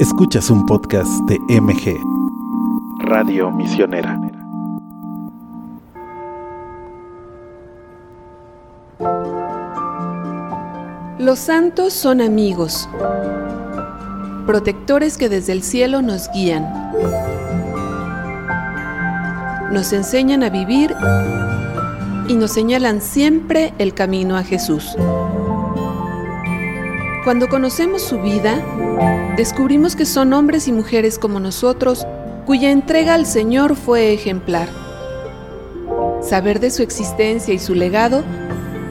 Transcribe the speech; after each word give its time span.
Escuchas 0.00 0.48
un 0.48 0.64
podcast 0.64 1.10
de 1.28 1.38
MG, 1.60 1.94
Radio 3.00 3.50
Misionera. 3.50 4.18
Los 11.18 11.38
santos 11.38 11.92
son 11.92 12.22
amigos, 12.22 12.88
protectores 14.46 15.18
que 15.18 15.28
desde 15.28 15.52
el 15.52 15.62
cielo 15.62 16.00
nos 16.00 16.30
guían, 16.32 16.64
nos 19.70 19.92
enseñan 19.92 20.42
a 20.42 20.48
vivir 20.48 20.96
y 22.26 22.36
nos 22.36 22.52
señalan 22.52 23.02
siempre 23.02 23.74
el 23.76 23.92
camino 23.92 24.38
a 24.38 24.44
Jesús. 24.44 24.96
Cuando 27.22 27.50
conocemos 27.50 28.00
su 28.00 28.18
vida, 28.18 28.64
descubrimos 29.36 29.94
que 29.94 30.06
son 30.06 30.32
hombres 30.32 30.68
y 30.68 30.72
mujeres 30.72 31.18
como 31.18 31.38
nosotros, 31.38 32.06
cuya 32.46 32.70
entrega 32.70 33.12
al 33.12 33.26
Señor 33.26 33.76
fue 33.76 34.14
ejemplar. 34.14 34.68
Saber 36.22 36.60
de 36.60 36.70
su 36.70 36.82
existencia 36.82 37.52
y 37.52 37.58
su 37.58 37.74
legado 37.74 38.24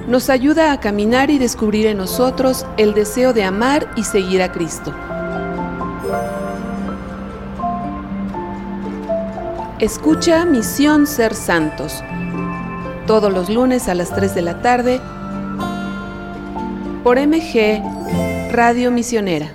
nos 0.07 0.30
ayuda 0.30 0.71
a 0.71 0.80
caminar 0.80 1.31
y 1.31 1.40
descubrir 1.40 1.88
en 1.88 1.98
nosotros 1.98 2.68
el 2.77 2.94
deseo 2.94 3.34
de 3.34 3.44
amar 3.44 3.91
y 3.95 4.04
seguir 4.04 4.43
a 4.43 4.52
Cristo. 4.52 4.93
Escucha 9.80 10.46
Misión 10.46 11.07
Ser 11.07 11.34
Santos, 11.34 12.04
todos 13.07 13.34
los 13.34 13.49
lunes 13.49 13.90
a 13.90 13.96
las 13.96 14.13
3 14.13 14.35
de 14.35 14.41
la 14.43 14.62
tarde, 14.62 15.02
por 17.04 17.18
MG 17.20 17.98
Radio 18.52 18.89
Misionera. 18.89 19.53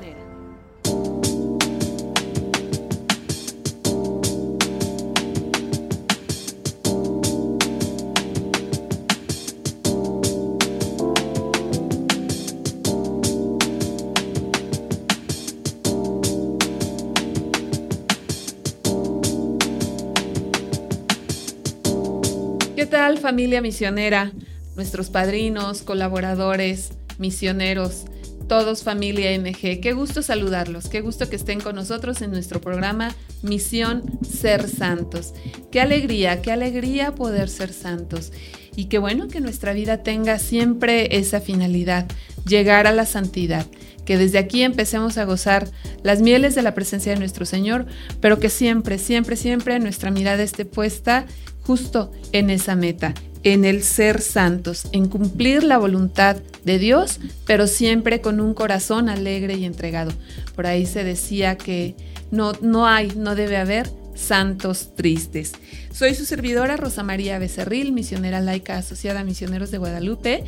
¿Qué 22.77 22.87
tal 22.87 23.19
familia 23.19 23.61
misionera? 23.61 24.31
Nuestros 24.77 25.11
padrinos, 25.11 25.83
colaboradores, 25.83 26.93
misioneros, 27.19 28.05
todos 28.49 28.83
familia 28.83 29.37
MG. 29.39 29.81
Qué 29.81 29.93
gusto 29.93 30.23
saludarlos, 30.23 30.89
qué 30.89 31.01
gusto 31.01 31.29
que 31.29 31.37
estén 31.37 31.61
con 31.61 31.75
nosotros 31.77 32.23
en 32.23 32.31
nuestro 32.31 32.61
programa 32.61 33.15
Misión 33.43 34.03
Ser 34.23 34.69
Santos. 34.69 35.35
Qué 35.71 35.81
alegría, 35.81 36.43
qué 36.43 36.53
alegría 36.53 37.15
poder 37.15 37.49
ser 37.49 37.73
santos. 37.73 38.33
Y 38.77 38.87
qué 38.87 38.99
bueno 38.99 39.29
que 39.29 39.41
nuestra 39.41 39.73
vida 39.73 40.03
tenga 40.03 40.39
siempre 40.39 41.17
esa 41.17 41.41
finalidad, 41.41 42.07
llegar 42.47 42.87
a 42.87 42.93
la 42.93 43.07
santidad. 43.07 43.67
Que 44.05 44.19
desde 44.19 44.39
aquí 44.39 44.63
empecemos 44.63 45.17
a 45.17 45.25
gozar 45.25 45.69
las 46.03 46.21
mieles 46.21 46.55
de 46.55 46.63
la 46.63 46.75
presencia 46.75 47.13
de 47.13 47.19
nuestro 47.19 47.47
Señor, 47.47 47.87
pero 48.21 48.39
que 48.39 48.51
siempre, 48.51 48.99
siempre, 48.99 49.37
siempre 49.37 49.79
nuestra 49.79 50.11
mirada 50.11 50.43
esté 50.43 50.67
puesta 50.67 51.25
justo 51.67 52.13
en 52.33 52.51
esa 52.51 52.77
meta, 52.77 53.15
en 53.43 53.65
el 53.65 53.83
ser 53.83 54.21
santos, 54.21 54.87
en 54.93 55.09
cumplir 55.09 55.65
la 55.65 55.79
voluntad 55.79 56.37
de 56.65 56.79
Dios, 56.79 57.21
pero 57.47 57.67
siempre 57.67 58.21
con 58.21 58.41
un 58.41 58.55
corazón 58.55 59.09
alegre 59.09 59.55
y 59.55 59.65
entregado. 59.65 60.13
Por 60.55 60.67
ahí 60.67 60.87
se 60.87 61.05
decía 61.05 61.57
que 61.57 61.95
no, 62.31 62.53
no 62.61 62.87
hay, 62.87 63.13
no 63.17 63.35
debe 63.35 63.57
haber 63.57 63.91
santos 64.15 64.95
tristes. 64.95 65.53
Soy 65.93 66.15
su 66.15 66.25
servidora 66.25 66.77
Rosa 66.77 67.03
María 67.03 67.39
Becerril, 67.39 67.93
misionera 67.93 68.41
laica 68.41 68.79
asociada 68.79 69.21
a 69.21 69.25
Misioneros 69.25 69.71
de 69.71 69.79
Guadalupe, 69.79 70.45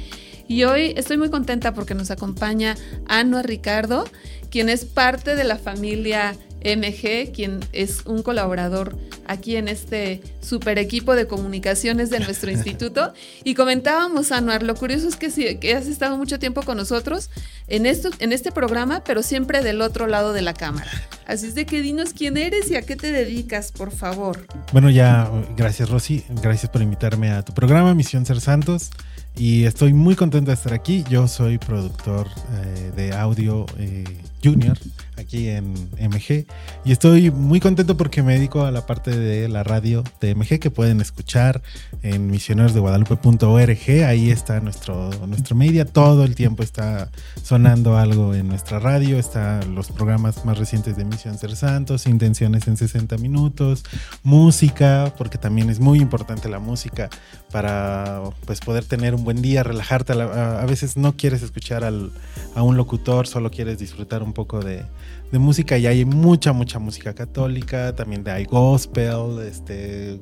y 0.49 0.62
hoy 0.65 0.94
estoy 0.97 1.16
muy 1.16 1.28
contenta 1.28 1.75
porque 1.75 1.94
nos 1.94 2.10
acompaña 2.10 2.76
Anua 3.09 3.43
Ricardo, 3.43 4.05
quien 4.50 4.69
es 4.69 4.84
parte 4.84 5.34
de 5.34 5.44
la 5.44 5.59
familia 5.59 6.37
MG, 6.62 7.33
quien 7.33 7.61
es 7.72 8.03
un 8.06 8.22
colaborador 8.22 8.97
aquí 9.27 9.56
en 9.56 9.69
este 9.69 10.22
super 10.41 10.78
equipo 10.78 11.15
de 11.15 11.27
comunicaciones 11.27 12.11
de 12.11 12.21
nuestro 12.21 12.50
instituto. 12.53 13.12
Y 13.44 13.55
comentábamos, 13.55 14.33
Anuar, 14.33 14.62
lo 14.62 14.75
curioso 14.75 15.09
es 15.09 15.17
que, 15.17 15.31
sí, 15.31 15.56
que 15.59 15.75
has 15.75 15.87
estado 15.87 16.17
mucho 16.17 16.39
tiempo 16.39 16.62
con 16.62 16.77
nosotros 16.77 17.31
en, 17.69 17.87
esto, 17.87 18.11
en 18.19 18.33
este 18.33 18.53
programa, 18.53 19.03
pero 19.05 19.22
siempre 19.22 19.62
del 19.62 19.81
otro 19.83 20.06
lado 20.06 20.33
de 20.33 20.43
la 20.43 20.55
cámara. 20.55 20.91
Así 21.27 21.47
es 21.47 21.55
de 21.55 21.67
que 21.67 21.83
dinos 21.83 22.12
quién 22.12 22.37
eres 22.37 22.71
y 22.71 22.77
a 22.77 22.83
qué 22.83 22.97
te 22.97 23.11
dedicas, 23.11 23.73
por 23.73 23.91
favor. 23.91 24.47
Bueno, 24.73 24.91
ya, 24.91 25.31
gracias 25.56 25.91
Rosy, 25.91 26.25
gracias 26.43 26.71
por 26.71 26.83
invitarme 26.83 27.31
a 27.31 27.43
tu 27.43 27.53
programa, 27.53 27.94
Misión 27.94 28.25
Ser 28.27 28.41
Santos. 28.41 28.91
Y 29.38 29.65
estoy 29.65 29.93
muy 29.93 30.17
contento 30.17 30.50
de 30.50 30.55
estar 30.55 30.73
aquí. 30.73 31.05
Yo 31.11 31.28
soy 31.28 31.59
productor 31.59 32.27
eh, 32.55 32.93
de 32.97 33.12
audio 33.12 33.67
eh, 33.78 34.05
junior 34.43 34.78
aquí 35.16 35.49
en 35.49 35.72
MG 35.99 36.47
y 36.84 36.93
estoy 36.93 37.31
muy 37.31 37.60
contento 37.60 37.97
porque 37.97 38.22
me 38.22 38.34
dedico 38.34 38.65
a 38.65 38.71
la 38.71 38.87
parte 38.87 39.16
de 39.16 39.49
la 39.49 39.62
radio 39.62 40.04
de 40.21 40.34
MG 40.34 40.59
que 40.60 40.71
pueden 40.71 41.00
escuchar 41.00 41.62
en 42.03 42.31
misionerosdeguadalupe.org. 42.31 44.05
Ahí 44.06 44.31
está 44.31 44.60
nuestro, 44.60 45.10
nuestro 45.26 45.56
media. 45.56 45.84
Todo 45.84 46.25
el 46.25 46.34
tiempo 46.34 46.62
está 46.62 47.10
sonando 47.43 47.97
algo 47.97 48.34
en 48.34 48.49
nuestra 48.49 48.78
radio. 48.78 49.19
Están 49.19 49.75
los 49.75 49.91
programas 49.91 50.44
más 50.44 50.59
recientes 50.59 50.97
de 50.97 51.05
Misión 51.05 51.38
Ser 51.38 51.56
Santos, 51.56 52.06
Intenciones 52.06 52.69
en 52.69 52.76
60 52.76 53.19
minutos, 53.19 53.84
música, 54.22 55.12
porque 55.16 55.38
también 55.38 55.71
es 55.71 55.81
muy 55.81 55.99
importante 55.99 56.49
la 56.49 56.59
música 56.59 57.10
para 57.56 58.21
pues, 58.44 58.61
poder 58.61 58.84
tener 58.84 59.15
un 59.15 59.25
buen 59.25 59.41
día, 59.41 59.62
relajarte. 59.62 60.12
A, 60.12 60.67
veces 60.67 60.99
no 60.99 61.17
quieres 61.17 61.43
escuchar 61.43 61.84
al, 61.84 62.12
a 62.55 62.62
un 62.62 62.77
locutor, 62.77 63.27
solo 63.27 63.50
quieres 63.50 63.78
disfrutar 63.78 64.22
un 64.22 64.34
poco 64.34 64.61
de, 64.61 64.84
de 65.33 65.39
música 65.39 65.78
y 65.78 65.87
hay 65.87 66.05
mucha, 66.05 66.53
mucha 66.53 66.78
música 66.78 67.15
católica, 67.15 67.94
también 67.94 68.28
hay 68.28 68.44
gospel, 68.44 69.39
este... 69.41 70.21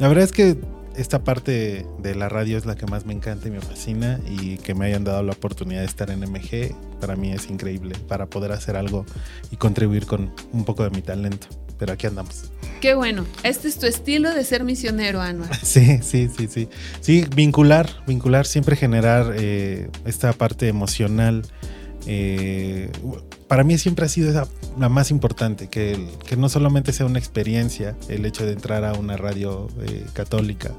La 0.00 0.08
verdad 0.08 0.24
es 0.24 0.32
que 0.32 0.58
esta 0.96 1.22
parte 1.22 1.86
de 2.00 2.14
la 2.16 2.28
radio 2.28 2.58
es 2.58 2.66
la 2.66 2.74
que 2.74 2.86
más 2.86 3.06
me 3.06 3.12
encanta 3.12 3.46
y 3.46 3.52
me 3.52 3.60
fascina 3.60 4.18
y 4.28 4.56
que 4.56 4.74
me 4.74 4.86
hayan 4.86 5.04
dado 5.04 5.22
la 5.22 5.34
oportunidad 5.34 5.82
de 5.82 5.86
estar 5.86 6.10
en 6.10 6.18
MG, 6.18 6.74
para 7.00 7.14
mí 7.14 7.30
es 7.30 7.48
increíble, 7.48 7.94
para 8.08 8.26
poder 8.26 8.50
hacer 8.50 8.74
algo 8.74 9.06
y 9.52 9.56
contribuir 9.56 10.06
con 10.06 10.34
un 10.52 10.64
poco 10.64 10.82
de 10.82 10.90
mi 10.90 11.00
talento. 11.00 11.46
Pero 11.78 11.92
aquí 11.92 12.06
andamos. 12.06 12.44
Qué 12.80 12.94
bueno. 12.94 13.24
Este 13.42 13.68
es 13.68 13.78
tu 13.78 13.86
estilo 13.86 14.34
de 14.34 14.44
ser 14.44 14.64
misionero, 14.64 15.20
Anual. 15.20 15.50
Sí, 15.62 16.00
sí, 16.02 16.28
sí, 16.36 16.48
sí. 16.48 16.68
Sí, 17.00 17.26
vincular, 17.34 17.88
vincular, 18.06 18.46
siempre 18.46 18.76
generar 18.76 19.34
eh, 19.36 19.88
esta 20.04 20.32
parte 20.32 20.68
emocional 20.68 21.42
eh, 22.06 22.90
para 23.48 23.64
mí 23.64 23.76
siempre 23.78 24.06
ha 24.06 24.08
sido 24.08 24.48
la 24.78 24.88
más 24.88 25.10
importante, 25.10 25.68
que, 25.68 26.08
que, 26.26 26.36
no 26.36 26.48
solamente 26.48 26.92
sea 26.92 27.06
una 27.06 27.18
experiencia 27.18 27.96
el 28.08 28.24
hecho 28.24 28.46
de 28.46 28.52
entrar 28.52 28.84
a 28.84 28.94
una 28.94 29.16
radio 29.16 29.68
eh, 29.82 30.06
católica, 30.14 30.70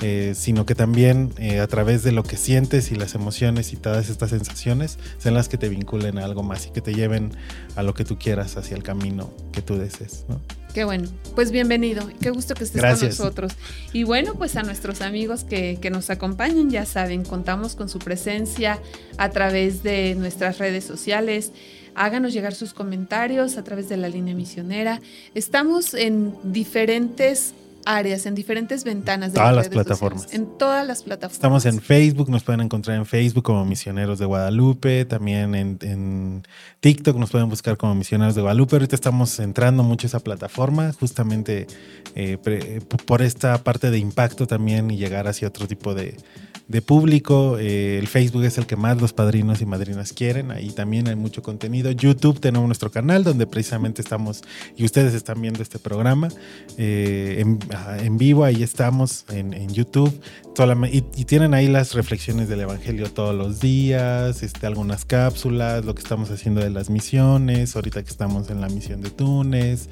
eh, 0.00 0.34
sino 0.36 0.66
que 0.66 0.74
también 0.74 1.32
eh, 1.38 1.60
a 1.60 1.66
través 1.66 2.02
de 2.02 2.12
lo 2.12 2.24
que 2.24 2.36
sientes 2.36 2.90
y 2.90 2.96
las 2.96 3.14
emociones 3.14 3.72
y 3.72 3.76
todas 3.76 4.10
estas 4.10 4.30
sensaciones 4.30 4.98
sean 5.18 5.34
las 5.34 5.48
que 5.48 5.56
te 5.56 5.68
vinculen 5.68 6.18
a 6.18 6.24
algo 6.24 6.42
más 6.42 6.66
y 6.66 6.70
que 6.70 6.80
te 6.80 6.94
lleven 6.94 7.32
a 7.76 7.82
lo 7.82 7.94
que 7.94 8.04
tú 8.04 8.18
quieras 8.18 8.56
hacia 8.56 8.76
el 8.76 8.82
camino 8.82 9.30
que 9.52 9.62
tú 9.62 9.76
desees. 9.76 10.24
¿no? 10.28 10.40
Qué 10.74 10.82
bueno, 10.84 11.08
pues 11.36 11.52
bienvenido, 11.52 12.10
qué 12.20 12.30
gusto 12.30 12.54
que 12.54 12.64
estés 12.64 12.82
con 12.82 13.08
nosotros. 13.08 13.52
Y 13.92 14.02
bueno, 14.02 14.34
pues 14.34 14.56
a 14.56 14.64
nuestros 14.64 15.02
amigos 15.02 15.44
que, 15.44 15.78
que, 15.80 15.90
nos 15.90 16.10
acompañan, 16.10 16.68
ya 16.68 16.84
saben, 16.84 17.24
contamos 17.24 17.76
con 17.76 17.88
su 17.88 18.00
presencia 18.00 18.80
a 19.16 19.30
través 19.30 19.84
de 19.84 20.16
nuestras 20.16 20.58
redes 20.58 20.82
sociales. 20.82 21.52
Háganos 21.94 22.32
llegar 22.32 22.56
sus 22.56 22.74
comentarios 22.74 23.56
a 23.56 23.62
través 23.62 23.88
de 23.88 23.96
la 23.96 24.08
línea 24.08 24.34
misionera. 24.34 25.00
Estamos 25.36 25.94
en 25.94 26.34
diferentes 26.42 27.54
áreas, 27.86 28.26
en 28.26 28.34
diferentes 28.34 28.84
ventanas 28.84 29.32
de 29.32 29.38
todas 29.38 29.54
las 29.54 29.68
plataformas. 29.68 30.22
Sociales, 30.22 30.48
en 30.48 30.58
todas 30.58 30.86
las 30.86 31.02
plataformas. 31.02 31.36
Estamos 31.36 31.66
en 31.66 31.80
Facebook, 31.80 32.30
nos 32.30 32.42
pueden 32.42 32.60
encontrar 32.60 32.96
en 32.96 33.06
Facebook 33.06 33.44
como 33.44 33.64
Misioneros 33.64 34.18
de 34.18 34.26
Guadalupe, 34.26 35.04
también 35.04 35.54
en, 35.54 35.78
en 35.82 36.42
TikTok 36.80 37.16
nos 37.16 37.30
pueden 37.30 37.48
buscar 37.48 37.76
como 37.76 37.94
Misioneros 37.94 38.34
de 38.34 38.42
Guadalupe. 38.42 38.76
Ahorita 38.76 38.94
estamos 38.94 39.38
entrando 39.40 39.82
mucho 39.82 40.06
a 40.06 40.08
esa 40.08 40.20
plataforma, 40.20 40.92
justamente 40.92 41.66
eh, 42.14 42.38
pre, 42.42 42.80
por 42.80 43.22
esta 43.22 43.58
parte 43.62 43.90
de 43.90 43.98
impacto 43.98 44.46
también 44.46 44.90
y 44.90 44.96
llegar 44.96 45.28
hacia 45.28 45.48
otro 45.48 45.66
tipo 45.66 45.94
de, 45.94 46.16
de 46.68 46.82
público. 46.82 47.58
Eh, 47.58 47.98
el 47.98 48.06
Facebook 48.06 48.44
es 48.44 48.58
el 48.58 48.66
que 48.66 48.76
más 48.76 49.00
los 49.00 49.12
padrinos 49.12 49.60
y 49.60 49.66
madrinas 49.66 50.12
quieren. 50.12 50.50
Ahí 50.50 50.70
también 50.70 51.08
hay 51.08 51.16
mucho 51.16 51.42
contenido. 51.42 51.90
YouTube 51.90 52.40
tenemos 52.40 52.66
nuestro 52.66 52.90
canal 52.90 53.24
donde 53.24 53.46
precisamente 53.46 54.00
estamos 54.02 54.42
y 54.76 54.84
ustedes 54.84 55.14
están 55.14 55.40
viendo 55.40 55.62
este 55.62 55.78
programa. 55.78 56.28
Eh, 56.78 57.36
en, 57.40 57.58
en 57.98 58.18
vivo, 58.18 58.44
ahí 58.44 58.62
estamos 58.62 59.24
en, 59.30 59.54
YouTube. 59.74 60.12
Y, 60.92 61.24
tienen 61.24 61.52
ahí 61.52 61.66
las 61.66 61.94
reflexiones 61.94 62.48
del 62.48 62.60
Evangelio 62.60 63.10
todos 63.10 63.34
los 63.34 63.58
días, 63.58 64.40
este, 64.44 64.68
algunas 64.68 65.04
cápsulas, 65.04 65.84
lo 65.84 65.96
que 65.96 66.02
estamos 66.02 66.30
haciendo 66.30 66.60
de 66.60 66.70
las 66.70 66.90
misiones, 66.90 67.74
ahorita 67.74 68.04
que 68.04 68.10
estamos 68.10 68.48
en 68.50 68.60
la 68.60 68.68
misión 68.68 69.00
de 69.00 69.10
Túnez, 69.10 69.88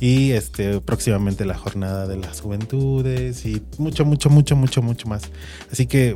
y 0.00 0.30
este, 0.30 0.80
próximamente 0.80 1.44
la 1.44 1.58
jornada 1.58 2.06
de 2.06 2.16
las 2.16 2.40
juventudes, 2.40 3.44
y 3.44 3.62
mucho, 3.76 4.06
mucho, 4.06 4.30
mucho, 4.30 4.56
mucho, 4.56 4.80
mucho 4.80 5.06
más. 5.06 5.24
Así 5.70 5.86
que 5.86 6.14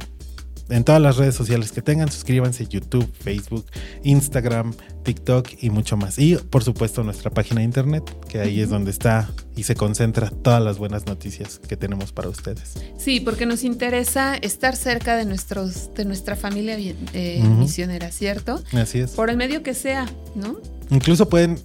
en 0.70 0.84
todas 0.84 1.02
las 1.02 1.17
redes 1.17 1.34
sociales 1.34 1.72
que 1.72 1.82
tengan, 1.82 2.11
suscríbanse 2.11 2.67
YouTube, 2.67 3.11
Facebook, 3.12 3.67
Instagram, 4.05 4.72
TikTok 5.02 5.49
y 5.61 5.70
mucho 5.70 5.96
más. 5.96 6.19
Y 6.19 6.37
por 6.37 6.64
supuesto 6.64 7.02
nuestra 7.02 7.31
página 7.31 7.61
de 7.61 7.64
internet, 7.64 8.05
que 8.28 8.40
ahí 8.40 8.61
es 8.61 8.70
donde 8.70 8.90
está 8.90 9.31
y 9.56 9.64
se 9.64 9.75
concentra 9.75 10.31
todas 10.31 10.62
las 10.62 10.78
buenas 10.78 11.06
noticias 11.06 11.58
que 11.58 11.76
tenemos 11.76 12.12
para 12.12 12.28
ustedes. 12.28 12.75
Sí, 12.96 13.20
porque 13.20 13.46
nos 13.46 13.64
interesa 13.64 14.37
estar 14.37 14.76
cerca 14.76 15.17
de 15.17 15.25
nuestros, 15.25 15.93
de 15.94 16.05
nuestra 16.05 16.37
familia 16.37 16.76
eh, 16.78 17.43
misionera, 17.43 18.11
¿cierto? 18.12 18.62
Así 18.73 19.00
es. 19.00 19.12
Por 19.12 19.31
el 19.31 19.37
medio 19.37 19.62
que 19.62 19.75
sea, 19.75 20.06
¿no? 20.34 20.58
Incluso 20.90 21.28
pueden, 21.28 21.58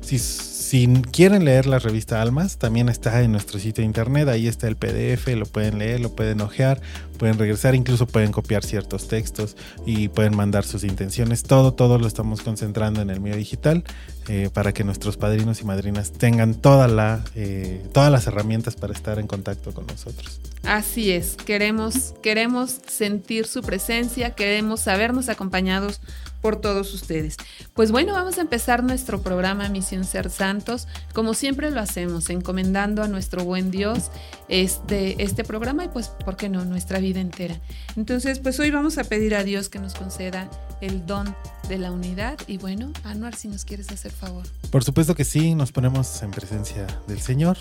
si 0.00 0.18
si 0.68 0.86
quieren 0.86 1.46
leer 1.46 1.64
la 1.64 1.78
revista 1.78 2.20
Almas, 2.20 2.58
también 2.58 2.90
está 2.90 3.22
en 3.22 3.32
nuestro 3.32 3.58
sitio 3.58 3.80
de 3.80 3.86
internet. 3.86 4.28
Ahí 4.28 4.46
está 4.46 4.68
el 4.68 4.76
PDF, 4.76 5.26
lo 5.28 5.46
pueden 5.46 5.78
leer, 5.78 5.98
lo 5.98 6.14
pueden 6.14 6.42
ojear, 6.42 6.78
pueden 7.18 7.38
regresar, 7.38 7.74
incluso 7.74 8.06
pueden 8.06 8.32
copiar 8.32 8.62
ciertos 8.62 9.08
textos 9.08 9.56
y 9.86 10.08
pueden 10.08 10.36
mandar 10.36 10.66
sus 10.66 10.84
intenciones. 10.84 11.42
Todo, 11.42 11.72
todo 11.72 11.98
lo 11.98 12.06
estamos 12.06 12.42
concentrando 12.42 13.00
en 13.00 13.08
el 13.08 13.18
medio 13.18 13.38
digital 13.38 13.82
eh, 14.28 14.50
para 14.52 14.74
que 14.74 14.84
nuestros 14.84 15.16
padrinos 15.16 15.62
y 15.62 15.64
madrinas 15.64 16.12
tengan 16.12 16.54
toda 16.54 16.86
la, 16.86 17.24
eh, 17.34 17.82
todas 17.94 18.12
las 18.12 18.26
herramientas 18.26 18.76
para 18.76 18.92
estar 18.92 19.18
en 19.18 19.26
contacto 19.26 19.72
con 19.72 19.86
nosotros. 19.86 20.38
Así 20.64 21.12
es, 21.12 21.36
queremos, 21.46 22.12
queremos 22.22 22.78
sentir 22.86 23.46
su 23.46 23.62
presencia, 23.62 24.34
queremos 24.34 24.80
sabernos 24.80 25.30
acompañados 25.30 26.02
por 26.40 26.60
todos 26.60 26.94
ustedes. 26.94 27.36
Pues 27.74 27.90
bueno, 27.90 28.12
vamos 28.12 28.38
a 28.38 28.40
empezar 28.40 28.82
nuestro 28.82 29.22
programa 29.22 29.68
Misión 29.68 30.04
Ser 30.04 30.30
Santos, 30.30 30.86
como 31.12 31.34
siempre 31.34 31.70
lo 31.70 31.80
hacemos, 31.80 32.30
encomendando 32.30 33.02
a 33.02 33.08
nuestro 33.08 33.44
buen 33.44 33.70
Dios 33.70 34.10
este, 34.48 35.22
este 35.22 35.44
programa 35.44 35.84
y 35.84 35.88
pues, 35.88 36.08
¿por 36.08 36.36
qué 36.36 36.48
no?, 36.48 36.64
nuestra 36.64 36.98
vida 36.98 37.20
entera. 37.20 37.60
Entonces, 37.96 38.38
pues 38.38 38.58
hoy 38.60 38.70
vamos 38.70 38.98
a 38.98 39.04
pedir 39.04 39.34
a 39.34 39.44
Dios 39.44 39.68
que 39.68 39.78
nos 39.78 39.94
conceda 39.94 40.48
el 40.80 41.06
don 41.06 41.34
de 41.68 41.78
la 41.78 41.90
unidad 41.90 42.38
y 42.46 42.58
bueno, 42.58 42.92
Anuar, 43.04 43.34
si 43.34 43.48
nos 43.48 43.64
quieres 43.64 43.90
hacer 43.90 44.12
favor. 44.12 44.46
Por 44.70 44.84
supuesto 44.84 45.14
que 45.14 45.24
sí, 45.24 45.54
nos 45.54 45.72
ponemos 45.72 46.22
en 46.22 46.30
presencia 46.30 46.86
del 47.06 47.20
Señor 47.20 47.56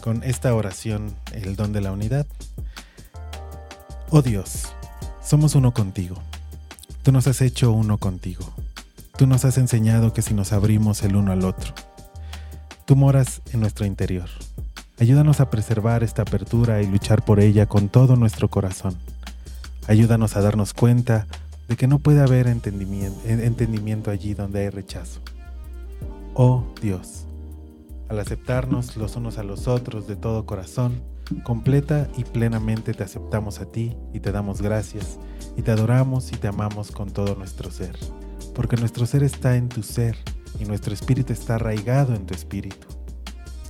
con 0.00 0.22
esta 0.22 0.54
oración, 0.54 1.14
el 1.32 1.56
don 1.56 1.72
de 1.72 1.80
la 1.80 1.92
unidad. 1.92 2.26
Oh 4.10 4.22
Dios, 4.22 4.66
somos 5.20 5.56
uno 5.56 5.74
contigo 5.74 6.16
Tú 7.06 7.12
nos 7.12 7.28
has 7.28 7.40
hecho 7.40 7.70
uno 7.70 7.98
contigo. 7.98 8.52
Tú 9.16 9.28
nos 9.28 9.44
has 9.44 9.58
enseñado 9.58 10.12
que 10.12 10.22
si 10.22 10.34
nos 10.34 10.52
abrimos 10.52 11.04
el 11.04 11.14
uno 11.14 11.30
al 11.30 11.44
otro, 11.44 11.72
tú 12.84 12.96
moras 12.96 13.42
en 13.52 13.60
nuestro 13.60 13.86
interior. 13.86 14.28
Ayúdanos 14.98 15.38
a 15.38 15.48
preservar 15.48 16.02
esta 16.02 16.22
apertura 16.22 16.82
y 16.82 16.88
luchar 16.88 17.24
por 17.24 17.38
ella 17.38 17.66
con 17.66 17.90
todo 17.90 18.16
nuestro 18.16 18.50
corazón. 18.50 18.96
Ayúdanos 19.86 20.34
a 20.34 20.40
darnos 20.40 20.74
cuenta 20.74 21.28
de 21.68 21.76
que 21.76 21.86
no 21.86 22.00
puede 22.00 22.22
haber 22.22 22.48
entendimiento, 22.48 24.10
allí 24.10 24.34
donde 24.34 24.62
hay 24.62 24.70
rechazo. 24.70 25.20
Oh 26.34 26.64
Dios, 26.82 27.24
al 28.08 28.18
aceptarnos 28.18 28.96
los 28.96 29.14
unos 29.14 29.38
a 29.38 29.44
los 29.44 29.68
otros 29.68 30.08
de 30.08 30.16
todo 30.16 30.44
corazón, 30.44 31.00
completa 31.44 32.08
y 32.16 32.24
plenamente 32.24 32.94
te 32.94 33.04
aceptamos 33.04 33.60
a 33.60 33.66
ti 33.66 33.96
y 34.12 34.18
te 34.18 34.32
damos 34.32 34.60
gracias 34.60 35.20
y 35.56 35.62
te 35.62 35.70
adoramos 35.70 36.32
y 36.32 36.36
te 36.36 36.48
amamos 36.48 36.90
con 36.90 37.10
todo 37.10 37.34
nuestro 37.34 37.70
ser, 37.70 37.96
porque 38.54 38.76
nuestro 38.76 39.06
ser 39.06 39.22
está 39.22 39.56
en 39.56 39.68
tu 39.68 39.82
ser 39.82 40.16
y 40.60 40.64
nuestro 40.64 40.92
espíritu 40.94 41.32
está 41.32 41.56
arraigado 41.56 42.14
en 42.14 42.26
tu 42.26 42.34
espíritu. 42.34 42.86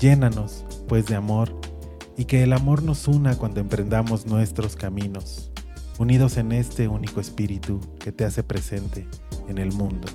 Llénanos, 0.01 0.65
pues, 0.89 1.07
de 1.07 1.15
amor 1.15 1.53
y 2.17 2.25
que 2.25 2.43
el 2.43 2.53
amor 2.53 2.83
nos 2.83 3.09
una 3.09 3.37
cuando 3.37 3.61
emprendamos 3.61 4.27
nuestros 4.27 4.77
caminos, 4.77 5.51
unidos 5.99 6.37
en 6.37 6.53
este 6.53 6.89
único 6.89 7.21
espíritu 7.21 7.81
que 7.99 8.13
te 8.13 8.25
hace 8.25 8.43
presente 8.43 9.07
en 9.49 9.59
el 9.59 9.73
mundo 9.73 10.09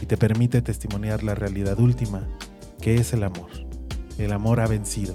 y 0.00 0.06
te 0.06 0.16
permite 0.16 0.62
testimoniar 0.62 1.22
la 1.22 1.34
realidad 1.34 1.78
última, 1.78 2.26
que 2.80 2.96
es 2.96 3.12
el 3.12 3.22
amor. 3.22 3.50
El 4.18 4.32
amor 4.32 4.60
ha 4.60 4.66
vencido, 4.66 5.14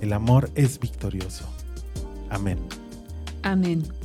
el 0.00 0.12
amor 0.12 0.50
es 0.54 0.78
victorioso. 0.80 1.44
Amén. 2.30 2.58
Amén. 3.42 3.99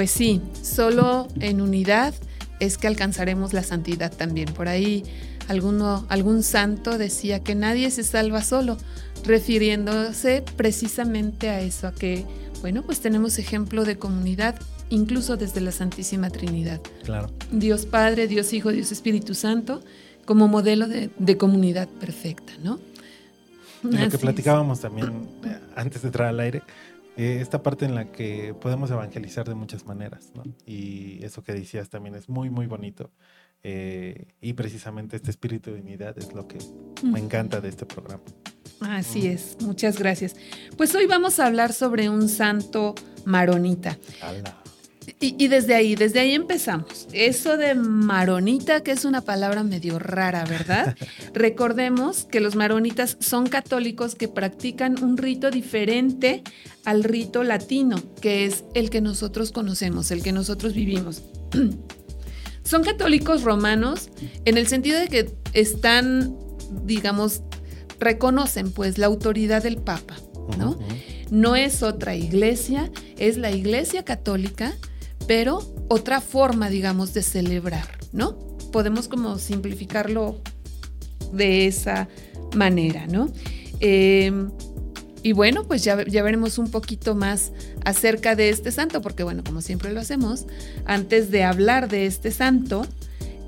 Pues 0.00 0.12
sí, 0.12 0.40
solo 0.62 1.28
en 1.40 1.60
unidad 1.60 2.14
es 2.58 2.78
que 2.78 2.86
alcanzaremos 2.86 3.52
la 3.52 3.62
santidad 3.62 4.10
también. 4.10 4.50
Por 4.54 4.66
ahí 4.66 5.02
alguno, 5.46 6.06
algún 6.08 6.42
santo 6.42 6.96
decía 6.96 7.40
que 7.40 7.54
nadie 7.54 7.90
se 7.90 8.02
salva 8.02 8.42
solo, 8.42 8.78
refiriéndose 9.26 10.42
precisamente 10.56 11.50
a 11.50 11.60
eso, 11.60 11.86
a 11.86 11.92
que, 11.92 12.24
bueno, 12.62 12.82
pues 12.82 13.00
tenemos 13.00 13.38
ejemplo 13.38 13.84
de 13.84 13.98
comunidad 13.98 14.54
incluso 14.88 15.36
desde 15.36 15.60
la 15.60 15.70
Santísima 15.70 16.30
Trinidad. 16.30 16.80
Claro. 17.04 17.30
Dios 17.52 17.84
Padre, 17.84 18.26
Dios 18.26 18.54
Hijo, 18.54 18.72
Dios 18.72 18.92
Espíritu 18.92 19.34
Santo, 19.34 19.82
como 20.24 20.48
modelo 20.48 20.88
de, 20.88 21.36
comunidad 21.36 21.88
perfecta, 21.88 22.54
¿no? 22.64 22.80
lo 23.82 24.08
que 24.08 24.16
platicábamos 24.16 24.80
también 24.80 25.28
eh, 25.44 25.58
antes 25.76 26.00
de 26.00 26.08
entrar 26.08 26.28
al 26.28 26.40
aire, 26.40 26.62
eh, 27.20 27.40
esta 27.42 27.62
parte 27.62 27.84
en 27.84 27.94
la 27.94 28.10
que 28.10 28.54
podemos 28.54 28.90
evangelizar 28.90 29.46
de 29.46 29.54
muchas 29.54 29.84
maneras, 29.84 30.32
¿no? 30.34 30.42
Y 30.64 31.22
eso 31.22 31.42
que 31.42 31.52
decías 31.52 31.90
también 31.90 32.14
es 32.14 32.30
muy, 32.30 32.48
muy 32.48 32.66
bonito. 32.66 33.10
Eh, 33.62 34.28
y 34.40 34.54
precisamente 34.54 35.16
este 35.16 35.30
espíritu 35.30 35.70
de 35.70 35.80
unidad 35.82 36.16
es 36.16 36.32
lo 36.32 36.48
que 36.48 36.56
me 37.02 37.18
encanta 37.18 37.60
de 37.60 37.68
este 37.68 37.84
programa. 37.84 38.22
Así 38.80 39.26
es, 39.26 39.58
muchas 39.60 39.98
gracias. 39.98 40.34
Pues 40.78 40.94
hoy 40.94 41.06
vamos 41.06 41.38
a 41.40 41.46
hablar 41.46 41.74
sobre 41.74 42.08
un 42.08 42.26
santo 42.26 42.94
maronita. 43.26 43.98
Y, 45.18 45.48
desde 45.48 45.74
ahí, 45.74 45.96
desde 45.96 46.20
ahí 46.20 46.34
empezamos. 46.34 47.08
Eso 47.12 47.56
de 47.56 47.74
maronita, 47.74 48.82
que 48.82 48.92
es 48.92 49.04
una 49.04 49.22
palabra 49.22 49.62
medio 49.62 49.98
rara, 49.98 50.44
¿verdad? 50.44 50.96
Recordemos 51.34 52.24
que 52.24 52.40
los 52.40 52.54
maronitas 52.54 53.16
son 53.20 53.46
católicos 53.46 54.14
que 54.14 54.28
practican 54.28 55.02
un 55.02 55.16
rito 55.16 55.50
diferente 55.50 56.42
al 56.84 57.04
rito 57.04 57.44
latino, 57.44 57.96
que 58.20 58.46
es 58.46 58.64
el 58.74 58.90
que 58.90 59.00
nosotros 59.00 59.52
conocemos, 59.52 60.10
el 60.10 60.22
que 60.22 60.32
nosotros 60.32 60.74
vivimos. 60.74 61.22
son 62.64 62.84
católicos 62.84 63.42
romanos 63.42 64.10
en 64.44 64.58
el 64.58 64.68
sentido 64.68 65.00
de 65.00 65.08
que 65.08 65.34
están, 65.52 66.36
digamos, 66.84 67.42
reconocen 67.98 68.70
pues 68.70 68.96
la 68.96 69.06
autoridad 69.06 69.62
del 69.62 69.76
Papa, 69.76 70.16
¿no? 70.58 70.78
No 71.30 71.56
es 71.56 71.82
otra 71.82 72.16
iglesia, 72.16 72.90
es 73.18 73.36
la 73.36 73.50
iglesia 73.50 74.04
católica 74.04 74.74
pero 75.30 75.62
otra 75.86 76.20
forma, 76.20 76.70
digamos, 76.70 77.14
de 77.14 77.22
celebrar, 77.22 77.86
¿no? 78.12 78.36
Podemos 78.72 79.06
como 79.06 79.38
simplificarlo 79.38 80.40
de 81.32 81.68
esa 81.68 82.08
manera, 82.56 83.06
¿no? 83.06 83.30
Em, 83.78 84.50
y 85.22 85.30
bueno, 85.30 85.62
pues 85.68 85.84
ya, 85.84 86.04
ya, 86.04 86.24
veremos 86.24 86.58
un 86.58 86.68
poquito 86.72 87.14
más 87.14 87.52
acerca 87.84 88.34
de 88.34 88.48
este 88.48 88.72
santo, 88.72 89.02
porque 89.02 89.22
bueno, 89.22 89.44
como 89.44 89.62
siempre 89.62 89.92
lo 89.92 90.00
hacemos, 90.00 90.46
antes 90.84 91.30
de 91.30 91.44
hablar 91.44 91.88
de 91.88 92.06
este 92.06 92.32
santo, 92.32 92.84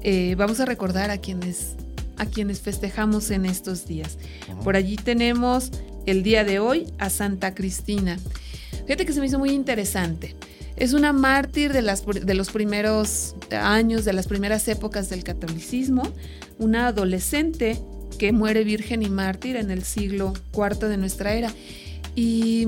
eh, 0.04 0.36
vamos 0.38 0.60
a 0.60 0.66
recordar 0.66 1.10
a 1.10 1.18
quienes, 1.18 1.74
a 2.16 2.26
quienes 2.26 2.60
festejamos 2.60 3.28
en 3.32 3.44
estos 3.44 3.88
días. 3.88 4.18
Por 4.62 4.76
allí 4.76 4.94
tenemos 4.94 5.72
el 6.06 6.22
día 6.22 6.44
de 6.44 6.60
hoy 6.60 6.86
a 6.98 7.10
Santa 7.10 7.56
Cristina. 7.56 8.20
Fíjate 8.86 9.04
que 9.04 9.12
se 9.12 9.18
me 9.18 9.26
hizo 9.26 9.40
muy 9.40 9.50
interesante. 9.50 10.36
Es 10.76 10.92
una 10.92 11.12
mártir 11.12 11.72
de, 11.72 11.82
las, 11.82 12.04
de 12.06 12.34
los 12.34 12.50
primeros 12.50 13.34
años, 13.50 14.04
de 14.04 14.12
las 14.12 14.26
primeras 14.26 14.66
épocas 14.68 15.10
del 15.10 15.24
catolicismo, 15.24 16.02
una 16.58 16.88
adolescente 16.88 17.78
que 18.18 18.32
muere 18.32 18.64
virgen 18.64 19.02
y 19.02 19.08
mártir 19.08 19.56
en 19.56 19.70
el 19.70 19.82
siglo 19.84 20.32
IV 20.54 20.88
de 20.88 20.96
nuestra 20.96 21.34
era. 21.34 21.52
Y 22.14 22.66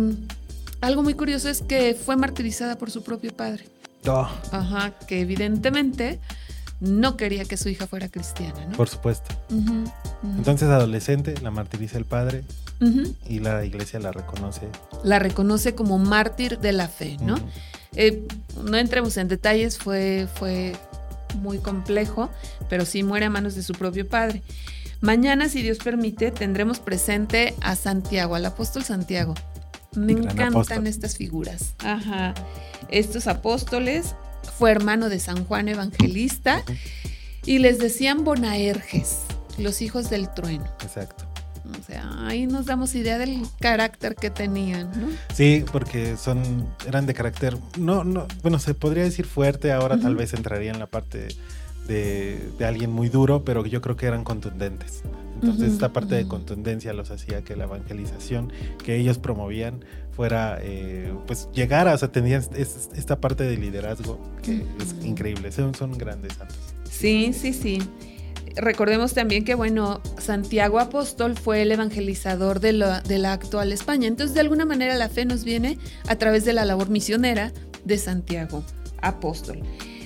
algo 0.80 1.02
muy 1.02 1.14
curioso 1.14 1.48
es 1.48 1.62
que 1.62 1.94
fue 1.94 2.16
martirizada 2.16 2.76
por 2.76 2.90
su 2.90 3.02
propio 3.02 3.34
padre. 3.34 3.64
Oh. 4.06 4.28
Ajá, 4.52 4.92
que 5.06 5.20
evidentemente 5.20 6.20
no 6.80 7.16
quería 7.16 7.44
que 7.44 7.56
su 7.56 7.68
hija 7.68 7.86
fuera 7.86 8.08
cristiana, 8.08 8.66
¿no? 8.66 8.76
Por 8.76 8.88
supuesto. 8.88 9.34
Entonces, 10.22 10.68
adolescente, 10.68 11.34
la 11.42 11.50
martiriza 11.50 11.98
el 11.98 12.04
padre 12.04 12.44
y 13.28 13.38
la 13.38 13.64
iglesia 13.64 13.98
la 14.00 14.12
reconoce. 14.12 14.68
La 15.02 15.18
reconoce 15.18 15.74
como 15.74 15.98
mártir 15.98 16.58
de 16.58 16.72
la 16.72 16.88
fe, 16.88 17.16
¿no? 17.20 17.36
Eh, 17.96 18.26
no 18.62 18.76
entremos 18.76 19.16
en 19.16 19.28
detalles, 19.28 19.78
fue, 19.78 20.26
fue 20.34 20.74
muy 21.40 21.58
complejo, 21.58 22.30
pero 22.68 22.84
sí 22.84 23.02
muere 23.02 23.26
a 23.26 23.30
manos 23.30 23.54
de 23.54 23.62
su 23.62 23.72
propio 23.74 24.08
padre. 24.08 24.42
Mañana, 25.00 25.48
si 25.48 25.62
Dios 25.62 25.78
permite, 25.78 26.30
tendremos 26.30 26.80
presente 26.80 27.54
a 27.60 27.76
Santiago, 27.76 28.36
al 28.36 28.46
apóstol 28.46 28.84
Santiago. 28.84 29.34
Me 29.94 30.12
encantan 30.12 30.86
estas 30.86 31.16
figuras. 31.16 31.74
Ajá. 31.78 32.34
Estos 32.88 33.26
apóstoles 33.26 34.14
fue 34.58 34.70
hermano 34.70 35.08
de 35.08 35.18
San 35.18 35.44
Juan 35.44 35.68
Evangelista 35.68 36.62
y 37.44 37.58
les 37.58 37.78
decían 37.78 38.24
Bonaerges, 38.24 39.20
los 39.58 39.82
hijos 39.82 40.10
del 40.10 40.32
trueno. 40.32 40.64
Exacto. 40.82 41.33
O 41.70 41.82
sea, 41.82 42.26
ahí 42.26 42.46
nos 42.46 42.66
damos 42.66 42.94
idea 42.94 43.16
del 43.16 43.42
carácter 43.58 44.14
que 44.14 44.30
tenían, 44.30 44.90
¿no? 45.00 45.08
Sí, 45.32 45.64
porque 45.72 46.16
son, 46.16 46.66
eran 46.86 47.06
de 47.06 47.14
carácter, 47.14 47.56
no, 47.78 48.04
no, 48.04 48.26
bueno, 48.42 48.58
se 48.58 48.74
podría 48.74 49.04
decir 49.04 49.24
fuerte, 49.24 49.72
ahora 49.72 49.98
tal 49.98 50.14
vez 50.14 50.34
entraría 50.34 50.72
en 50.72 50.78
la 50.78 50.86
parte 50.86 51.28
de, 51.88 52.66
alguien 52.66 52.90
muy 52.90 53.08
duro, 53.08 53.44
pero 53.44 53.64
yo 53.64 53.80
creo 53.80 53.96
que 53.96 54.06
eran 54.06 54.24
contundentes. 54.24 55.02
Entonces 55.34 55.72
esta 55.72 55.92
parte 55.92 56.14
de 56.14 56.26
contundencia 56.26 56.92
los 56.94 57.10
hacía 57.10 57.42
que 57.42 57.54
la 57.54 57.64
evangelización 57.64 58.50
que 58.82 58.96
ellos 58.96 59.18
promovían 59.18 59.84
fuera, 60.12 60.58
eh, 60.62 61.12
pues 61.26 61.48
llegara, 61.52 61.92
o 61.92 61.98
sea, 61.98 62.10
tenían 62.10 62.42
esta 62.56 63.20
parte 63.20 63.44
de 63.44 63.56
liderazgo 63.58 64.18
que 64.42 64.64
es 64.80 65.04
increíble, 65.04 65.52
son, 65.52 65.74
son 65.74 65.98
grandes 65.98 66.34
santos. 66.34 66.56
Sí, 66.90 67.32
sí, 67.34 67.52
sí 67.52 67.78
recordemos 68.56 69.14
también 69.14 69.44
que, 69.44 69.54
bueno, 69.54 70.00
Santiago 70.18 70.78
Apóstol 70.78 71.36
fue 71.36 71.62
el 71.62 71.72
evangelizador 71.72 72.60
de 72.60 72.72
la, 72.72 73.00
de 73.00 73.18
la, 73.18 73.32
actual 73.32 73.72
España. 73.72 74.08
Entonces, 74.08 74.34
de 74.34 74.40
alguna 74.40 74.64
manera, 74.64 74.94
la 74.94 75.08
fe 75.08 75.24
nos 75.24 75.44
viene 75.44 75.78
a 76.08 76.16
través 76.16 76.44
de 76.44 76.52
la 76.52 76.64
labor 76.64 76.90
misionera 76.90 77.52
de 77.84 77.98
Santiago 77.98 78.64
Apóstol. 79.00 79.62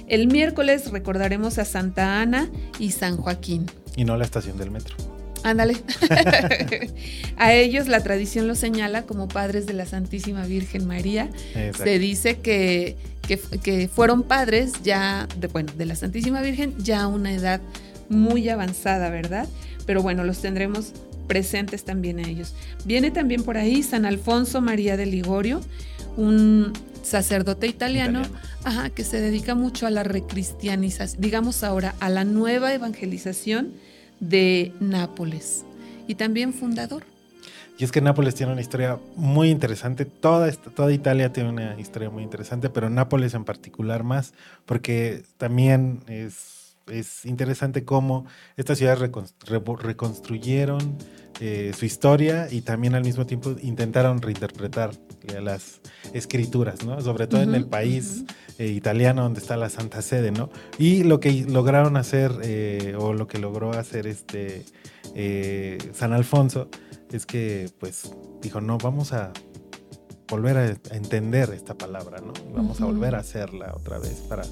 El 0.08 0.28
miércoles 0.28 0.90
recordaremos 0.90 1.58
a 1.58 1.64
Santa 1.64 2.20
Ana 2.20 2.48
y 2.78 2.92
San 2.92 3.16
Joaquín. 3.16 3.66
Y 3.96 4.04
no 4.04 4.16
la 4.16 4.24
estación 4.24 4.56
del 4.56 4.70
metro. 4.70 4.96
Ándale. 5.42 5.76
a 7.36 7.52
ellos 7.52 7.88
la 7.88 8.02
tradición 8.02 8.48
los 8.48 8.58
señala 8.58 9.02
como 9.02 9.28
padres 9.28 9.66
de 9.66 9.74
la 9.74 9.86
Santísima 9.86 10.44
Virgen 10.46 10.86
María. 10.86 11.30
Se 11.76 11.98
dice 11.98 12.38
que, 12.38 12.96
que, 13.26 13.38
que, 13.62 13.88
fueron 13.88 14.22
padres 14.22 14.72
ya, 14.82 15.28
de, 15.38 15.48
bueno, 15.48 15.72
de 15.76 15.84
la 15.84 15.94
Santísima 15.94 16.40
Virgen 16.40 16.74
ya 16.78 17.02
a 17.02 17.06
una 17.06 17.32
edad 17.32 17.60
muy 18.08 18.48
avanzada, 18.48 19.10
¿verdad? 19.10 19.48
Pero 19.86 20.02
bueno, 20.02 20.24
los 20.24 20.40
tendremos 20.40 20.92
presentes 21.26 21.84
también 21.84 22.18
a 22.18 22.28
ellos. 22.28 22.54
Viene 22.84 23.10
también 23.10 23.42
por 23.42 23.56
ahí 23.56 23.82
San 23.82 24.06
Alfonso 24.06 24.60
María 24.60 24.96
de 24.96 25.06
Ligorio, 25.06 25.60
un 26.16 26.72
sacerdote 27.02 27.66
italiano, 27.66 28.22
Ajá, 28.64 28.90
que 28.90 29.04
se 29.04 29.20
dedica 29.20 29.54
mucho 29.54 29.86
a 29.86 29.90
la 29.90 30.02
recristianización, 30.02 31.20
digamos 31.20 31.62
ahora, 31.62 31.94
a 32.00 32.10
la 32.10 32.24
nueva 32.24 32.74
evangelización 32.74 33.72
de 34.20 34.72
Nápoles 34.80 35.64
y 36.06 36.16
también 36.16 36.52
fundador. 36.52 37.04
Y 37.78 37.84
es 37.84 37.92
que 37.92 38.00
Nápoles 38.00 38.34
tiene 38.34 38.52
una 38.52 38.60
historia 38.60 38.98
muy 39.14 39.50
interesante, 39.50 40.04
toda, 40.04 40.50
toda 40.50 40.92
Italia 40.92 41.32
tiene 41.32 41.50
una 41.50 41.80
historia 41.80 42.10
muy 42.10 42.24
interesante, 42.24 42.68
pero 42.68 42.90
Nápoles 42.90 43.34
en 43.34 43.44
particular 43.44 44.02
más, 44.02 44.34
porque 44.66 45.22
también 45.36 46.00
es 46.08 46.57
es 46.90 47.24
interesante 47.24 47.84
cómo 47.84 48.26
estas 48.56 48.78
ciudades 48.78 49.10
reconstruyeron 49.80 50.96
eh, 51.40 51.72
su 51.76 51.84
historia 51.84 52.48
y 52.50 52.62
también 52.62 52.96
al 52.96 53.04
mismo 53.04 53.24
tiempo 53.24 53.54
intentaron 53.62 54.20
reinterpretar 54.20 54.90
eh, 55.28 55.40
las 55.40 55.80
escrituras, 56.12 56.84
¿no? 56.84 57.00
Sobre 57.00 57.28
todo 57.28 57.42
en 57.42 57.54
el 57.54 57.66
país 57.66 58.24
eh, 58.58 58.66
italiano 58.66 59.22
donde 59.22 59.40
está 59.40 59.56
la 59.56 59.70
Santa 59.70 60.02
Sede, 60.02 60.32
¿no? 60.32 60.50
Y 60.78 61.04
lo 61.04 61.20
que 61.20 61.44
lograron 61.48 61.96
hacer, 61.96 62.32
o 62.98 63.12
lo 63.12 63.28
que 63.28 63.38
logró 63.38 63.70
hacer 63.72 64.06
este 64.08 64.64
San 65.92 66.12
Alfonso, 66.12 66.68
es 67.12 67.24
que 67.24 67.70
pues 67.78 68.10
dijo, 68.42 68.60
no, 68.60 68.78
vamos 68.78 69.12
a 69.12 69.32
volver 70.28 70.56
a, 70.56 70.94
entender 70.94 71.50
esta 71.50 71.74
palabra, 71.74 72.20
¿no? 72.20 72.32
Vamos 72.52 72.80
a 72.80 72.84
volver 72.84 73.14
a 73.14 73.18
hacerla 73.18 73.74
otra 73.76 73.98
vez 73.98 74.20
para 74.28 74.42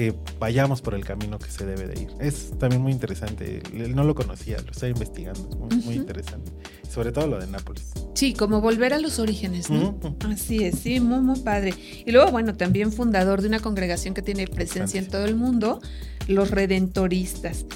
que 0.00 0.14
vayamos 0.38 0.80
por 0.80 0.94
el 0.94 1.04
camino 1.04 1.38
que 1.38 1.50
se 1.50 1.66
debe 1.66 1.86
de 1.86 2.00
ir. 2.00 2.08
Es 2.20 2.58
también 2.58 2.80
muy 2.80 2.90
interesante. 2.90 3.62
No 3.94 4.02
lo 4.02 4.14
conocía, 4.14 4.56
lo 4.64 4.70
estoy 4.70 4.92
investigando. 4.92 5.46
Es 5.70 5.84
muy, 5.84 5.94
interesante. 5.94 6.52
Sobre 6.88 7.12
todo 7.12 7.26
lo 7.26 7.38
de 7.38 7.46
Nápoles. 7.46 7.92
Sí, 8.14 8.32
como 8.32 8.62
volver 8.62 8.94
a 8.94 8.98
los 8.98 9.18
orígenes, 9.18 9.68
¿no? 9.68 10.00
Así 10.24 10.64
es, 10.64 10.78
sí, 10.78 11.00
muy, 11.00 11.20
muy 11.20 11.40
padre. 11.40 11.74
Y 12.06 12.12
luego, 12.12 12.30
bueno, 12.30 12.54
también 12.54 12.92
fundador 12.92 13.42
de 13.42 13.48
una 13.48 13.60
congregación 13.60 14.14
que 14.14 14.22
tiene 14.22 14.46
presencia 14.46 14.98
en 14.98 15.06
todo 15.06 15.26
el 15.26 15.36
mundo, 15.36 15.82
los 16.28 16.50
Redentoristas. 16.50 17.66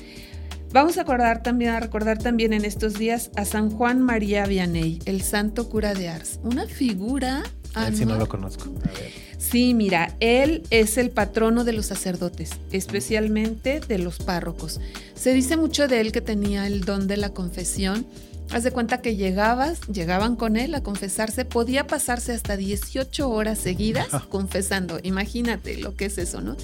Vamos 0.72 0.96
a 0.96 1.02
acordar 1.02 1.42
también, 1.42 1.72
a 1.72 1.80
recordar 1.80 2.16
también 2.16 2.54
en 2.54 2.64
estos 2.64 2.94
días 2.94 3.32
a 3.36 3.44
San 3.44 3.68
Juan 3.68 4.00
María 4.00 4.46
Vianney, 4.46 4.98
el 5.04 5.20
santo 5.20 5.68
cura 5.68 5.92
de 5.92 6.08
Ars. 6.08 6.40
Una 6.42 6.64
figura. 6.64 7.42
A 7.74 7.84
ver 7.84 7.96
si 7.96 8.04
no 8.04 8.16
lo 8.16 8.28
conozco. 8.28 8.70
A 8.84 8.92
ver. 8.98 9.10
Sí, 9.38 9.74
mira, 9.74 10.16
él 10.20 10.62
es 10.70 10.96
el 10.96 11.10
patrono 11.10 11.64
de 11.64 11.72
los 11.72 11.86
sacerdotes, 11.86 12.50
especialmente 12.72 13.80
de 13.80 13.98
los 13.98 14.18
párrocos. 14.18 14.80
Se 15.14 15.34
dice 15.34 15.56
mucho 15.56 15.86
de 15.86 16.00
él 16.00 16.12
que 16.12 16.20
tenía 16.20 16.66
el 16.66 16.80
don 16.82 17.06
de 17.06 17.16
la 17.16 17.30
confesión. 17.30 18.06
Haz 18.50 18.62
de 18.62 18.70
cuenta 18.70 19.00
que 19.00 19.16
llegabas, 19.16 19.80
llegaban 19.88 20.36
con 20.36 20.56
él 20.56 20.74
a 20.74 20.82
confesarse, 20.82 21.44
podía 21.44 21.86
pasarse 21.86 22.32
hasta 22.32 22.56
18 22.56 23.28
horas 23.28 23.58
seguidas 23.58 24.08
confesando. 24.28 24.98
Imagínate 25.02 25.76
lo 25.78 25.94
que 25.94 26.06
es 26.06 26.18
eso, 26.18 26.40
¿no? 26.40 26.56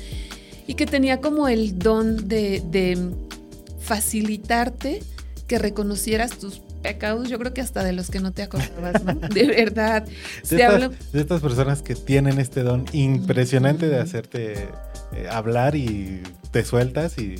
Y 0.66 0.74
que 0.74 0.86
tenía 0.86 1.20
como 1.20 1.48
el 1.48 1.78
don 1.78 2.28
de, 2.28 2.62
de 2.70 2.98
facilitarte 3.80 5.02
que 5.46 5.58
reconocieras 5.58 6.38
tus 6.38 6.60
pecados, 6.82 7.28
yo 7.28 7.38
creo 7.38 7.54
que 7.54 7.60
hasta 7.60 7.84
de 7.84 7.92
los 7.92 8.10
que 8.10 8.20
no 8.20 8.32
te 8.32 8.42
acordabas, 8.42 9.04
¿no? 9.04 9.14
De 9.28 9.46
verdad. 9.46 10.06
De, 10.48 11.20
estas, 11.20 11.40
personas 11.40 11.82
que 11.82 11.94
tienen 11.94 12.38
este 12.38 12.62
don 12.62 12.84
impresionante 12.92 13.88
de 13.88 13.98
hacerte 13.98 14.68
eh, 15.12 15.28
hablar 15.30 15.76
y 15.76 16.22
te 16.50 16.64
sueltas 16.64 17.16
y 17.18 17.36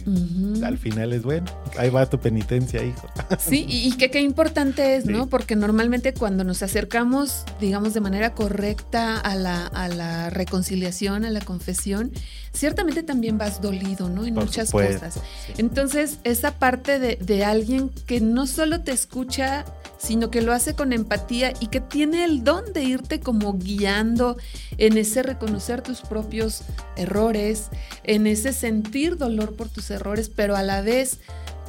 al 0.63 0.79
final 0.79 1.13
es 1.13 1.23
bueno. 1.23 1.47
Ahí 1.77 1.91
va 1.91 2.07
tu 2.09 2.21
penitencia, 2.21 2.83
hijo. 2.83 3.09
Sí, 3.39 3.67
y, 3.69 3.97
que 3.97 4.11
qué 4.11 4.21
importante 4.21 4.97
es, 4.97 5.07
¿no? 5.07 5.29
Porque 5.29 5.57
normalmente 5.57 6.15
cuando 6.15 6.45
nos 6.45 6.63
acercamos, 6.63 7.45
digamos, 7.61 7.95
de 7.95 8.01
manera 8.01 8.35
correcta 8.35 9.19
a 9.19 9.35
la, 9.35 9.67
a 9.67 9.89
la 9.89 10.31
reconciliación, 10.31 11.25
a 11.25 11.31
la 11.31 11.41
confesión, 11.41 12.13
ciertamente 12.53 13.03
también 13.03 13.39
vas 13.39 13.61
dolido, 13.61 14.09
¿no? 14.09 14.25
En 14.27 14.35
muchas 14.35 14.71
cosas. 14.71 15.21
Entonces, 15.59 16.19
esa 16.25 16.53
parte 16.53 16.99
de, 16.99 17.17
de 17.17 17.45
alguien 17.45 17.91
que 18.07 18.21
no 18.21 18.47
solo 18.47 18.81
te 18.81 18.93
escucha, 18.93 19.65
sino 19.99 20.31
que 20.31 20.41
lo 20.41 20.53
hace 20.53 20.75
con 20.75 20.93
empatía 20.93 21.53
y 21.61 21.67
que 21.67 21.81
tiene 21.81 22.25
el 22.25 22.43
don 22.43 22.73
de 22.73 22.85
irte 22.85 23.21
como 23.21 23.55
guiando 23.59 24.37
en 24.79 24.97
ese 24.97 25.23
reconocer 25.23 25.83
tus 25.83 26.01
propios 26.01 26.63
errores, 26.97 27.69
en 28.05 28.27
ese 28.27 28.53
sentir 28.53 29.19
dolor 29.19 29.55
por 29.55 29.69
tus 29.69 29.91
errores, 29.91 30.31
pero 30.35 30.57
a 30.57 30.63
la 30.63 30.81
vez 30.81 31.19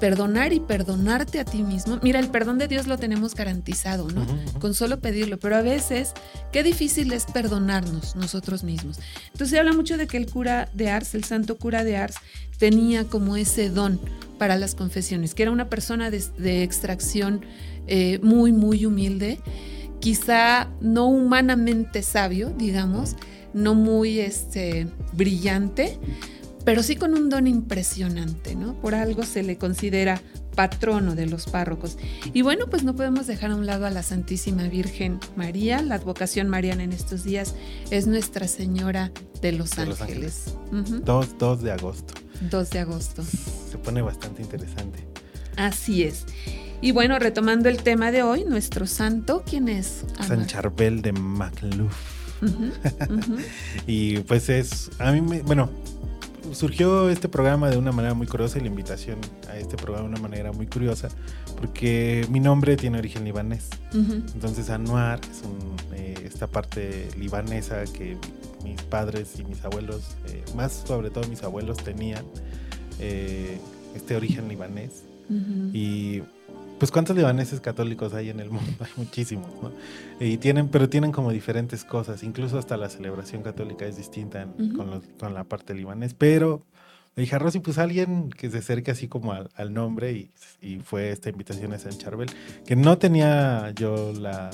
perdonar 0.02 0.52
y 0.52 0.60
perdonarte 0.60 1.40
a 1.40 1.46
ti 1.46 1.62
mismo. 1.62 2.00
Mira, 2.02 2.20
el 2.20 2.30
perdón 2.30 2.58
de 2.58 2.68
Dios 2.68 2.88
lo 2.88 2.98
tenemos 2.98 3.36
garantizado, 3.36 4.10
¿no? 4.10 4.26
Con 4.60 4.74
solo 4.74 5.00
pedirlo, 5.00 5.38
pero 5.38 5.56
a 5.56 5.62
veces 5.62 6.14
qué 6.52 6.64
difícil 6.64 7.14
es 7.14 7.26
perdonarnos 7.26 8.16
nosotros 8.16 8.64
mismos. 8.64 9.00
Entonces 9.28 9.50
se 9.50 9.60
habla 9.60 9.74
mucho 9.74 9.98
de 9.98 10.08
que 10.08 10.18
el 10.18 10.26
cura 10.26 10.70
de 10.74 10.90
Ars, 10.90 11.14
el 11.14 11.24
santo 11.24 11.60
cura 11.60 11.84
de 11.84 11.98
Ars, 11.98 12.16
tenía 12.58 13.04
como 13.06 13.38
ese 13.38 13.70
don 13.70 14.00
para 14.40 14.58
las 14.58 14.74
confesiones, 14.74 15.36
que 15.36 15.44
era 15.44 15.52
una 15.52 15.70
persona 15.70 16.10
de, 16.10 16.64
extracción 16.64 17.46
eh, 17.86 18.20
muy, 18.24 18.52
muy 18.52 18.88
humilde, 18.88 19.40
quizá 20.00 20.68
no 20.82 21.06
humanamente 21.10 22.02
sabio, 22.02 22.50
digamos, 22.58 23.16
no 23.54 23.76
muy 23.76 24.20
este, 24.20 24.88
brillante, 25.14 26.00
pero 26.66 26.84
sí 26.84 26.96
con 26.96 27.14
un 27.14 27.30
don 27.30 27.48
impresionante, 27.48 28.56
¿no? 28.56 28.74
Por 28.80 28.96
algo 28.96 29.24
se 29.24 29.44
le 29.44 29.58
considera 29.58 30.22
patrono 30.56 31.16
de 31.16 31.28
los 31.28 31.46
párrocos. 31.46 31.98
Y 32.34 32.42
bueno, 32.42 32.68
pues 32.70 32.84
no 32.84 32.96
podemos 32.96 33.28
dejar 33.28 33.52
a 33.52 33.56
un 33.56 33.66
lado 33.66 33.86
a 33.86 33.90
la 33.90 34.04
Santísima 34.04 34.64
Virgen 34.64 35.20
María. 35.36 35.82
La 35.82 35.96
advocación 35.96 36.50
mariana 36.50 36.84
en 36.84 36.92
estos 36.92 37.24
días 37.24 37.56
es 37.90 38.08
Nuestra 38.08 38.48
Señora 38.48 39.12
de 39.42 39.54
los 39.54 39.78
Ángeles. 39.80 40.56
2, 40.72 41.62
de 41.62 41.72
agosto. 41.72 42.14
2 42.50 42.70
de 42.70 42.80
agosto. 42.80 43.24
Se 43.24 43.78
pone 43.78 44.02
bastante 44.02 44.42
interesante. 44.42 45.08
Así 45.58 46.04
es. 46.04 46.26
Y 46.82 46.92
bueno, 46.92 47.20
retomando 47.20 47.70
el 47.70 47.84
tema 47.84 48.12
de 48.12 48.24
hoy, 48.24 48.44
nuestro 48.44 48.88
santo, 48.88 49.44
¿quién 49.46 49.70
es? 49.70 50.04
San 50.28 50.48
Charbel 50.48 51.02
de 51.02 51.14
Macluf. 51.14 51.94
y 53.88 54.20
pues 54.22 54.50
es, 54.50 54.90
a 54.98 55.12
mí 55.12 55.22
me, 55.22 55.42
bueno, 55.44 55.70
surgió 56.54 57.10
este 57.10 57.30
programa 57.30 57.70
de 57.70 57.78
una 57.78 57.92
manera 57.92 58.14
muy 58.14 58.28
curiosa 58.28 58.58
y 58.58 58.62
la 58.62 58.68
invitación 58.68 59.20
a 59.50 59.58
este 59.58 59.78
programa 59.78 60.08
de 60.08 60.14
una 60.14 60.22
manera 60.22 60.52
muy 60.52 60.68
curiosa, 60.68 61.10
porque 61.58 62.26
mi 62.30 62.40
nombre 62.40 62.78
tiene 62.78 62.98
origen 62.98 63.24
libanés. 63.24 63.70
Entonces, 63.94 64.70
Anuar 64.70 65.20
es 65.30 65.42
eh, 65.94 66.16
esta 66.26 66.48
parte 66.48 67.10
libanesa 67.18 67.84
que 67.86 68.18
mis 68.64 68.82
padres 68.84 69.40
y 69.40 69.44
mis 69.44 69.64
abuelos, 69.64 70.16
eh, 70.28 70.44
más 70.56 70.84
sobre 70.86 71.10
todo 71.10 71.28
mis 71.28 71.44
abuelos, 71.44 71.78
tenían 71.78 72.26
eh, 73.00 73.60
este 73.96 74.16
origen 74.16 74.48
libanés. 74.48 75.04
Y 75.74 76.24
pues 76.82 76.90
cuántos 76.90 77.16
libaneses 77.16 77.62
católicos 77.62 78.16
hay 78.16 78.32
en 78.32 78.40
el 78.40 78.50
mundo, 78.50 78.72
hay 78.80 78.90
muchísimos, 78.98 79.52
¿no? 79.62 79.72
Y 80.20 80.38
tienen, 80.38 80.68
pero 80.68 80.90
tienen 80.90 81.12
como 81.12 81.32
diferentes 81.32 81.84
cosas, 81.84 82.24
incluso 82.24 82.58
hasta 82.58 82.76
la 82.76 82.90
celebración 82.90 83.44
católica 83.44 83.86
es 83.86 83.98
distinta 83.98 84.48
con, 84.76 85.00
con, 85.20 85.34
la 85.36 85.44
parte 85.44 85.76
libanés, 85.76 86.16
pero 86.16 86.66
me 87.16 87.22
dije, 87.22 87.38
Rosy, 87.38 87.60
pues 87.60 87.78
alguien 87.78 88.32
que 88.32 88.50
se 88.50 88.58
acerque 88.58 88.90
así 88.90 89.08
como 89.08 89.32
al, 89.32 89.52
al 89.54 89.76
nombre 89.76 90.12
y, 90.14 90.32
y, 90.60 90.80
fue 90.80 91.12
esta 91.12 91.30
invitación 91.30 91.72
a 91.72 91.78
San 91.78 91.92
Charbel, 91.92 92.32
que 92.66 92.76
no 92.76 92.98
tenía 92.98 93.72
yo 93.76 94.12
la, 94.14 94.50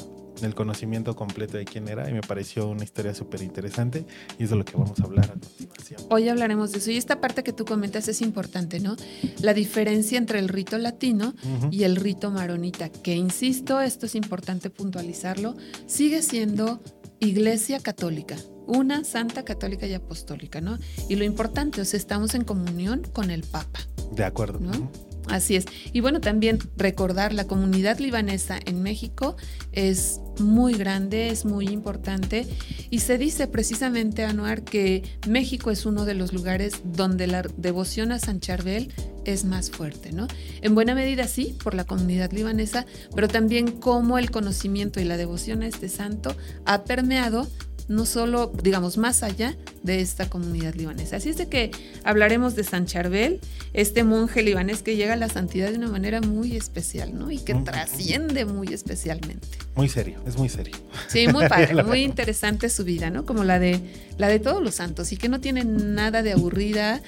el 0.46 0.56
conocimiento 0.56 1.16
completo 1.16 1.58
de 1.58 1.66
quién 1.66 1.88
era 1.88 2.10
y 2.10 2.14
me 2.14 2.22
pareció 2.22 2.68
una 2.68 2.84
historia 2.84 3.14
súper 3.14 3.42
interesante 3.42 4.06
y 4.38 4.44
es 4.44 4.52
lo 4.52 4.64
que 4.64 4.76
vamos 4.78 5.00
a 5.00 5.04
hablar 5.04 5.26
a 5.26 5.34
continuación. 5.34 6.02
Hoy 6.10 6.30
hablaremos 6.30 6.72
de 6.72 6.80
eso 6.80 6.92
y 6.92 6.98
esta 6.98 7.20
parte 7.20 7.44
que 7.44 7.54
tú 7.54 7.66
comentas 7.66 8.08
es 8.08 8.22
importante, 8.22 8.80
¿no? 8.80 8.96
La 9.42 9.54
diferencia 9.54 10.18
entre 10.18 10.40
el 10.40 10.50
rito 10.50 10.78
latino 10.78 11.34
y 11.72 11.84
el 11.84 11.96
rito 11.96 12.32
maronita, 12.32 12.90
que 12.90 13.16
insisto, 13.16 13.82
esto 13.82 14.06
es 14.06 14.16
importante 14.16 14.70
puntualizarlo, 14.70 15.56
sigue 15.86 16.22
siendo 16.22 16.82
iglesia 17.20 17.80
católica, 17.80 18.36
una 18.68 19.04
santa 19.04 19.44
católica 19.44 19.88
y 19.88 19.94
apostólica, 19.94 20.62
¿no? 20.62 20.78
Y 21.10 21.16
lo 21.16 21.24
importante, 21.24 21.82
es 21.82 21.94
estamos 21.94 22.36
en 22.36 22.44
comunión 22.44 23.04
con 23.14 23.32
el 23.32 23.44
Papa. 23.44 23.80
De 24.12 24.24
acuerdo. 24.24 24.60
¿no? 24.60 25.07
Así 25.30 25.56
es. 25.56 25.66
Y 25.92 26.00
bueno, 26.00 26.22
también 26.22 26.60
recordar, 26.78 27.34
la 27.34 27.46
comunidad 27.46 28.00
libanesa 28.00 28.60
en 28.66 28.82
México 28.82 29.36
es 29.72 30.22
muy 30.40 30.74
grande, 30.74 31.30
es 31.30 31.46
muy 31.46 31.68
importante 31.68 32.48
y 32.90 33.00
se 33.00 33.18
dice 33.18 33.48
precisamente, 33.48 34.24
Anuar, 34.24 34.64
que 34.64 35.04
México 35.28 35.72
es 35.72 35.86
uno 35.86 36.06
de 36.06 36.14
los 36.14 36.32
lugares 36.34 36.82
donde 36.84 37.28
la 37.28 37.42
devoción 37.58 38.12
a 38.12 38.20
San 38.20 38.40
Charbel 38.40 38.94
es 39.26 39.44
más 39.44 39.70
fuerte, 39.70 40.14
¿no? 40.14 40.28
En 40.62 40.74
buena 40.74 40.96
medida 40.96 41.28
sí, 41.28 41.58
por 41.62 41.74
la 41.74 41.84
comunidad 41.84 42.32
libanesa, 42.32 42.86
pero 43.14 43.28
también 43.28 43.72
como 43.72 44.18
el 44.18 44.32
conocimiento 44.32 45.02
y 45.02 45.04
la 45.04 45.18
devoción 45.18 45.64
a 45.64 45.68
este 45.68 45.90
santo 45.90 46.36
ha 46.66 46.86
permeado 46.86 47.48
no 47.88 48.06
solo, 48.06 48.52
digamos, 48.62 48.98
más 48.98 49.24
allá 49.24 49.56
de 49.84 50.02
esta 50.02 50.30
comunidad 50.30 50.76
libanesa. 50.76 51.18
Así 51.18 51.30
es 51.30 51.38
de 51.38 51.48
que 51.48 51.72
hablaremos 52.04 52.56
de 52.56 52.64
San 52.64 52.86
Charbel, 52.86 53.40
este 53.74 54.04
monje 54.04 54.44
libanés 54.44 54.84
que 54.84 54.96
llega 54.96 55.14
a 55.14 55.16
la 55.18 55.30
santidad 55.30 55.72
de 55.72 55.78
una 55.78 55.88
manera 55.88 56.22
muy 56.22 56.56
especial, 56.58 57.18
¿no? 57.18 57.32
Y 57.32 57.40
que 57.40 57.54
trasciende 57.56 58.46
muy 58.46 58.74
especialmente. 58.74 59.48
Muy 59.76 59.88
serio, 59.88 60.20
es 60.26 60.38
muy 60.38 60.50
serio. 60.50 60.76
Sí, 61.08 61.28
muy 61.28 61.48
padre, 61.50 61.84
muy 61.84 62.04
interesante 62.04 62.70
su 62.70 62.84
vida, 62.84 63.10
¿no? 63.10 63.26
Como 63.26 63.44
la 63.44 63.60
de, 63.60 63.80
la 64.18 64.28
de 64.28 64.40
todos 64.40 64.62
los 64.62 64.76
santos 64.76 65.12
y 65.12 65.18
que 65.18 65.30
no 65.30 65.40
tiene 65.40 65.64
nada 65.64 66.24
de 66.24 66.34
aburrida. 66.34 67.02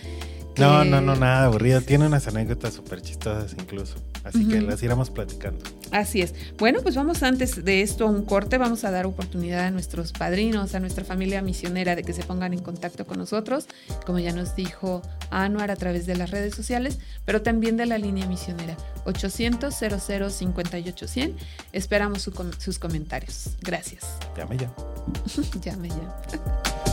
No, 0.59 0.83
no, 0.83 1.01
no, 1.01 1.15
nada 1.15 1.45
aburrida. 1.45 1.81
Tiene 1.81 2.05
unas 2.05 2.27
anécdotas 2.27 2.73
súper 2.73 3.01
chistosas 3.01 3.55
incluso. 3.57 3.95
Así 4.23 4.47
que 4.47 4.61
las 4.61 4.83
iremos 4.83 5.09
platicando. 5.09 5.63
Así 5.91 6.21
es. 6.21 6.35
Bueno, 6.57 6.81
pues 6.81 6.95
vamos 6.95 7.23
antes 7.23 7.63
de 7.63 7.81
esto 7.81 8.05
a 8.05 8.09
un 8.09 8.25
corte. 8.25 8.57
Vamos 8.57 8.83
a 8.83 8.91
dar 8.91 9.05
oportunidad 9.05 9.65
a 9.65 9.71
nuestros 9.71 10.11
padrinos, 10.11 10.75
a 10.75 10.79
nuestra 10.79 11.03
familia 11.05 11.41
misionera 11.41 11.95
de 11.95 12.03
que 12.03 12.13
se 12.13 12.23
pongan 12.23 12.53
en 12.53 12.59
contacto 12.59 13.07
con 13.07 13.17
nosotros, 13.17 13.67
como 14.05 14.19
ya 14.19 14.33
nos 14.33 14.55
dijo 14.55 15.01
Anuar 15.31 15.71
a 15.71 15.75
través 15.75 16.05
de 16.05 16.15
las 16.15 16.31
redes 16.31 16.53
sociales, 16.55 16.99
pero 17.25 17.41
también 17.41 17.77
de 17.77 17.85
la 17.85 17.97
línea 17.97 18.27
misionera 18.27 18.75
800 19.05 19.73
00 19.73 20.29
58 20.29 21.07
100. 21.07 21.35
Esperamos 21.71 22.29
sus 22.57 22.79
comentarios. 22.79 23.57
Gracias. 23.61 24.05
Llame 24.35 24.57
ya. 24.57 24.71
Llame 25.61 25.89
ya. 25.89 26.88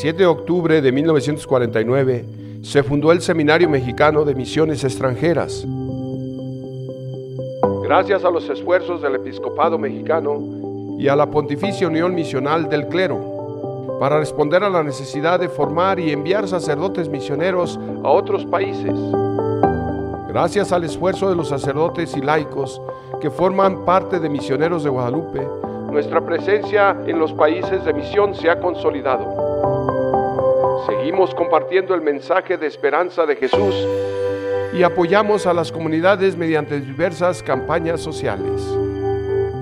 7 0.00 0.16
de 0.16 0.26
octubre 0.26 0.80
de 0.80 0.92
1949 0.92 2.24
se 2.62 2.84
fundó 2.84 3.10
el 3.10 3.20
Seminario 3.20 3.68
Mexicano 3.68 4.24
de 4.24 4.32
Misiones 4.32 4.84
Extranjeras. 4.84 5.66
Gracias 7.82 8.24
a 8.24 8.30
los 8.30 8.48
esfuerzos 8.48 9.02
del 9.02 9.16
episcopado 9.16 9.76
mexicano 9.76 10.38
y 11.00 11.08
a 11.08 11.16
la 11.16 11.28
Pontificia 11.28 11.88
Unión 11.88 12.14
Misional 12.14 12.68
del 12.68 12.86
Clero, 12.86 13.98
para 13.98 14.20
responder 14.20 14.62
a 14.62 14.70
la 14.70 14.84
necesidad 14.84 15.40
de 15.40 15.48
formar 15.48 15.98
y 15.98 16.12
enviar 16.12 16.46
sacerdotes 16.46 17.08
misioneros 17.08 17.76
a 18.04 18.08
otros 18.08 18.46
países. 18.46 18.94
Gracias 20.28 20.70
al 20.70 20.84
esfuerzo 20.84 21.28
de 21.28 21.34
los 21.34 21.48
sacerdotes 21.48 22.16
y 22.16 22.20
laicos 22.20 22.80
que 23.20 23.30
forman 23.30 23.84
parte 23.84 24.20
de 24.20 24.28
Misioneros 24.28 24.84
de 24.84 24.90
Guadalupe, 24.90 25.44
nuestra 25.90 26.20
presencia 26.20 26.96
en 27.06 27.18
los 27.18 27.32
países 27.32 27.84
de 27.84 27.94
misión 27.94 28.34
se 28.34 28.50
ha 28.50 28.60
consolidado. 28.60 29.47
Seguimos 30.86 31.34
compartiendo 31.34 31.94
el 31.94 32.02
mensaje 32.02 32.56
de 32.56 32.66
esperanza 32.66 33.26
de 33.26 33.36
Jesús 33.36 33.74
y 34.72 34.82
apoyamos 34.82 35.46
a 35.46 35.54
las 35.54 35.72
comunidades 35.72 36.36
mediante 36.36 36.80
diversas 36.80 37.42
campañas 37.42 38.00
sociales. 38.00 38.62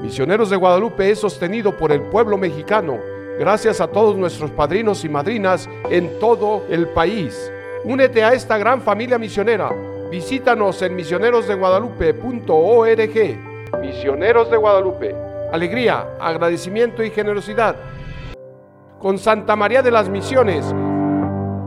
Misioneros 0.02 0.50
de 0.50 0.56
Guadalupe 0.56 1.10
es 1.10 1.18
sostenido 1.18 1.76
por 1.76 1.92
el 1.92 2.02
pueblo 2.02 2.36
mexicano 2.36 2.98
gracias 3.38 3.80
a 3.80 3.88
todos 3.88 4.16
nuestros 4.16 4.50
padrinos 4.50 5.04
y 5.04 5.08
madrinas 5.08 5.68
en 5.90 6.18
todo 6.18 6.64
el 6.68 6.88
país. 6.88 7.52
Únete 7.84 8.24
a 8.24 8.32
esta 8.32 8.58
gran 8.58 8.82
familia 8.82 9.18
misionera. 9.18 9.70
Visítanos 10.10 10.82
en 10.82 10.96
misionerosdeguadalupe.org. 10.96 13.80
Misioneros 13.80 14.50
de 14.50 14.56
Guadalupe. 14.56 15.14
Alegría, 15.52 16.16
agradecimiento 16.20 17.02
y 17.02 17.10
generosidad. 17.10 17.76
Con 18.98 19.18
Santa 19.18 19.56
María 19.56 19.82
de 19.82 19.90
las 19.90 20.08
Misiones 20.08 20.74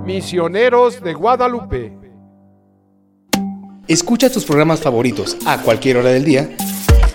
Misioneros 0.10 1.04
de 1.04 1.13
Guadalupe. 1.13 1.93
Escucha 3.88 4.32
tus 4.32 4.43
programas 4.43 4.82
favoritos 4.82 5.38
a 5.45 5.62
cualquier 5.62 5.98
hora 5.98 6.10
del 6.10 6.26
día, 6.26 6.50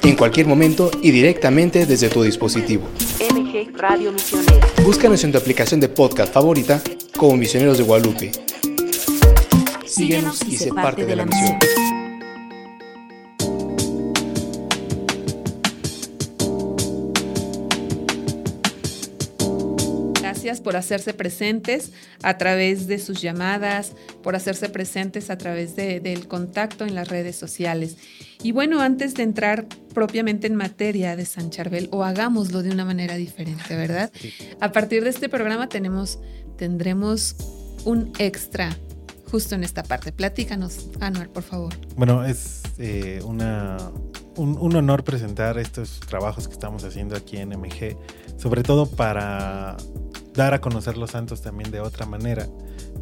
en 0.04 0.14
cualquier 0.14 0.46
momento 0.46 0.92
y 1.02 1.10
directamente 1.10 1.86
desde 1.86 2.08
tu 2.08 2.22
dispositivo. 2.22 2.84
MG 3.18 3.76
Radio 3.76 4.12
Misionero. 4.12 4.60
Búscanos 4.84 5.24
en 5.24 5.32
tu 5.32 5.38
aplicación 5.38 5.80
de 5.80 5.88
podcast 5.88 6.32
favorita 6.32 6.80
como 7.16 7.36
Misioneros 7.36 7.78
de 7.78 7.82
Guadalupe. 7.82 8.30
Síguenos 9.84 10.42
y 10.46 10.56
sé 10.56 10.72
parte 10.72 11.04
de 11.04 11.16
la 11.16 11.26
misión. 11.26 11.58
Por 20.60 20.76
hacerse 20.76 21.14
presentes 21.14 21.92
a 22.22 22.38
través 22.38 22.86
de 22.86 22.98
sus 22.98 23.20
llamadas, 23.20 23.92
por 24.22 24.36
hacerse 24.36 24.68
presentes 24.68 25.30
a 25.30 25.38
través 25.38 25.76
del 25.76 26.28
contacto 26.28 26.84
en 26.84 26.94
las 26.94 27.08
redes 27.08 27.36
sociales. 27.36 27.96
Y 28.42 28.52
bueno, 28.52 28.80
antes 28.80 29.14
de 29.14 29.22
entrar 29.22 29.66
propiamente 29.94 30.46
en 30.46 30.54
materia 30.54 31.16
de 31.16 31.24
San 31.24 31.50
Charbel, 31.50 31.88
o 31.92 32.04
hagámoslo 32.04 32.62
de 32.62 32.70
una 32.70 32.84
manera 32.84 33.14
diferente, 33.14 33.76
¿verdad? 33.76 34.12
A 34.60 34.72
partir 34.72 35.04
de 35.04 35.10
este 35.10 35.28
programa 35.28 35.68
tenemos, 35.68 36.18
tendremos 36.56 37.36
un 37.84 38.12
extra 38.18 38.76
justo 39.34 39.54
en 39.54 39.64
esta 39.64 39.82
parte. 39.82 40.12
Platícanos, 40.12 40.90
Anuar, 41.00 41.28
por 41.28 41.42
favor. 41.42 41.74
Bueno, 41.96 42.24
es 42.24 42.62
eh, 42.78 43.20
una, 43.24 43.78
un, 44.36 44.56
un, 44.58 44.76
honor 44.76 45.02
presentar 45.02 45.58
estos 45.58 46.00
trabajos 46.00 46.46
que 46.46 46.52
estamos 46.52 46.84
haciendo 46.84 47.16
aquí 47.16 47.38
en 47.38 47.48
MG, 47.48 47.96
sobre 48.36 48.62
todo 48.62 48.86
para 48.86 49.76
dar 50.34 50.52
a 50.54 50.60
conocer 50.60 50.96
los 50.96 51.12
santos 51.12 51.40
también 51.42 51.70
de 51.70 51.80
otra 51.80 52.06
manera 52.06 52.46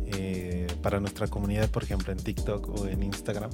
eh, 0.06 0.66
para 0.82 1.00
nuestra 1.00 1.26
comunidad, 1.26 1.70
por 1.70 1.82
ejemplo, 1.82 2.12
en 2.12 2.18
TikTok 2.18 2.68
o 2.68 2.86
en 2.86 3.02
Instagram. 3.02 3.50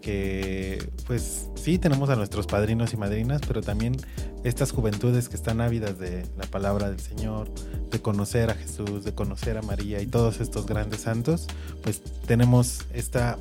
Que 0.00 0.90
pues 1.06 1.48
sí 1.54 1.78
tenemos 1.78 2.10
a 2.10 2.16
nuestros 2.16 2.48
padrinos 2.48 2.92
y 2.92 2.96
madrinas, 2.96 3.40
pero 3.46 3.60
también 3.60 3.96
estas 4.42 4.72
juventudes 4.72 5.28
que 5.28 5.36
están 5.36 5.60
ávidas 5.60 5.96
de 5.98 6.26
la 6.36 6.44
palabra 6.46 6.90
del 6.90 6.98
Señor, 6.98 7.48
de 7.88 8.00
conocer 8.00 8.50
a 8.50 8.54
Jesús, 8.54 9.04
de 9.04 9.14
conocer 9.14 9.58
a 9.58 9.62
María 9.62 10.00
y 10.02 10.06
todos 10.06 10.40
estos 10.40 10.66
grandes 10.66 11.02
santos, 11.02 11.46
pues 11.84 12.02
tenemos 12.26 12.80
esta 12.92 13.38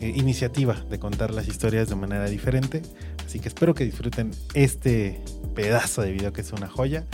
eh, 0.00 0.12
iniciativa 0.14 0.74
de 0.90 0.98
contar 0.98 1.32
las 1.32 1.48
historias 1.48 1.88
de 1.88 1.94
manera 1.94 2.28
diferente. 2.28 2.82
Así 3.24 3.40
que 3.40 3.48
espero 3.48 3.72
que 3.72 3.84
disfruten 3.84 4.32
este 4.52 5.22
pedazo 5.54 6.02
de 6.02 6.12
video 6.12 6.34
que 6.34 6.42
es 6.42 6.52
una 6.52 6.68
joya 6.68 7.06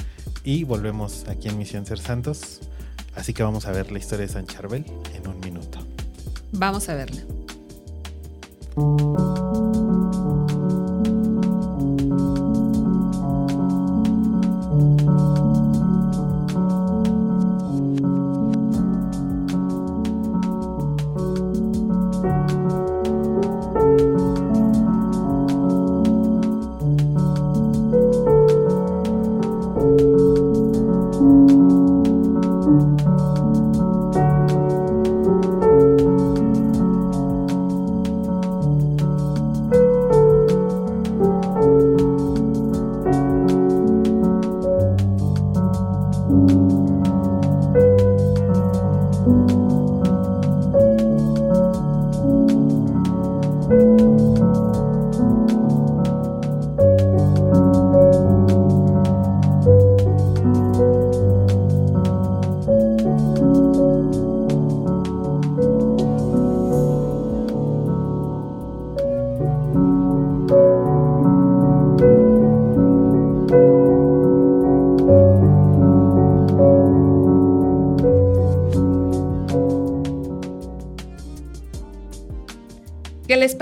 y 0.45 0.65
volvemos 0.65 1.27
aquí 1.29 1.49
en 1.49 1.59
Misión 1.59 1.87
Ser 1.87 1.99
Santos. 1.99 2.61
Así 3.15 3.35
que 3.35 3.43
vamos 3.43 3.67
a 3.67 3.73
ver 3.73 3.91
la 3.91 3.99
historia 3.99 4.27
de 4.27 4.33
San 4.33 4.47
Charbel 4.47 4.85
en 5.15 5.29
un 5.29 5.41
minuto. 5.41 5.79
Vamos 6.53 6.89
a 6.89 6.95
verla. 6.95 7.23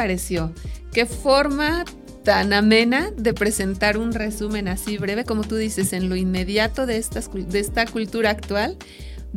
Pareció? 0.07 0.53
¿Qué 0.93 1.05
forma 1.05 1.85
tan 2.23 2.53
amena 2.53 3.11
de 3.17 3.35
presentar 3.35 3.99
un 3.99 4.13
resumen 4.13 4.69
así 4.69 4.99
breve, 4.99 5.25
como 5.25 5.43
tú 5.43 5.57
dices, 5.57 5.93
en 5.93 6.09
lo 6.09 6.15
inmediato 6.15 6.87
de, 6.87 6.97
estas, 6.97 7.29
de 7.33 7.59
esta 7.59 7.87
cultura 7.87 8.31
actual? 8.31 8.79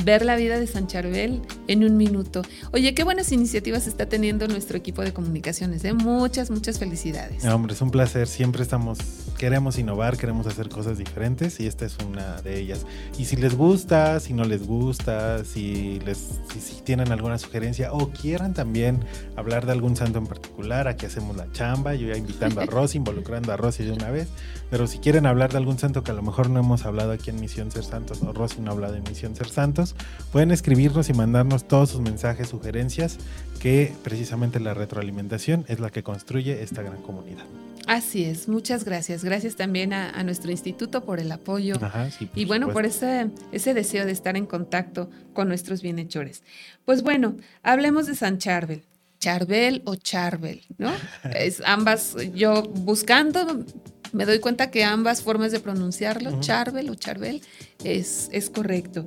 ver 0.05 0.23
la 0.23 0.37
vida 0.37 0.57
de 0.59 0.67
San 0.67 0.87
Charbel 0.87 1.41
en 1.67 1.83
un 1.83 1.97
minuto. 1.97 2.41
Oye, 2.71 2.93
qué 2.93 3.03
buenas 3.03 3.33
iniciativas 3.33 3.85
está 3.85 4.05
teniendo 4.05 4.47
nuestro 4.47 4.77
equipo 4.77 5.01
de 5.01 5.11
comunicaciones. 5.11 5.83
¿eh? 5.83 5.91
Muchas, 5.91 6.51
muchas 6.51 6.79
felicidades. 6.79 7.43
Hombre, 7.43 7.73
es 7.73 7.81
un 7.81 7.91
placer. 7.91 8.27
Siempre 8.27 8.63
estamos, 8.63 8.99
queremos 9.39 9.79
innovar, 9.79 10.17
queremos 10.17 10.45
hacer 10.47 10.67
cosas 10.67 10.97
diferentes 10.97 11.61
y 11.61 11.65
esta 11.65 11.85
es 11.85 11.97
una 12.05 12.41
de 12.41 12.59
ellas. 12.59 12.85
Y 13.17 13.23
si 13.23 13.37
les 13.37 13.55
gusta, 13.55 14.19
si 14.19 14.33
no 14.33 14.43
les 14.43 14.67
gusta, 14.67 15.45
si, 15.45 15.99
les, 16.01 16.41
si, 16.51 16.59
si 16.59 16.81
tienen 16.81 17.13
alguna 17.13 17.37
sugerencia 17.37 17.93
o 17.93 18.09
quieran 18.09 18.53
también 18.53 18.99
hablar 19.37 19.65
de 19.65 19.71
algún 19.71 19.95
santo 19.95 20.19
en 20.19 20.27
particular, 20.27 20.89
aquí 20.89 21.05
hacemos 21.05 21.37
la 21.37 21.49
chamba. 21.53 21.95
Yo 21.95 22.09
ya 22.09 22.17
invitando 22.17 22.59
a 22.59 22.65
Rosy, 22.67 22.97
involucrando 22.97 23.53
a 23.53 23.57
Rosy 23.57 23.85
de 23.85 23.93
una 23.93 24.11
vez. 24.11 24.27
Pero 24.69 24.87
si 24.87 24.99
quieren 24.99 25.25
hablar 25.25 25.51
de 25.51 25.57
algún 25.57 25.79
santo 25.79 26.03
que 26.03 26.11
a 26.11 26.13
lo 26.13 26.21
mejor 26.21 26.49
no 26.49 26.59
hemos 26.59 26.85
hablado 26.85 27.13
aquí 27.13 27.29
en 27.29 27.39
Misión 27.39 27.71
Ser 27.71 27.85
Santos 27.85 28.21
o 28.21 28.33
Rosy 28.33 28.59
no 28.59 28.71
ha 28.71 28.73
hablado 28.73 28.95
en 28.95 29.03
Misión 29.03 29.37
Ser 29.37 29.47
Santos, 29.47 29.95
pueden 30.33 30.51
escribirnos 30.51 31.09
y 31.09 31.13
mandarnos 31.13 31.65
todos 31.65 31.89
sus 31.89 32.01
mensajes, 32.01 32.49
sugerencias, 32.49 33.17
que 33.61 33.93
precisamente 34.03 34.59
la 34.59 34.73
retroalimentación 34.73 35.63
es 35.69 35.79
la 35.79 35.91
que 35.91 36.03
construye 36.03 36.61
esta 36.61 36.81
gran 36.81 37.01
comunidad. 37.01 37.45
Así 37.89 38.23
es, 38.23 38.47
muchas 38.47 38.85
gracias. 38.85 39.23
Gracias 39.29 39.55
también 39.55 39.93
a, 39.93 40.09
a 40.09 40.23
nuestro 40.23 40.49
instituto 40.49 41.05
por 41.05 41.19
el 41.19 41.31
apoyo 41.31 41.75
Ajá, 41.79 42.09
sí, 42.09 42.25
por 42.25 42.39
y 42.39 42.45
bueno, 42.45 42.73
por 42.73 42.87
ese, 42.87 43.29
ese 43.51 43.75
deseo 43.75 44.07
de 44.07 44.11
estar 44.11 44.35
en 44.35 44.47
contacto 44.47 45.11
con 45.33 45.47
nuestros 45.47 45.83
bienhechores. 45.83 46.41
Pues 46.83 47.03
bueno, 47.03 47.37
hablemos 47.61 48.07
de 48.07 48.15
San 48.15 48.39
Charbel. 48.39 48.81
Charbel 49.19 49.83
o 49.85 49.95
Charbel, 49.95 50.63
¿no? 50.79 50.91
Es 51.35 51.61
ambas, 51.63 52.15
yo 52.33 52.63
buscando, 52.63 53.65
me 54.13 54.25
doy 54.25 54.39
cuenta 54.39 54.71
que 54.71 54.83
ambas 54.83 55.21
formas 55.21 55.51
de 55.51 55.59
pronunciarlo, 55.59 56.31
Ujú. 56.31 56.39
Charbel 56.39 56.89
o 56.89 56.95
Charbel, 56.95 57.43
es, 57.83 58.29
es 58.31 58.49
correcto. 58.49 59.05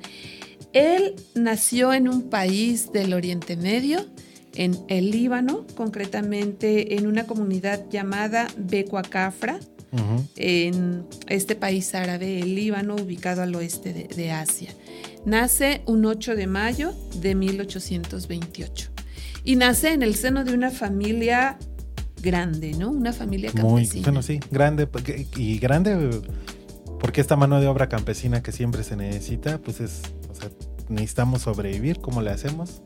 Él 0.73 1.17
nació 1.35 1.93
en 1.93 2.09
un 2.09 2.31
país 2.31 2.93
del 2.93 3.13
Oriente 3.13 3.57
Medio, 3.57 4.07
en 4.55 4.79
el 4.89 5.11
Líbano, 5.11 5.67
concretamente 5.75 6.97
en 6.97 7.07
una 7.07 7.27
comunidad 7.27 7.89
llamada 7.91 8.47
Becuacafra, 8.57 9.59
En 10.37 11.05
este 11.29 11.55
país 11.55 11.95
árabe, 11.95 12.41
el 12.41 12.55
Líbano, 12.55 12.97
ubicado 12.97 13.43
al 13.43 13.55
oeste 13.55 13.93
de, 13.93 14.05
de 14.05 14.31
Asia. 14.31 14.71
Nace 15.27 15.83
un 15.87 16.05
8 16.05 16.35
de 16.35 16.47
mayo 16.47 16.95
de 17.21 17.35
1828 17.35 18.91
y 19.45 19.57
nace 19.57 19.93
en 19.93 20.03
el 20.03 20.15
seno 20.15 20.45
de 20.45 20.55
una 20.55 20.71
familia 20.71 21.59
grande, 22.23 22.73
¿no? 22.73 22.91
Una 22.91 23.13
familia 23.13 23.51
Muy, 23.53 23.83
campesina. 23.83 24.05
bueno, 24.05 24.23
sí, 24.23 24.41
grande. 24.51 24.89
Y 25.37 25.59
grande 25.59 26.23
porque 27.01 27.21
esta 27.21 27.37
mano 27.37 27.61
de 27.61 27.67
obra 27.67 27.89
campesina 27.89 28.43
que 28.43 28.53
siempre 28.53 28.85
se 28.85 28.97
necesita, 28.97 29.59
pues 29.59 29.81
es, 29.81 30.03
o 30.31 30.35
sea, 30.35 30.49
necesitamos 30.89 31.43
sobrevivir. 31.43 31.99
¿Cómo 32.01 32.23
le 32.23 32.31
hacemos? 32.31 32.81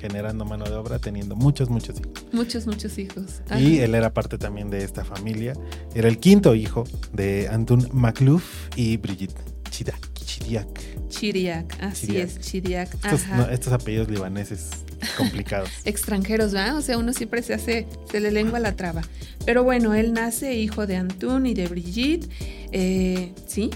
Generando 0.00 0.44
mano 0.44 0.64
de 0.64 0.74
obra, 0.74 0.98
teniendo 0.98 1.36
muchos, 1.36 1.68
muchos 1.68 2.00
hijos. 2.00 2.24
Muchos, 2.32 2.66
muchos 2.66 2.96
hijos. 2.98 3.42
Y 3.58 3.78
él 3.78 3.94
era 3.94 4.14
parte 4.14 4.38
también 4.38 4.70
de 4.70 4.82
esta 4.82 5.04
familia. 5.04 5.52
Era 5.94 6.08
el 6.08 6.18
quinto 6.18 6.54
hijo 6.54 6.84
de 7.12 7.48
Antun 7.48 7.88
Makluf 7.92 8.68
y 8.76 8.96
Brigitte 8.96 9.38
Chidak. 9.70 10.10
Chidiak. 10.24 10.68
Chiriac, 11.08 11.82
así 11.82 12.16
es, 12.16 12.38
Chiriac. 12.38 12.94
Estos, 12.94 13.24
ajá. 13.24 13.36
no, 13.36 13.48
estos 13.50 13.72
apellidos 13.72 14.08
libaneses 14.08 14.70
complicados. 15.16 15.68
extranjeros, 15.84 16.52
¿verdad? 16.52 16.76
O 16.76 16.82
sea, 16.82 16.98
uno 16.98 17.12
siempre 17.12 17.42
se 17.42 17.52
hace, 17.52 17.86
se 18.10 18.20
le 18.20 18.30
lengua 18.30 18.60
la 18.60 18.76
traba. 18.76 19.02
Pero 19.44 19.64
bueno, 19.64 19.94
él 19.94 20.12
nace 20.12 20.54
hijo 20.54 20.86
de 20.86 20.96
Antún 20.96 21.46
y 21.46 21.54
de 21.54 21.66
Brigitte, 21.66 22.30
eh, 22.72 23.32
¿sí? 23.46 23.70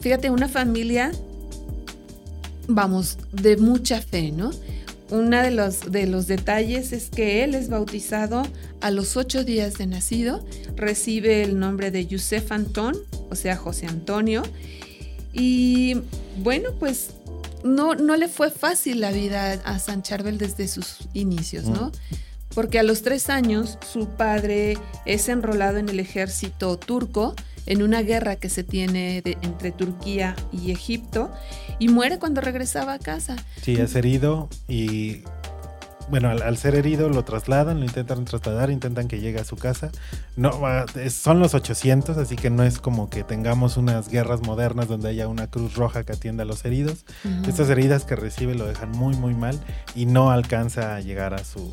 Fíjate, 0.00 0.30
una 0.30 0.48
familia, 0.48 1.12
vamos, 2.66 3.18
de 3.30 3.56
mucha 3.56 4.02
fe, 4.02 4.32
¿no? 4.32 4.50
Uno 5.12 5.42
de 5.42 5.50
los, 5.50 5.92
de 5.92 6.06
los 6.06 6.26
detalles 6.26 6.92
es 6.92 7.10
que 7.10 7.44
él 7.44 7.54
es 7.54 7.68
bautizado 7.68 8.44
a 8.80 8.90
los 8.90 9.18
ocho 9.18 9.44
días 9.44 9.74
de 9.74 9.86
nacido, 9.86 10.42
recibe 10.74 11.42
el 11.42 11.58
nombre 11.58 11.90
de 11.90 12.06
Yusef 12.06 12.50
Antón, 12.50 12.96
o 13.28 13.34
sea, 13.34 13.56
José 13.56 13.86
Antonio, 13.86 14.42
y 15.34 15.98
bueno, 16.38 16.70
pues 16.78 17.10
no, 17.62 17.94
no 17.94 18.16
le 18.16 18.26
fue 18.26 18.50
fácil 18.50 19.00
la 19.00 19.12
vida 19.12 19.52
a 19.66 19.78
San 19.78 20.02
Charbel 20.02 20.38
desde 20.38 20.66
sus 20.66 21.00
inicios, 21.12 21.64
¿no? 21.66 21.92
Porque 22.54 22.78
a 22.78 22.82
los 22.82 23.02
tres 23.02 23.28
años 23.28 23.76
su 23.92 24.08
padre 24.08 24.78
es 25.04 25.28
enrolado 25.28 25.76
en 25.76 25.90
el 25.90 26.00
ejército 26.00 26.78
turco 26.78 27.34
en 27.66 27.82
una 27.82 28.02
guerra 28.02 28.36
que 28.36 28.48
se 28.48 28.64
tiene 28.64 29.22
de- 29.22 29.38
entre 29.42 29.70
Turquía 29.72 30.34
y 30.52 30.70
Egipto 30.70 31.30
y 31.78 31.88
muere 31.88 32.18
cuando 32.18 32.40
regresaba 32.40 32.94
a 32.94 32.98
casa. 32.98 33.36
Sí, 33.62 33.74
es 33.74 33.94
herido 33.94 34.48
y 34.68 35.22
bueno, 36.10 36.28
al, 36.30 36.42
al 36.42 36.58
ser 36.58 36.74
herido 36.74 37.08
lo 37.08 37.24
trasladan, 37.24 37.78
lo 37.78 37.86
intentan 37.86 38.24
trasladar, 38.24 38.70
intentan 38.70 39.06
que 39.08 39.20
llegue 39.20 39.38
a 39.38 39.44
su 39.44 39.56
casa. 39.56 39.90
No, 40.36 40.50
son 41.10 41.38
los 41.38 41.54
800, 41.54 42.18
así 42.18 42.34
que 42.36 42.50
no 42.50 42.64
es 42.64 42.80
como 42.80 43.08
que 43.08 43.22
tengamos 43.22 43.76
unas 43.76 44.08
guerras 44.08 44.42
modernas 44.42 44.88
donde 44.88 45.08
haya 45.08 45.28
una 45.28 45.46
cruz 45.48 45.74
roja 45.74 46.02
que 46.04 46.12
atienda 46.12 46.42
a 46.42 46.46
los 46.46 46.64
heridos. 46.64 47.04
Estas 47.46 47.70
heridas 47.70 48.04
que 48.04 48.16
recibe 48.16 48.54
lo 48.56 48.66
dejan 48.66 48.90
muy 48.90 49.14
muy 49.16 49.32
mal 49.34 49.58
y 49.94 50.06
no 50.06 50.32
alcanza 50.32 50.96
a 50.96 51.00
llegar 51.00 51.34
a 51.34 51.44
su 51.44 51.72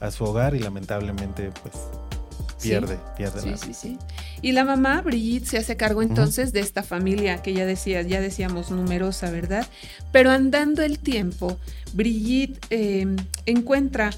a 0.00 0.10
su 0.10 0.24
hogar 0.24 0.54
y 0.54 0.58
lamentablemente 0.60 1.50
pues. 1.62 1.74
Pierde, 2.68 2.98
pierde 3.16 3.40
Sí, 3.40 3.50
la 3.50 3.56
sí, 3.56 3.74
sí. 3.74 3.98
Y 4.42 4.52
la 4.52 4.64
mamá, 4.64 5.02
Brigitte, 5.02 5.46
se 5.46 5.58
hace 5.58 5.76
cargo 5.76 6.02
entonces 6.02 6.52
de 6.52 6.60
esta 6.60 6.82
familia 6.82 7.42
que 7.42 7.52
ya 7.54 7.66
decía, 7.66 8.02
ya 8.02 8.20
decíamos 8.20 8.70
numerosa, 8.70 9.30
¿verdad? 9.30 9.66
Pero 10.12 10.30
andando 10.30 10.82
el 10.82 10.98
tiempo, 10.98 11.58
Brigitte 11.94 12.58
eh, 12.70 13.06
encuentra 13.46 14.10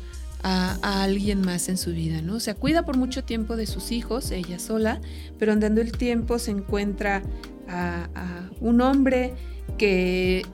a, 0.42 0.78
a 0.82 1.02
alguien 1.02 1.40
más 1.40 1.68
en 1.68 1.78
su 1.78 1.92
vida, 1.92 2.22
¿no? 2.22 2.36
O 2.36 2.40
sea, 2.40 2.54
cuida 2.54 2.84
por 2.84 2.96
mucho 2.96 3.24
tiempo 3.24 3.56
de 3.56 3.66
sus 3.66 3.92
hijos, 3.92 4.30
ella 4.30 4.58
sola, 4.58 5.00
pero 5.38 5.52
andando 5.52 5.80
el 5.80 5.92
tiempo 5.92 6.38
se 6.38 6.52
encuentra 6.52 7.22
a, 7.68 8.08
a 8.14 8.50
un 8.60 8.80
hombre 8.80 9.34
que 9.76 10.44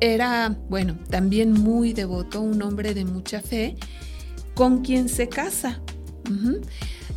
era, 0.00 0.56
bueno, 0.68 0.98
también 1.10 1.52
muy 1.52 1.92
devoto, 1.92 2.40
un 2.40 2.62
hombre 2.62 2.94
de 2.94 3.04
mucha 3.04 3.40
fe, 3.40 3.76
con 4.54 4.82
quien 4.82 5.08
se 5.08 5.28
casa. 5.28 5.80
Ujú. 6.30 6.60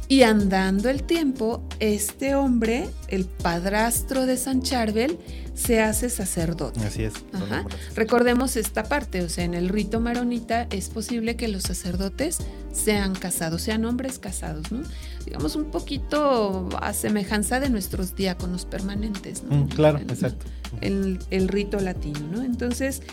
Y 0.10 0.24
andando 0.24 0.90
el 0.90 1.04
tiempo, 1.04 1.64
este 1.80 2.34
hombre, 2.34 2.90
el 3.10 3.26
padrastro 3.26 4.26
de 4.26 4.38
San 4.38 4.64
Charbel, 4.64 5.20
se 5.54 5.82
hace 5.82 6.10
sacerdote. 6.10 6.80
Así 6.80 7.04
es. 7.04 7.14
Ajá. 7.32 7.64
Recordemos 7.96 8.56
esta 8.56 8.86
parte, 8.86 9.22
o 9.22 9.30
sea, 9.30 9.44
en 9.44 9.54
el 9.54 9.70
rito 9.70 10.00
maronita 10.00 10.66
es 10.72 10.90
posible 10.90 11.36
que 11.36 11.48
los 11.48 11.62
sacerdotes 11.62 12.40
sean 12.72 13.14
casados, 13.14 13.62
sean 13.62 13.86
hombres 13.86 14.18
casados, 14.18 14.72
¿no? 14.72 14.82
Digamos 15.26 15.56
un 15.56 15.66
poquito 15.66 16.70
a 16.82 16.92
semejanza 16.94 17.60
de 17.60 17.70
nuestros 17.70 18.16
diáconos 18.16 18.66
permanentes, 18.66 19.44
¿no? 19.44 19.58
Mm, 19.58 19.68
claro, 19.68 20.00
exacto. 20.00 20.48
el, 20.82 21.20
el 21.30 21.48
rito 21.48 21.80
latino, 21.80 22.22
¿no? 22.32 22.42
Entonces, 22.42 23.04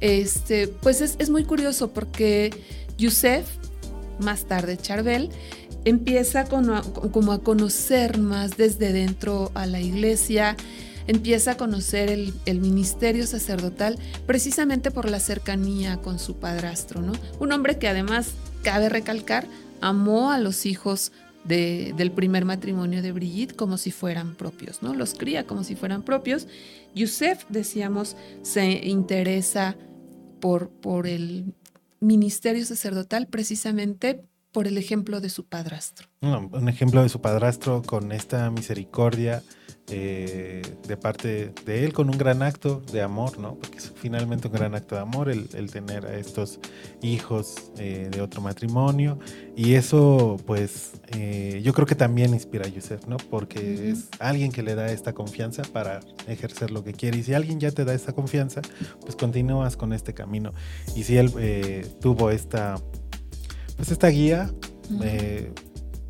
este, 0.00 0.68
pues 0.68 1.00
es, 1.00 1.16
es 1.18 1.30
muy 1.30 1.44
curioso 1.44 1.94
porque 1.94 2.50
Yusef, 2.98 3.46
más 4.18 4.44
tarde 4.44 4.76
Charbel, 4.76 5.30
empieza 5.84 6.40
a- 6.40 6.82
como 7.10 7.32
a 7.32 7.42
conocer 7.42 8.18
más 8.18 8.56
desde 8.56 8.92
dentro 8.92 9.50
a 9.54 9.66
la 9.66 9.80
iglesia, 9.80 10.56
empieza 11.06 11.52
a 11.52 11.56
conocer 11.56 12.10
el, 12.10 12.60
ministerio 12.60 13.26
sacerdotal 13.26 13.98
precisamente 14.26 14.90
por 14.90 15.10
la 15.10 15.20
cercanía 15.20 15.96
con 15.96 16.18
su 16.18 16.36
padrastro, 16.36 17.02
¿no? 17.02 17.12
Un 17.40 17.52
hombre 17.52 17.78
que 17.78 17.88
además, 17.88 18.30
cabe 18.62 18.88
recalcar, 18.88 19.46
amó 19.80 20.30
a 20.30 20.38
los 20.38 20.64
hijos 20.66 21.10
de- 21.44 21.92
del 21.96 22.12
primer 22.12 22.44
matrimonio 22.44 23.02
de 23.02 23.10
Brigitte 23.10 23.56
como 23.56 23.76
si 23.78 23.90
fueran 23.90 24.36
propios, 24.36 24.80
¿no? 24.82 24.94
Los 24.94 25.14
cría 25.14 25.44
como 25.44 25.64
si 25.64 25.74
fueran 25.74 26.02
propios. 26.02 26.46
Yusef, 26.94 27.44
decíamos, 27.48 28.16
se 28.42 28.86
interesa 28.86 29.76
por, 30.40 30.68
por 30.70 31.08
el 31.08 31.52
ministerio 31.98 32.64
sacerdotal 32.64 33.26
precisamente 33.26 34.24
por 34.52 34.66
el 34.66 34.78
ejemplo 34.78 35.20
de 35.20 35.30
su 35.30 35.46
padrastro. 35.46 36.06
No, 36.20 36.48
un 36.52 36.68
ejemplo 36.68 37.02
de 37.02 37.08
su 37.08 37.20
padrastro 37.20 37.82
con 37.82 38.12
esta 38.12 38.50
misericordia 38.50 39.42
eh, 39.88 40.62
de 40.86 40.96
parte 40.96 41.52
de 41.66 41.84
él, 41.84 41.92
con 41.92 42.08
un 42.08 42.16
gran 42.16 42.42
acto 42.42 42.82
de 42.92 43.02
amor, 43.02 43.38
¿no? 43.38 43.56
Porque 43.56 43.78
es 43.78 43.92
finalmente 43.96 44.46
un 44.48 44.54
gran 44.54 44.74
acto 44.74 44.94
de 44.94 45.00
amor 45.00 45.28
el, 45.28 45.48
el 45.54 45.70
tener 45.70 46.06
a 46.06 46.16
estos 46.16 46.60
hijos 47.02 47.72
eh, 47.78 48.08
de 48.10 48.20
otro 48.20 48.40
matrimonio. 48.40 49.18
Y 49.56 49.74
eso, 49.74 50.36
pues, 50.46 50.92
eh, 51.08 51.60
yo 51.64 51.72
creo 51.72 51.86
que 51.86 51.94
también 51.94 52.32
inspira 52.32 52.66
a 52.66 52.68
Yusef, 52.68 53.06
¿no? 53.06 53.16
Porque 53.16 53.74
Ujú. 53.74 53.82
es 53.84 54.08
alguien 54.20 54.52
que 54.52 54.62
le 54.62 54.74
da 54.74 54.92
esta 54.92 55.12
confianza 55.12 55.62
para 55.62 56.00
ejercer 56.28 56.70
lo 56.70 56.84
que 56.84 56.92
quiere. 56.92 57.18
Y 57.18 57.22
si 57.24 57.34
alguien 57.34 57.58
ya 57.58 57.70
te 57.70 57.84
da 57.84 57.94
esta 57.94 58.12
confianza, 58.12 58.62
pues 59.00 59.16
continúas 59.16 59.76
con 59.76 59.92
este 59.92 60.14
camino. 60.14 60.52
Y 60.94 61.02
si 61.02 61.16
él 61.16 61.32
eh, 61.38 61.86
tuvo 62.00 62.30
esta, 62.30 62.76
pues, 63.82 63.90
esta 63.90 64.06
guía, 64.10 64.48
eh, 65.02 65.52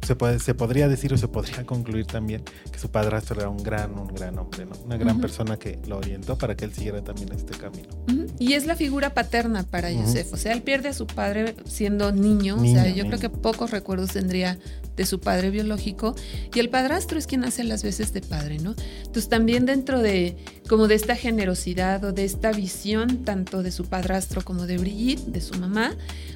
se, 0.03 0.15
puede, 0.15 0.41
se 0.41 0.55
podría 0.55 0.89
decir 0.89 1.15
o 1.15 1.17
se 1.17 1.27
podría 1.27 1.65
concluir 1.67 2.05
también 2.05 2.45
que 2.71 2.79
su 2.79 2.91
padrastro 2.91 3.41
era 3.41 3.49
un 3.49 3.63
gran, 3.63 3.99
un 3.99 4.09
gran 4.09 4.39
hombre, 4.39 4.67
¿no? 4.67 4.73
Una 4.85 4.99
gran 4.99 5.19
persona 5.23 5.57
que 5.57 5.79
lo 5.87 5.97
orientó 5.97 6.37
para 6.37 6.55
que 6.55 6.67
él 6.67 6.75
siguiera 6.75 7.03
también 7.03 7.33
este 7.33 7.57
camino. 7.57 7.89
Y 8.39 8.55
es 8.55 8.67
la 8.67 8.75
figura 8.77 9.15
paterna 9.15 9.63
para 9.63 9.91
Ujú. 9.91 10.03
Yusef. 10.03 10.33
O 10.33 10.37
sea, 10.37 10.53
él 10.53 10.63
pierde 10.63 10.89
a 10.89 10.93
su 10.93 11.07
padre 11.07 11.55
siendo 11.67 12.13
niño. 12.13 12.57
o 12.57 12.65
sea, 12.65 12.89
yo 12.89 13.05
niño. 13.05 13.07
creo 13.07 13.21
que 13.21 13.29
pocos 13.29 13.71
recuerdos 13.71 14.11
tendría 14.13 14.59
de 14.97 15.07
su 15.07 15.21
padre 15.21 15.51
biológico. 15.51 16.15
Y 16.55 16.59
el 16.59 16.69
padrastro 16.69 17.19
es 17.19 17.27
quien 17.27 17.45
hace 17.45 17.65
las 17.65 17.83
veces 17.83 18.13
de 18.13 18.21
padre, 18.21 18.59
¿no? 18.59 18.75
Entonces 18.99 19.29
también 19.29 19.65
dentro 19.65 20.01
de 20.01 20.37
como 20.69 20.89
de 20.89 20.97
esta 20.97 21.15
generosidad 21.17 22.05
o 22.05 22.13
de 22.13 22.25
esta 22.25 22.53
visión 22.53 23.25
tanto 23.25 23.63
de 23.63 23.71
su 23.71 23.85
padrastro 23.85 24.43
como 24.43 24.67
de 24.67 24.79
Brigitte, 24.79 25.27
de 25.27 25.41
su 25.41 25.55
mamá, 25.55 25.95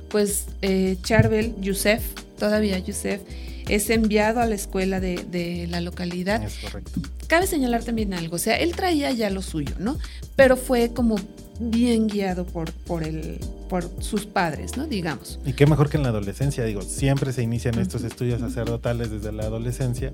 pues 0.08 0.46
eh, 0.62 0.96
Charbel, 1.02 1.54
Yusef, 1.60 2.02
todavía 2.38 2.78
Yusef, 2.78 3.20
es 3.68 3.90
enviado 3.90 4.40
a 4.40 4.46
la 4.46 4.54
escuela 4.54 5.00
de, 5.00 5.16
de 5.30 5.66
la 5.66 5.80
localidad 5.80 6.42
Es 6.44 6.54
correcto. 6.58 7.00
cabe 7.26 7.48
señalar 7.48 7.82
también 7.82 8.14
algo, 8.14 8.36
o 8.36 8.38
sea, 8.38 8.54
él 8.56 8.76
traía 8.76 9.10
ya 9.10 9.28
lo 9.28 9.42
suyo, 9.42 9.74
¿no? 9.80 9.98
Pero 10.36 10.56
fue 10.56 10.92
como 10.92 11.16
bien 11.60 12.06
guiado 12.08 12.44
por, 12.44 12.70
por, 12.72 13.02
el, 13.02 13.38
por 13.68 13.88
sus 14.00 14.26
padres, 14.26 14.76
¿no? 14.76 14.86
Digamos. 14.86 15.38
Y 15.44 15.52
qué 15.54 15.66
mejor 15.66 15.88
que 15.88 15.96
en 15.96 16.02
la 16.02 16.10
adolescencia, 16.10 16.64
digo, 16.64 16.82
siempre 16.82 17.32
se 17.32 17.42
inician 17.42 17.78
estos 17.78 18.02
estudios 18.04 18.40
sacerdotales 18.40 19.10
desde 19.10 19.32
la 19.32 19.44
adolescencia, 19.44 20.12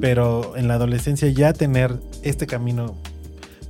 pero 0.00 0.56
en 0.56 0.68
la 0.68 0.74
adolescencia 0.74 1.28
ya 1.28 1.52
tener 1.52 1.94
este 2.22 2.46
camino, 2.46 2.94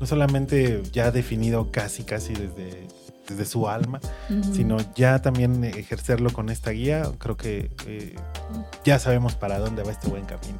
no 0.00 0.06
solamente 0.06 0.82
ya 0.92 1.10
definido 1.10 1.70
casi, 1.72 2.04
casi 2.04 2.32
desde, 2.34 2.86
desde 3.28 3.44
su 3.44 3.68
alma, 3.68 4.00
sino 4.54 4.76
ya 4.94 5.20
también 5.20 5.64
ejercerlo 5.64 6.30
con 6.32 6.48
esta 6.50 6.70
guía, 6.70 7.10
creo 7.18 7.36
que 7.36 7.70
eh, 7.86 8.14
ya 8.84 8.98
sabemos 8.98 9.34
para 9.34 9.58
dónde 9.58 9.82
va 9.82 9.90
este 9.92 10.08
buen 10.08 10.24
camino. 10.24 10.58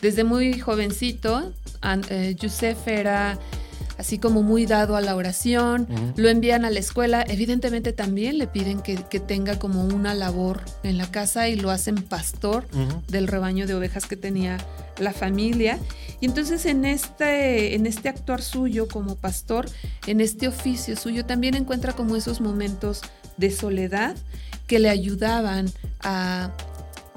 Desde 0.00 0.24
muy 0.24 0.58
jovencito, 0.58 1.52
an- 1.80 2.04
eh, 2.08 2.34
Yusef 2.38 2.86
era 2.88 3.38
así 3.98 4.18
como 4.18 4.42
muy 4.42 4.66
dado 4.66 4.96
a 4.96 5.00
la 5.00 5.14
oración, 5.16 5.86
lo 6.16 6.28
envían 6.28 6.64
a 6.64 6.70
la 6.70 6.78
escuela, 6.78 7.24
evidentemente 7.28 7.92
también 7.92 8.38
le 8.38 8.46
piden 8.46 8.80
que, 8.80 8.96
que 8.96 9.20
tenga 9.20 9.58
como 9.58 9.84
una 9.84 10.14
labor 10.14 10.60
en 10.82 10.98
la 10.98 11.10
casa 11.10 11.48
y 11.48 11.56
lo 11.56 11.70
hacen 11.70 11.96
pastor 11.96 12.66
del 13.08 13.28
rebaño 13.28 13.66
de 13.66 13.74
ovejas 13.74 14.06
que 14.06 14.16
tenía 14.16 14.58
la 14.98 15.12
familia. 15.12 15.78
Y 16.20 16.26
entonces 16.26 16.66
en 16.66 16.84
este, 16.84 17.74
en 17.74 17.86
este 17.86 18.08
actuar 18.08 18.42
suyo 18.42 18.88
como 18.88 19.16
pastor, 19.16 19.68
en 20.06 20.20
este 20.20 20.48
oficio 20.48 20.96
suyo, 20.96 21.24
también 21.24 21.54
encuentra 21.54 21.92
como 21.92 22.16
esos 22.16 22.40
momentos 22.40 23.00
de 23.36 23.50
soledad 23.50 24.16
que 24.66 24.78
le 24.78 24.88
ayudaban 24.88 25.70
a, 26.00 26.50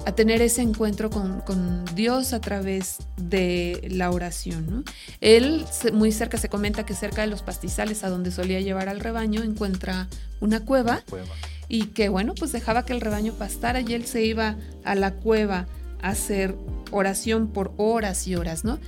a 0.06 0.12
tener 0.12 0.40
ese 0.40 0.62
encuentro 0.62 1.10
con, 1.10 1.40
con 1.40 1.84
Dios 1.96 2.32
a 2.32 2.40
través 2.40 2.98
de 3.16 3.88
la 3.90 4.12
oración. 4.12 4.64
¿no? 4.70 4.84
Él, 5.20 5.64
muy 5.92 6.12
cerca, 6.12 6.38
se 6.38 6.48
comenta 6.48 6.86
que 6.86 6.94
cerca 6.94 7.22
de 7.22 7.26
los 7.26 7.42
pastizales 7.42 8.04
a 8.04 8.08
donde 8.08 8.30
solía 8.30 8.60
llevar 8.60 8.88
al 8.88 9.00
rebaño, 9.00 9.42
encuentra 9.42 10.06
una 10.40 10.64
cueva 10.64 11.02
Cueva. 11.10 11.26
y 11.68 11.86
que 11.86 12.08
bueno, 12.08 12.34
pues 12.38 12.52
dejaba 12.52 12.86
que 12.86 12.92
el 12.92 13.00
rebaño 13.00 13.32
pastara 13.32 13.80
y 13.80 13.94
él 13.94 14.06
se 14.06 14.24
iba 14.24 14.54
a 14.84 14.94
la 14.94 15.10
cueva 15.10 15.66
a 16.00 16.10
hacer 16.10 16.54
oración 16.92 17.48
por 17.48 17.72
horas 17.76 18.28
y 18.28 18.36
horas, 18.36 18.64
¿no? 18.64 18.78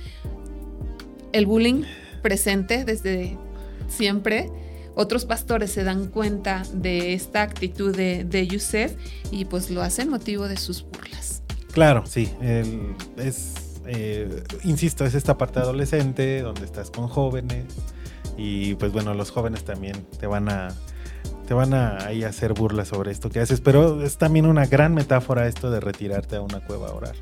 El 1.33 1.45
bullying 1.45 1.83
presente 2.21 2.85
desde 2.85 3.37
siempre. 3.89 4.49
Otros 4.99 5.23
pastores 5.23 5.71
se 5.71 5.85
dan 5.85 6.07
cuenta 6.07 6.63
de 6.73 7.13
esta 7.13 7.41
actitud 7.41 7.95
de, 7.95 8.25
de 8.25 8.45
Yusef 8.47 8.97
y 9.31 9.45
pues 9.45 9.71
lo 9.71 9.81
hacen 9.81 10.09
motivo 10.09 10.49
de 10.49 10.57
sus 10.57 10.83
burlas. 10.83 11.41
Claro, 11.71 12.03
sí. 12.05 12.29
es, 13.15 13.53
eh, 13.85 14.43
insisto, 14.65 15.05
es 15.05 15.15
esta 15.15 15.37
parte 15.37 15.59
adolescente 15.59 16.41
donde 16.41 16.65
estás 16.65 16.91
con 16.91 17.07
jóvenes 17.07 17.63
y 18.35 18.75
pues 18.75 18.91
bueno, 18.91 19.13
los 19.13 19.31
jóvenes 19.31 19.63
también 19.63 20.05
te 20.19 20.27
van 20.27 20.49
a 20.49 20.67
te 21.47 21.53
van 21.53 21.73
a 21.73 22.05
ahí 22.05 22.25
hacer 22.25 22.53
burlas 22.53 22.89
sobre 22.89 23.11
esto 23.11 23.29
que 23.29 23.39
haces, 23.39 23.61
pero 23.61 24.03
es 24.03 24.17
también 24.17 24.45
una 24.45 24.65
gran 24.65 24.93
metáfora 24.93 25.47
esto 25.47 25.71
de 25.71 25.79
retirarte 25.79 26.35
a 26.35 26.41
una 26.41 26.59
cueva 26.59 26.89
a 26.89 26.93
orar, 26.93 27.15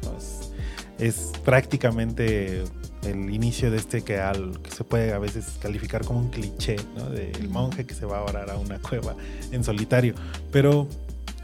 es 0.98 1.32
prácticamente 1.46 2.64
el 3.12 3.34
inicio 3.34 3.72
de 3.72 3.78
este 3.78 4.04
que, 4.04 4.20
al, 4.20 4.60
que 4.62 4.72
se 4.72 4.84
puede 4.84 5.14
a 5.14 5.20
veces 5.20 5.58
calificar 5.62 6.06
como 6.06 6.20
un 6.20 6.30
cliché, 6.30 6.76
¿no? 6.96 7.10
Del 7.10 7.50
monje 7.50 7.86
que 7.86 7.94
se 7.94 8.06
va 8.06 8.20
a 8.20 8.24
orar 8.24 8.50
a 8.50 8.58
una 8.58 8.80
cueva 8.80 9.16
en 9.52 9.64
solitario. 9.64 10.14
Pero 10.52 10.88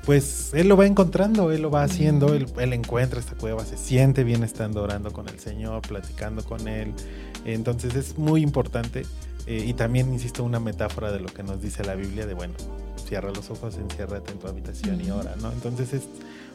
pues 0.05 0.51
él 0.53 0.67
lo 0.67 0.75
va 0.75 0.85
encontrando, 0.85 1.51
él 1.51 1.61
lo 1.61 1.71
va 1.71 1.83
haciendo, 1.83 2.33
él, 2.33 2.47
él 2.57 2.73
encuentra 2.73 3.19
esta 3.19 3.35
cueva, 3.35 3.63
se 3.63 3.77
siente 3.77 4.23
bien 4.23 4.43
estando 4.43 4.83
orando 4.83 5.13
con 5.13 5.29
el 5.29 5.39
Señor, 5.39 5.81
platicando 5.81 6.43
con 6.43 6.67
él. 6.67 6.93
Entonces 7.45 7.95
es 7.95 8.17
muy 8.17 8.41
importante 8.41 9.05
eh, 9.45 9.63
y 9.65 9.73
también, 9.73 10.11
insisto, 10.13 10.43
una 10.43 10.59
metáfora 10.59 11.11
de 11.11 11.19
lo 11.19 11.27
que 11.27 11.43
nos 11.43 11.61
dice 11.61 11.83
la 11.83 11.95
Biblia 11.95 12.25
de, 12.25 12.33
bueno, 12.33 12.53
cierra 13.05 13.31
los 13.31 13.49
ojos, 13.49 13.77
enciérrate 13.77 14.31
en 14.31 14.39
tu 14.39 14.47
habitación 14.47 15.01
y 15.01 15.11
ora, 15.11 15.35
¿no? 15.41 15.51
Entonces 15.51 15.93
es 15.93 16.03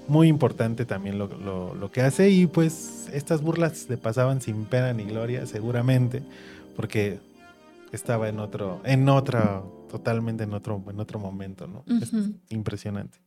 muy 0.09 0.29
importante 0.29 0.85
también 0.85 1.19
lo, 1.19 1.27
lo- 1.29 1.75
lo 1.75 1.91
que 1.91 2.01
hace 2.01 2.31
y 2.31 2.47
pues 2.47 3.09
estas 3.13 3.43
burlas 3.43 3.87
le 3.89 3.97
pasaban 3.97 4.41
sin 4.41 4.65
pena 4.65 4.93
ni 4.93 5.05
gloria, 5.05 5.47
seguramente, 5.47 6.23
porque 6.77 7.19
estaba 7.93 8.29
en 8.29 8.39
otro, 8.39 8.81
en 8.85 9.09
otra, 9.09 9.63
totalmente 9.91 10.45
en 10.45 10.53
otro, 10.55 10.83
en 10.91 11.01
otro 11.01 11.19
momento, 11.19 11.67
¿no? 11.67 11.85
Es 12.03 12.13
impresionante. 12.51 13.19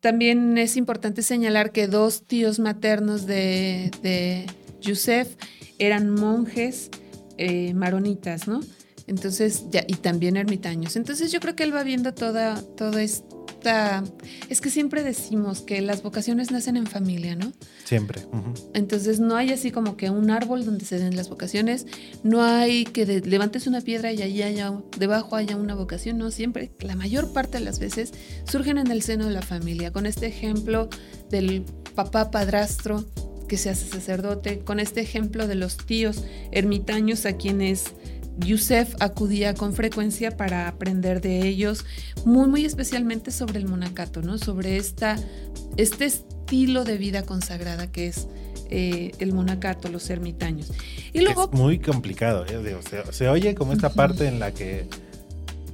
También 0.00 0.58
es 0.58 0.76
importante 0.76 1.22
señalar 1.22 1.72
que 1.72 1.88
dos 1.88 2.24
tíos 2.26 2.58
maternos 2.58 3.26
de, 3.26 3.90
de 4.02 4.46
Yusef 4.80 5.34
eran 5.78 6.10
monjes 6.10 6.90
eh, 7.38 7.72
maronitas, 7.74 8.46
¿no? 8.46 8.60
Entonces, 9.06 9.64
ya, 9.70 9.84
y 9.86 9.94
también 9.94 10.36
ermitaños. 10.36 10.96
Entonces 10.96 11.32
yo 11.32 11.40
creo 11.40 11.54
que 11.56 11.62
él 11.62 11.74
va 11.74 11.82
viendo 11.82 12.12
toda, 12.12 12.60
toda 12.76 13.02
Es 14.48 14.60
que 14.60 14.70
siempre 14.70 15.02
decimos 15.02 15.60
que 15.60 15.80
las 15.80 16.02
vocaciones 16.02 16.50
nacen 16.50 16.76
en 16.76 16.86
familia, 16.86 17.34
¿no? 17.34 17.52
Siempre. 17.84 18.22
Entonces 18.74 19.18
no 19.20 19.36
hay 19.36 19.50
así 19.52 19.70
como 19.70 19.96
que 19.96 20.10
un 20.10 20.30
árbol 20.30 20.64
donde 20.64 20.84
se 20.84 20.98
den 20.98 21.16
las 21.16 21.28
vocaciones, 21.28 21.86
no 22.22 22.42
hay 22.42 22.84
que 22.84 23.06
de- 23.06 23.20
levantes 23.20 23.66
una 23.66 23.80
piedra 23.80 24.12
y 24.12 24.22
allí 24.22 24.42
haya, 24.42 24.72
debajo 24.98 25.36
haya 25.36 25.56
una 25.56 25.74
vocación, 25.74 26.18
no, 26.18 26.30
siempre, 26.30 26.70
la 26.80 26.94
mayor 26.96 27.32
parte 27.32 27.58
de 27.58 27.64
las 27.64 27.78
veces 27.78 28.12
surgen 28.50 28.78
en 28.78 28.90
el 28.90 29.02
seno 29.02 29.24
de 29.26 29.32
la 29.32 29.42
familia, 29.42 29.92
con 29.92 30.06
este 30.06 30.26
ejemplo 30.26 30.88
del 31.30 31.64
papá 31.94 32.30
padrastro 32.30 33.04
que 33.48 33.56
se 33.56 33.70
hace 33.70 33.86
sacerdote, 33.86 34.60
con 34.60 34.80
este 34.80 35.00
ejemplo 35.00 35.46
de 35.46 35.54
los 35.54 35.76
tíos 35.76 36.24
ermitaños 36.50 37.26
a 37.26 37.36
quienes 37.36 37.92
Yusef 38.38 38.94
acudía 39.00 39.54
con 39.54 39.72
frecuencia 39.72 40.36
para 40.36 40.68
aprender 40.68 41.20
de 41.20 41.46
ellos, 41.46 41.84
muy, 42.24 42.48
muy 42.48 42.64
especialmente 42.64 43.30
sobre 43.30 43.58
el 43.58 43.66
monacato, 43.66 44.22
¿no? 44.22 44.38
Sobre 44.38 44.76
esta, 44.76 45.16
este 45.76 46.04
estilo 46.04 46.84
de 46.84 46.98
vida 46.98 47.22
consagrada 47.22 47.90
que 47.90 48.08
es 48.08 48.26
eh, 48.70 49.12
el 49.18 49.32
monacato, 49.32 49.88
los 49.88 50.10
ermitaños. 50.10 50.72
Y 51.12 51.20
luego, 51.20 51.44
es 51.44 51.58
muy 51.58 51.78
complicado, 51.78 52.44
¿eh? 52.46 52.62
Digo, 52.62 52.80
se, 52.82 53.12
se 53.12 53.28
oye 53.28 53.54
como 53.54 53.72
esta 53.72 53.90
parte 53.90 54.26
en 54.26 54.38
la 54.38 54.52
que 54.52 54.86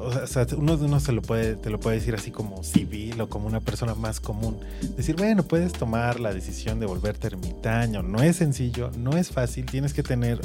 o 0.05 0.27
sea, 0.27 0.47
uno, 0.57 0.75
uno 0.75 1.01
se 1.01 1.12
lo 1.12 1.23
puede, 1.23 1.57
te 1.57 1.71
lo 1.71 1.79
puede 1.81 1.97
decir 1.99 2.15
así 2.15 2.31
como 2.31 2.62
civil 2.62 3.21
o 3.21 3.29
como 3.29 3.47
una 3.47 3.61
persona 3.61 3.95
más 3.95 4.21
común. 4.21 4.59
Decir, 4.97 5.17
bueno, 5.17 5.43
puedes 5.43 5.73
tomar 5.73 6.21
la 6.21 6.33
decisión 6.33 6.81
de 6.81 6.87
volverte 6.87 7.29
ermitaño. 7.29 8.03
No 8.03 8.23
es 8.23 8.37
sencillo, 8.37 8.91
no 8.99 9.17
es 9.17 9.31
fácil. 9.31 9.67
Tienes 9.67 9.95
que 9.95 10.03
tener 10.03 10.41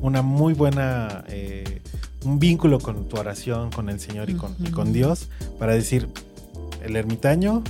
una 0.00 0.22
muy 0.22 0.54
buena, 0.54 1.24
eh, 1.28 1.82
un 2.24 2.38
vínculo 2.38 2.78
con 2.78 3.08
tu 3.08 3.16
oración, 3.16 3.70
con 3.70 3.88
el 3.88 4.00
Señor 4.00 4.30
y 4.30 4.34
con, 4.34 4.54
y 4.58 4.70
con 4.70 4.88
Ujú. 4.88 4.94
Dios 4.94 5.28
para 5.58 5.74
decir, 5.74 6.08
el 6.82 6.96
ermitaño 6.96 7.62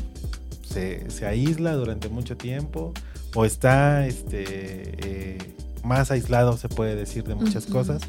se, 0.62 1.10
se 1.10 1.26
aísla 1.26 1.74
durante 1.74 2.08
mucho 2.08 2.36
tiempo, 2.36 2.92
o 3.34 3.44
está 3.44 4.06
este, 4.06 4.44
eh, 4.46 5.38
más 5.84 6.10
aislado, 6.10 6.56
se 6.56 6.68
puede 6.68 6.96
decir, 6.96 7.24
de 7.24 7.34
muchas 7.34 7.66
cosas. 7.66 8.02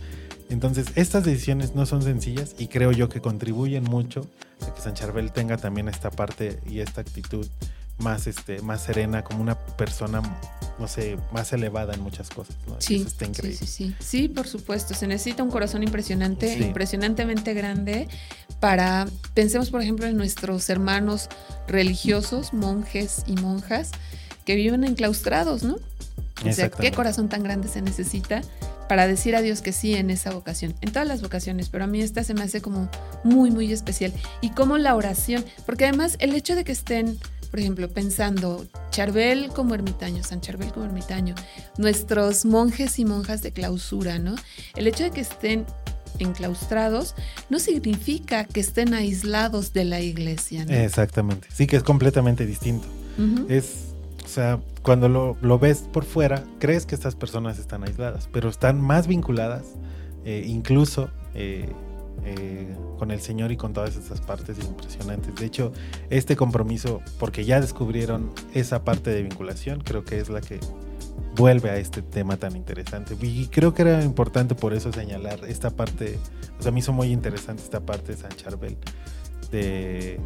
Entonces, 0.51 0.87
estas 0.95 1.23
decisiones 1.23 1.75
no 1.75 1.85
son 1.85 2.03
sencillas 2.03 2.55
y 2.59 2.67
creo 2.67 2.91
yo 2.91 3.09
que 3.09 3.21
contribuyen 3.21 3.83
mucho 3.83 4.27
a 4.67 4.73
que 4.73 4.81
San 4.81 4.93
Charbel 4.93 5.31
tenga 5.31 5.57
también 5.57 5.87
esta 5.87 6.11
parte 6.11 6.59
y 6.69 6.79
esta 6.81 7.01
actitud 7.01 7.47
más, 7.97 8.27
este, 8.27 8.61
más 8.61 8.81
serena, 8.83 9.23
como 9.23 9.41
una 9.41 9.55
persona, 9.55 10.21
no 10.79 10.87
sé, 10.87 11.17
más 11.31 11.53
elevada 11.53 11.93
en 11.93 12.01
muchas 12.01 12.29
cosas. 12.29 12.55
¿no? 12.67 12.75
Sí, 12.79 12.95
Eso 12.97 13.07
está 13.07 13.25
sí, 13.41 13.53
sí, 13.53 13.65
sí. 13.67 13.95
Sí, 13.99 14.27
por 14.27 14.47
supuesto. 14.47 14.93
Se 14.93 15.07
necesita 15.07 15.43
un 15.43 15.51
corazón 15.51 15.83
impresionante, 15.83 16.57
Sí. 16.57 16.63
impresionantemente 16.63 17.53
grande 17.53 18.07
para, 18.59 19.07
pensemos 19.33 19.69
por 19.69 19.81
ejemplo 19.81 20.05
en 20.07 20.17
nuestros 20.17 20.69
hermanos 20.69 21.29
religiosos, 21.67 22.53
monjes 22.53 23.23
y 23.27 23.33
monjas, 23.35 23.91
que 24.45 24.55
viven 24.55 24.83
enclaustrados, 24.83 25.63
¿no? 25.63 25.77
O 26.45 26.51
sea, 26.51 26.69
¿qué 26.69 26.91
corazón 26.91 27.29
tan 27.29 27.43
grande 27.43 27.67
se 27.67 27.81
necesita 27.81 28.41
para 28.87 29.07
decir 29.07 29.35
a 29.35 29.41
Dios 29.41 29.61
que 29.61 29.73
sí 29.73 29.93
en 29.93 30.09
esa 30.09 30.31
vocación? 30.31 30.73
En 30.81 30.91
todas 30.91 31.07
las 31.07 31.21
vocaciones, 31.21 31.69
pero 31.69 31.83
a 31.83 31.87
mí 31.87 32.01
esta 32.01 32.23
se 32.23 32.33
me 32.33 32.43
hace 32.43 32.61
como 32.61 32.89
muy, 33.23 33.51
muy 33.51 33.71
especial. 33.71 34.13
Y 34.41 34.51
como 34.51 34.77
la 34.77 34.95
oración, 34.95 35.45
porque 35.65 35.85
además 35.85 36.17
el 36.19 36.35
hecho 36.35 36.55
de 36.55 36.63
que 36.63 36.71
estén, 36.71 37.17
por 37.49 37.59
ejemplo, 37.59 37.89
pensando 37.89 38.65
Charbel 38.89 39.49
como 39.49 39.75
ermitaño, 39.75 40.23
San 40.23 40.41
Charbel 40.41 40.71
como 40.71 40.85
ermitaño, 40.85 41.35
nuestros 41.77 42.45
monjes 42.45 42.99
y 42.99 43.05
monjas 43.05 43.41
de 43.41 43.51
clausura, 43.51 44.19
¿no? 44.19 44.35
El 44.75 44.87
hecho 44.87 45.03
de 45.03 45.11
que 45.11 45.21
estén 45.21 45.65
enclaustrados 46.19 47.15
no 47.49 47.59
significa 47.59 48.45
que 48.45 48.59
estén 48.59 48.93
aislados 48.93 49.73
de 49.73 49.85
la 49.85 50.01
iglesia, 50.01 50.65
¿no? 50.65 50.73
Exactamente. 50.73 51.47
Sí, 51.53 51.67
que 51.67 51.77
es 51.77 51.83
completamente 51.83 52.45
distinto. 52.45 52.87
Ujú. 53.17 53.45
Es, 53.49 53.90
sea, 54.31 54.59
cuando 54.81 55.09
lo, 55.09 55.37
lo 55.41 55.59
ves 55.59 55.87
por 55.91 56.05
fuera, 56.05 56.43
crees 56.59 56.85
que 56.85 56.95
estas 56.95 57.15
personas 57.15 57.59
están 57.59 57.83
aisladas, 57.83 58.29
pero 58.31 58.49
están 58.49 58.81
más 58.81 59.07
vinculadas, 59.07 59.63
eh, 60.25 60.43
incluso 60.47 61.09
eh, 61.35 61.69
eh, 62.23 62.75
con 62.97 63.11
el 63.11 63.19
Señor 63.19 63.51
y 63.51 63.57
con 63.57 63.73
todas 63.73 63.95
estas 63.95 64.21
partes 64.21 64.57
impresionantes. 64.63 65.35
De 65.35 65.45
hecho, 65.45 65.73
este 66.09 66.35
compromiso, 66.35 67.01
porque 67.19 67.45
ya 67.45 67.59
descubrieron 67.59 68.31
esa 68.53 68.83
parte 68.83 69.09
de 69.09 69.23
vinculación, 69.23 69.81
creo 69.81 70.05
que 70.05 70.19
es 70.19 70.29
la 70.29 70.39
que 70.39 70.59
vuelve 71.35 71.69
a 71.69 71.77
este 71.77 72.01
tema 72.01 72.37
tan 72.37 72.55
interesante. 72.55 73.17
Y 73.21 73.47
creo 73.47 73.73
que 73.73 73.81
era 73.81 74.03
importante 74.03 74.55
por 74.55 74.73
eso 74.73 74.91
señalar 74.93 75.41
esta 75.47 75.71
parte, 75.71 76.19
o 76.57 76.63
sea, 76.63 76.71
me 76.71 76.79
hizo 76.79 76.93
muy 76.93 77.11
interesante 77.11 77.63
esta 77.63 77.81
parte 77.81 78.13
de 78.13 78.17
San 78.17 78.31
Charbel, 78.31 78.77
de, 79.51 80.19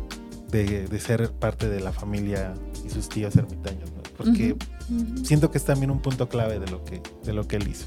de, 0.51 0.87
de 0.87 0.99
ser 0.99 1.31
parte 1.31 1.69
de 1.69 1.79
la 1.79 1.91
familia 1.91 2.53
y 2.85 2.89
sus 2.89 3.09
tíos 3.09 3.35
ermitaños, 3.35 3.91
¿no? 3.91 4.03
porque 4.17 4.55
Siento 5.23 5.51
que 5.51 5.57
es 5.57 5.65
también 5.65 5.91
un 5.91 5.99
punto 5.99 6.29
clave 6.29 6.59
de 6.59 6.67
lo 6.67 6.83
que, 6.83 7.01
de 7.23 7.33
lo 7.33 7.47
que 7.47 7.55
él 7.57 7.67
hizo. 7.67 7.85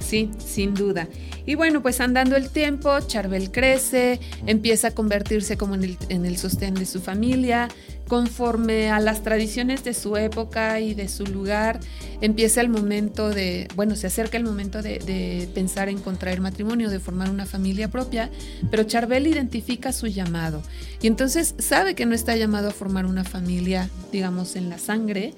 Sí, 0.00 0.30
sin 0.44 0.74
duda. 0.74 1.08
Y 1.46 1.54
bueno, 1.54 1.82
pues 1.82 2.00
andando 2.00 2.36
el 2.36 2.48
tiempo, 2.50 2.98
Charbel 3.00 3.52
crece, 3.52 4.18
empieza 4.46 4.88
a 4.88 4.90
convertirse 4.90 5.56
como 5.56 5.74
en 5.74 5.84
el, 5.84 5.98
en 6.08 6.26
el 6.26 6.36
sostén 6.36 6.74
de 6.74 6.86
su 6.86 7.00
familia, 7.00 7.68
conforme 8.08 8.90
a 8.90 8.98
las 8.98 9.22
tradiciones 9.22 9.84
de 9.84 9.94
su 9.94 10.16
época 10.16 10.80
y 10.80 10.94
de 10.94 11.08
su 11.08 11.24
lugar, 11.26 11.78
empieza 12.20 12.60
el 12.60 12.68
momento 12.68 13.30
de, 13.30 13.68
bueno, 13.76 13.94
se 13.94 14.08
acerca 14.08 14.36
el 14.36 14.42
momento 14.42 14.82
de, 14.82 14.98
de 14.98 15.48
pensar 15.54 15.88
en 15.88 15.98
contraer 15.98 16.40
matrimonio, 16.40 16.90
de 16.90 16.98
formar 16.98 17.30
una 17.30 17.46
familia 17.46 17.88
propia, 17.88 18.30
pero 18.68 18.82
Charbel 18.82 19.28
identifica 19.28 19.92
su 19.92 20.08
llamado 20.08 20.62
y 21.00 21.06
entonces 21.06 21.54
sabe 21.58 21.94
que 21.94 22.04
no 22.04 22.16
está 22.16 22.34
llamado 22.34 22.68
a 22.68 22.72
formar 22.72 23.06
una 23.06 23.22
familia, 23.22 23.88
digamos, 24.10 24.56
en 24.56 24.70
la 24.70 24.78
sangre 24.78 25.34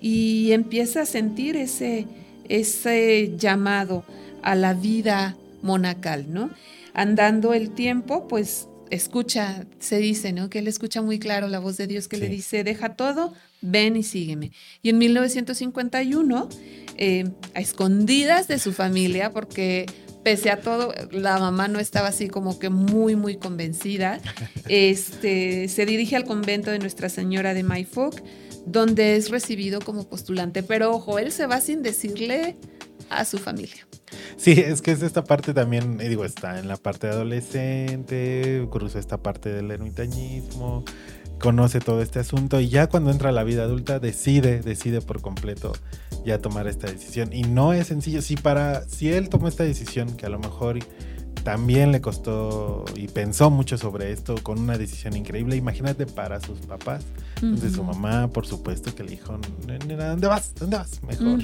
y 0.00 0.52
empieza 0.52 1.02
a 1.02 1.06
sentir 1.06 1.56
ese 1.56 2.06
ese 2.48 3.34
llamado 3.36 4.04
a 4.42 4.54
la 4.54 4.74
vida 4.74 5.36
monacal, 5.62 6.26
¿no? 6.32 6.50
Andando 6.94 7.52
el 7.54 7.70
tiempo, 7.70 8.28
pues 8.28 8.68
escucha, 8.90 9.66
se 9.80 9.98
dice, 9.98 10.32
¿no? 10.32 10.48
Que 10.48 10.60
él 10.60 10.68
escucha 10.68 11.02
muy 11.02 11.18
claro 11.18 11.48
la 11.48 11.58
voz 11.58 11.76
de 11.76 11.86
Dios 11.86 12.08
que 12.08 12.16
le 12.16 12.28
dice, 12.28 12.64
deja 12.64 12.94
todo, 12.94 13.34
ven 13.60 13.96
y 13.96 14.02
sígueme. 14.02 14.52
Y 14.82 14.90
en 14.90 14.98
1951, 14.98 16.48
eh, 16.96 17.24
a 17.54 17.60
escondidas 17.60 18.48
de 18.48 18.58
su 18.58 18.72
familia, 18.72 19.30
porque 19.30 19.86
pese 20.22 20.50
a 20.50 20.60
todo, 20.60 20.94
la 21.10 21.38
mamá 21.38 21.68
no 21.68 21.78
estaba 21.78 22.08
así 22.08 22.28
como 22.28 22.58
que 22.58 22.70
muy, 22.70 23.16
muy 23.16 23.36
convencida, 23.36 24.20
este, 24.68 25.68
se 25.68 25.86
dirige 25.86 26.16
al 26.16 26.24
convento 26.24 26.70
de 26.70 26.78
Nuestra 26.78 27.08
Señora 27.08 27.54
de 27.54 27.62
Mayfoc, 27.64 28.22
donde 28.66 29.16
es 29.16 29.30
recibido 29.30 29.80
como 29.80 30.08
postulante. 30.08 30.62
Pero 30.62 30.90
ojo, 30.94 31.18
él 31.18 31.32
se 31.32 31.46
va 31.46 31.60
sin 31.60 31.82
decirle 31.82 32.56
a 33.08 33.24
su 33.24 33.38
familia. 33.38 33.86
Sí, 34.36 34.52
es 34.52 34.82
que 34.82 34.92
es 34.92 35.02
esta 35.02 35.24
parte 35.24 35.54
también, 35.54 36.00
eh, 36.00 36.08
digo, 36.08 36.24
está 36.24 36.58
en 36.58 36.68
la 36.68 36.76
parte 36.76 37.08
adolescente, 37.08 38.66
cruza 38.70 38.98
esta 38.98 39.18
parte 39.18 39.48
del 39.48 39.70
ermitañismo, 39.70 40.84
conoce 41.40 41.80
todo 41.80 42.02
este 42.02 42.18
asunto 42.18 42.60
y 42.60 42.68
ya 42.68 42.88
cuando 42.88 43.10
entra 43.10 43.30
a 43.30 43.32
la 43.32 43.44
vida 43.44 43.64
adulta 43.64 43.98
decide, 43.98 44.60
decide 44.60 45.00
por 45.00 45.20
completo 45.20 45.72
ya 46.24 46.38
tomar 46.38 46.66
esta 46.66 46.86
decisión. 46.88 47.32
Y 47.32 47.42
no 47.42 47.72
es 47.72 47.88
sencillo, 47.88 48.22
si 48.22 48.36
para, 48.36 48.88
si 48.88 49.12
él 49.12 49.28
tomó 49.28 49.48
esta 49.48 49.64
decisión, 49.64 50.16
que 50.16 50.26
a 50.26 50.30
lo 50.30 50.38
mejor 50.38 50.78
también 51.46 51.92
le 51.92 52.00
costó 52.00 52.84
y 52.96 53.06
pensó 53.06 53.50
mucho 53.52 53.78
sobre 53.78 54.10
esto 54.10 54.34
con 54.42 54.58
una 54.58 54.76
decisión 54.76 55.14
increíble, 55.16 55.54
imagínate 55.54 56.04
para 56.04 56.40
sus 56.40 56.58
papás. 56.58 57.04
Entonces 57.40 57.74
su 57.74 57.84
mamá, 57.84 58.26
por 58.32 58.46
supuesto, 58.48 58.92
que 58.96 59.04
le 59.04 59.10
dijo, 59.12 59.38
"Nena, 59.64 60.08
¿dónde 60.08 60.26
vas? 60.26 60.52
¿Dónde 60.58 60.78
vas? 60.78 61.00
Mejor. 61.04 61.38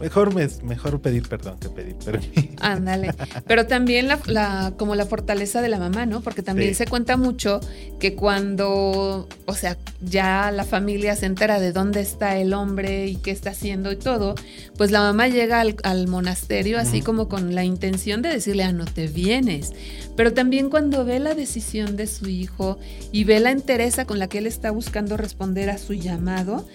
Mejor, 0.00 0.34
me, 0.34 0.48
mejor 0.64 0.98
pedir 1.02 1.28
perdón 1.28 1.58
que 1.58 1.68
pedir 1.68 1.94
permiso. 1.96 2.48
Ándale. 2.60 3.12
Pero 3.46 3.66
también 3.66 4.08
la, 4.08 4.18
la- 4.26 4.72
como 4.78 4.94
la 4.94 5.04
fortaleza 5.04 5.60
de 5.60 5.68
la 5.68 5.78
mamá, 5.78 6.06
¿no? 6.06 6.22
Porque 6.22 6.42
también 6.42 6.70
Sí. 6.70 6.76
se 6.76 6.86
cuenta 6.86 7.18
mucho 7.18 7.60
que 8.00 8.14
cuando, 8.14 9.28
o 9.44 9.54
sea, 9.54 9.76
ya 10.00 10.50
la 10.52 10.64
familia 10.64 11.16
se 11.16 11.26
entera 11.26 11.60
de 11.60 11.72
dónde 11.72 12.00
está 12.00 12.38
el 12.38 12.54
hombre 12.54 13.08
y 13.08 13.16
qué 13.16 13.30
está 13.30 13.50
haciendo 13.50 13.92
y 13.92 13.96
todo, 13.96 14.36
pues 14.78 14.90
la 14.90 15.00
mamá 15.00 15.28
llega 15.28 15.60
al, 15.60 15.76
al 15.82 16.08
monasterio 16.08 16.78
así 16.78 17.02
como 17.02 17.28
con 17.28 17.54
la 17.54 17.64
intención 17.64 18.22
de 18.22 18.30
decirle, 18.30 18.62
ah, 18.64 18.72
no 18.72 18.85
te 18.86 19.06
vienes. 19.08 19.72
Pero 20.16 20.32
también 20.32 20.70
cuando 20.70 21.04
ve 21.04 21.18
la 21.20 21.34
decisión 21.34 21.96
de 21.96 22.06
su 22.06 22.28
hijo 22.28 22.78
y 23.12 23.24
ve 23.24 23.40
la 23.40 23.50
entereza 23.50 24.06
con 24.06 24.18
la 24.18 24.28
que 24.28 24.38
él 24.38 24.46
está 24.46 24.70
buscando 24.70 25.16
responder 25.16 25.68
a 25.70 25.78
su 25.78 25.92
llamado, 25.94 26.66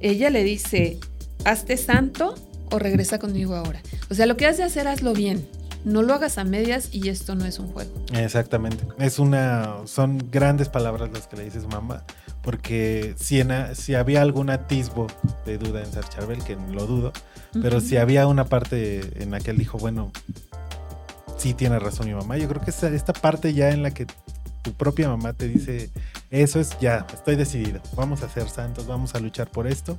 ella 0.00 0.30
le 0.30 0.44
dice, 0.44 0.98
hazte 1.44 1.76
santo 1.76 2.34
o 2.70 2.78
regresa 2.78 3.18
conmigo 3.18 3.54
ahora. 3.54 3.80
O 4.10 4.14
sea, 4.14 4.26
lo 4.26 4.36
que 4.36 4.46
has 4.46 4.56
de 4.56 4.64
hacer, 4.64 4.88
hazlo 4.88 5.12
bien. 5.12 5.46
No 5.84 6.02
lo 6.02 6.14
hagas 6.14 6.38
a 6.38 6.44
medias 6.44 6.88
y 6.92 7.10
esto 7.10 7.34
no 7.34 7.44
es 7.44 7.58
un 7.58 7.68
juego. 7.68 7.92
Exactamente. 8.14 8.84
Es 8.98 9.18
una, 9.18 9.76
son 9.84 10.30
grandes 10.30 10.70
palabras 10.70 11.10
las 11.12 11.26
que 11.26 11.36
le 11.36 11.44
dice 11.44 11.60
su 11.60 11.68
mamá, 11.68 12.04
porque 12.42 13.14
si, 13.18 13.40
en 13.40 13.52
si 13.74 13.94
había 13.94 14.22
algún 14.22 14.48
atisbo 14.48 15.08
de 15.44 15.58
duda 15.58 15.82
en 15.82 15.92
Sar 15.92 16.08
Charbel, 16.08 16.42
que 16.42 16.56
lo 16.56 16.86
dudo, 16.86 17.12
pero 17.60 17.80
si 17.80 17.98
había 17.98 18.26
una 18.26 18.46
parte 18.46 19.22
en 19.22 19.30
la 19.30 19.40
que 19.40 19.50
él 19.50 19.58
dijo, 19.58 19.76
bueno, 19.78 20.10
sí 21.44 21.52
tiene 21.52 21.78
razón 21.78 22.06
mi 22.06 22.14
mamá, 22.14 22.38
yo 22.38 22.48
creo 22.48 22.62
que 22.62 22.70
esa- 22.70 22.88
esta 22.88 23.12
parte 23.12 23.52
ya 23.52 23.68
en 23.68 23.82
la 23.82 23.90
que 23.90 24.06
tu 24.62 24.72
propia 24.72 25.10
mamá 25.10 25.34
te 25.34 25.46
dice, 25.46 25.90
eso 26.30 26.58
es 26.58 26.70
ya, 26.80 27.06
estoy 27.12 27.36
decidido, 27.36 27.82
vamos 27.94 28.22
a 28.22 28.30
ser 28.30 28.48
santos, 28.48 28.86
vamos 28.86 29.14
a 29.14 29.20
luchar 29.20 29.50
por 29.50 29.66
esto. 29.66 29.98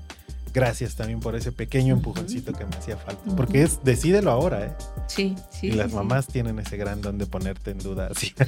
Gracias 0.55 0.95
también 0.95 1.19
por 1.19 1.35
ese 1.35 1.51
pequeño 1.51 1.93
empujoncito 1.93 2.53
que 2.53 2.63
me 2.65 2.73
hacía 2.77 2.95
falta. 2.95 3.35
Porque 3.35 3.61
es, 3.63 3.83
decídelo 3.83 4.31
ahora, 4.31 4.67
¿eh? 4.67 4.71
Sí, 5.07 5.35
sí. 5.51 5.67
y 5.67 5.71
las 5.71 5.87
sí, 5.87 5.91
sí. 5.91 5.95
mamás 5.97 6.27
tienen 6.27 6.57
ese 6.59 6.77
gran 6.77 7.01
don 7.01 7.17
de 7.17 7.25
ponerte 7.25 7.71
en 7.71 7.79
duda. 7.79 8.07
así. 8.09 8.33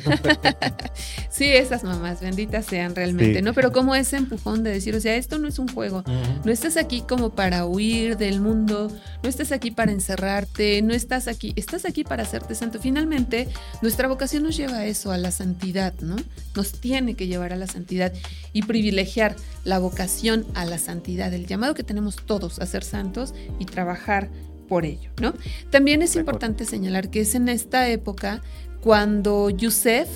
Sí, 1.29 1.45
esas 1.45 1.83
mamás, 1.83 2.21
benditas 2.21 2.65
sean 2.65 2.95
realmente, 2.95 3.39
Sí. 3.39 3.41
¿no? 3.43 3.53
Pero 3.53 3.71
como 3.71 3.93
ese 3.93 4.15
empujón 4.17 4.63
de 4.63 4.71
decir, 4.71 4.95
o 4.95 5.01
sea, 5.01 5.17
esto 5.17 5.37
no 5.37 5.47
es 5.47 5.59
un 5.59 5.67
juego. 5.67 6.03
No 6.45 6.51
estás 6.51 6.77
aquí 6.77 7.01
como 7.01 7.31
para 7.35 7.65
huir 7.65 8.17
del 8.17 8.39
mundo, 8.39 8.87
no 9.21 9.29
estás 9.29 9.51
aquí 9.51 9.69
para 9.69 9.91
encerrarte, 9.91 10.81
no 10.81 10.93
estás 10.93 11.27
aquí, 11.27 11.53
estás 11.57 11.85
aquí 11.85 12.03
para 12.03 12.23
hacerte 12.23 12.55
santo. 12.55 12.79
Finalmente, 12.79 13.49
nuestra 13.81 14.07
vocación 14.07 14.43
nos 14.43 14.55
lleva 14.57 14.77
a 14.77 14.85
eso, 14.85 15.11
a 15.11 15.17
la 15.17 15.29
santidad, 15.31 15.93
¿no? 16.01 16.15
Nos 16.55 16.71
tiene 16.71 17.13
que 17.15 17.27
llevar 17.27 17.53
a 17.53 17.55
la 17.57 17.67
santidad 17.67 18.13
y 18.53 18.63
privilegiar 18.63 19.35
la 19.63 19.77
vocación 19.77 20.45
a 20.55 20.65
la 20.65 20.77
santidad, 20.79 21.31
el 21.33 21.45
llamado 21.45 21.75
que 21.75 21.83
tenemos 21.83 21.96
todos 22.15 22.59
a 22.59 22.65
ser 22.65 22.83
santos 22.83 23.33
y 23.59 23.65
trabajar 23.65 24.29
por 24.67 24.85
ello, 24.85 25.09
¿no? 25.21 25.33
También 25.69 26.01
es 26.01 26.15
importante 26.15 26.65
señalar 26.65 27.09
que 27.09 27.21
es 27.21 27.35
en 27.35 27.47
esta 27.49 27.87
época 27.89 28.41
cuando 28.81 29.49
Yusef, 29.49 30.07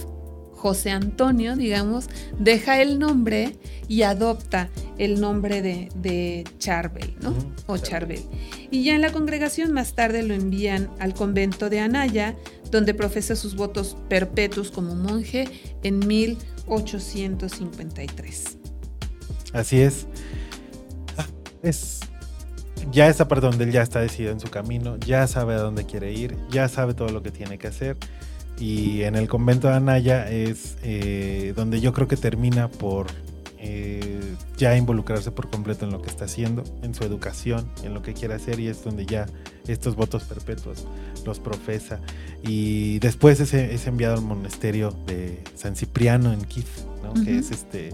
José 0.54 0.92
Antonio, 0.92 1.56
digamos, 1.56 2.08
deja 2.38 2.82
el 2.82 3.00
nombre 3.00 3.58
y 3.88 4.02
adopta 4.04 4.70
el 5.00 5.20
nombre 5.20 5.64
de, 5.64 5.90
de 5.96 6.44
Charbel, 6.60 7.16
¿no? 7.22 7.34
O. 7.66 7.78
Charbel. 7.78 8.22
Y 8.70 8.84
ya 8.84 8.94
en 8.94 9.02
la 9.02 9.12
congregación 9.12 9.74
más 9.74 9.96
tarde 9.96 10.22
lo 10.22 10.36
envían 10.36 10.92
al 11.00 11.16
convento 11.16 11.72
de 11.72 11.80
Anaya, 11.80 12.36
donde 12.70 12.94
profesa 12.94 13.36
sus 13.36 13.56
votos 13.56 13.98
perpetuos 14.08 14.70
como 14.70 14.94
monje 14.96 15.50
en 15.82 15.98
1853. 16.08 18.60
Así 19.54 19.82
es. 19.82 20.06
Es 21.64 22.00
ya 22.92 23.08
esa 23.08 23.28
parte 23.28 23.46
donde 23.46 23.66
él 23.66 23.72
ya 23.72 23.82
está 23.82 24.02
decidido 24.02 24.32
en 24.32 24.40
su 24.40 24.50
camino, 24.50 24.98
ya 24.98 25.28
sabe 25.28 25.54
a 25.54 25.60
dónde 25.60 25.86
quiere 25.86 26.12
ir, 26.14 26.36
ya 26.50 26.68
sabe 26.68 26.94
todo 26.94 27.10
lo 27.10 27.22
que 27.22 27.32
tiene 27.32 27.58
que 27.58 27.68
hacer. 27.68 27.98
Y 28.60 29.04
en 29.04 29.16
el 29.16 29.28
convento 29.28 29.68
de 29.68 29.76
Anaya 29.76 30.30
es 30.30 30.78
eh, 30.84 31.54
donde 31.56 31.82
yo 31.82 31.94
creo 31.94 32.08
que 32.08 32.18
termina 32.18 32.70
por 32.70 33.08
eh, 33.58 34.36
ya 34.58 34.76
involucrarse 34.76 35.32
por 35.32 35.50
completo 35.50 35.86
en 35.86 35.92
lo 35.92 36.02
que 36.02 36.10
está 36.10 36.26
haciendo, 36.26 36.64
en 36.82 36.94
su 36.94 37.04
educación, 37.04 37.72
en 37.84 37.94
lo 37.94 38.02
que 38.02 38.14
quiere 38.14 38.34
hacer 38.34 38.60
y 38.60 38.68
es 38.68 38.84
donde 38.84 39.06
ya 39.06 39.28
estos 39.68 39.96
votos 39.96 40.24
perpetuos 40.24 40.86
los 41.26 41.40
profesa. 41.40 42.00
Y 42.44 43.00
después 43.00 43.40
es, 43.40 43.54
es 43.54 43.88
enviado 43.88 44.16
al 44.16 44.22
monasterio 44.22 44.92
de 45.06 45.44
San 45.56 45.76
Cipriano 45.76 46.34
en 46.34 46.42
Kiev, 46.42 46.66
¿no? 47.04 47.14
que 47.24 47.38
es 47.38 47.52
este 47.52 47.92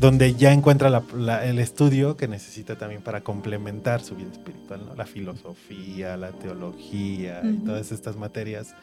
donde 0.00 0.34
ya 0.34 0.52
encuentra 0.52 0.90
la- 0.90 1.02
la- 1.16 1.44
el 1.46 1.58
estudio 1.58 2.16
que 2.16 2.28
necesita 2.28 2.76
también 2.76 3.02
para 3.02 3.22
complementar 3.22 4.02
su 4.02 4.14
vida 4.14 4.30
espiritual, 4.30 4.82
¿no? 4.86 4.94
la 4.94 5.06
filosofía, 5.06 6.16
la 6.16 6.32
teología 6.32 7.40
y 7.44 7.64
todas 7.64 7.92
estas 7.92 8.16
materias 8.16 8.74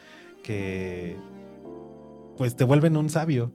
que 0.42 1.16
pues 2.36 2.56
te 2.56 2.64
vuelven 2.64 2.96
un 2.96 3.10
sabio, 3.10 3.52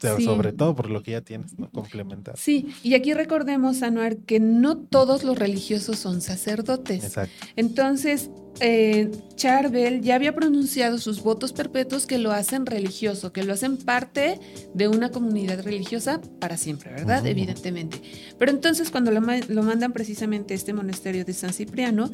pero 0.00 0.16
Sí. 0.16 0.24
sobre 0.24 0.52
todo 0.52 0.74
por 0.74 0.90
lo 0.90 1.02
que 1.02 1.12
ya 1.12 1.20
tienes, 1.20 1.58
¿no? 1.58 1.70
complementar. 1.70 2.36
Sí, 2.38 2.68
y 2.82 2.94
aquí 2.94 3.14
recordemos, 3.14 3.82
Anuar, 3.82 4.16
que 4.18 4.40
no 4.40 4.76
todos 4.78 5.24
los 5.24 5.38
religiosos 5.38 5.98
son 5.98 6.20
sacerdotes. 6.20 7.04
Exacto. 7.04 7.46
Entonces, 7.56 8.30
eh, 8.60 9.10
Charbel 9.34 10.00
ya 10.00 10.14
había 10.14 10.34
pronunciado 10.34 10.96
sus 10.98 11.22
votos 11.22 11.52
perpetuos 11.52 12.06
que 12.06 12.16
lo 12.18 12.32
hacen 12.32 12.64
religioso, 12.64 13.32
que 13.32 13.42
lo 13.44 13.52
hacen 13.52 13.76
parte 13.76 14.40
de 14.72 14.88
una 14.88 15.10
comunidad 15.10 15.62
religiosa 15.62 16.20
para 16.40 16.56
siempre, 16.56 16.90
¿verdad? 16.92 17.26
Evidentemente. 17.26 18.00
Pero 18.38 18.50
entonces, 18.50 18.90
cuando 18.90 19.10
lo, 19.10 19.20
lo 19.20 19.62
mandan 19.62 19.92
precisamente 19.92 20.54
a 20.54 20.56
este 20.56 20.72
monasterio 20.72 21.24
de 21.24 21.34
San 21.34 21.52
Cipriano, 21.52 22.10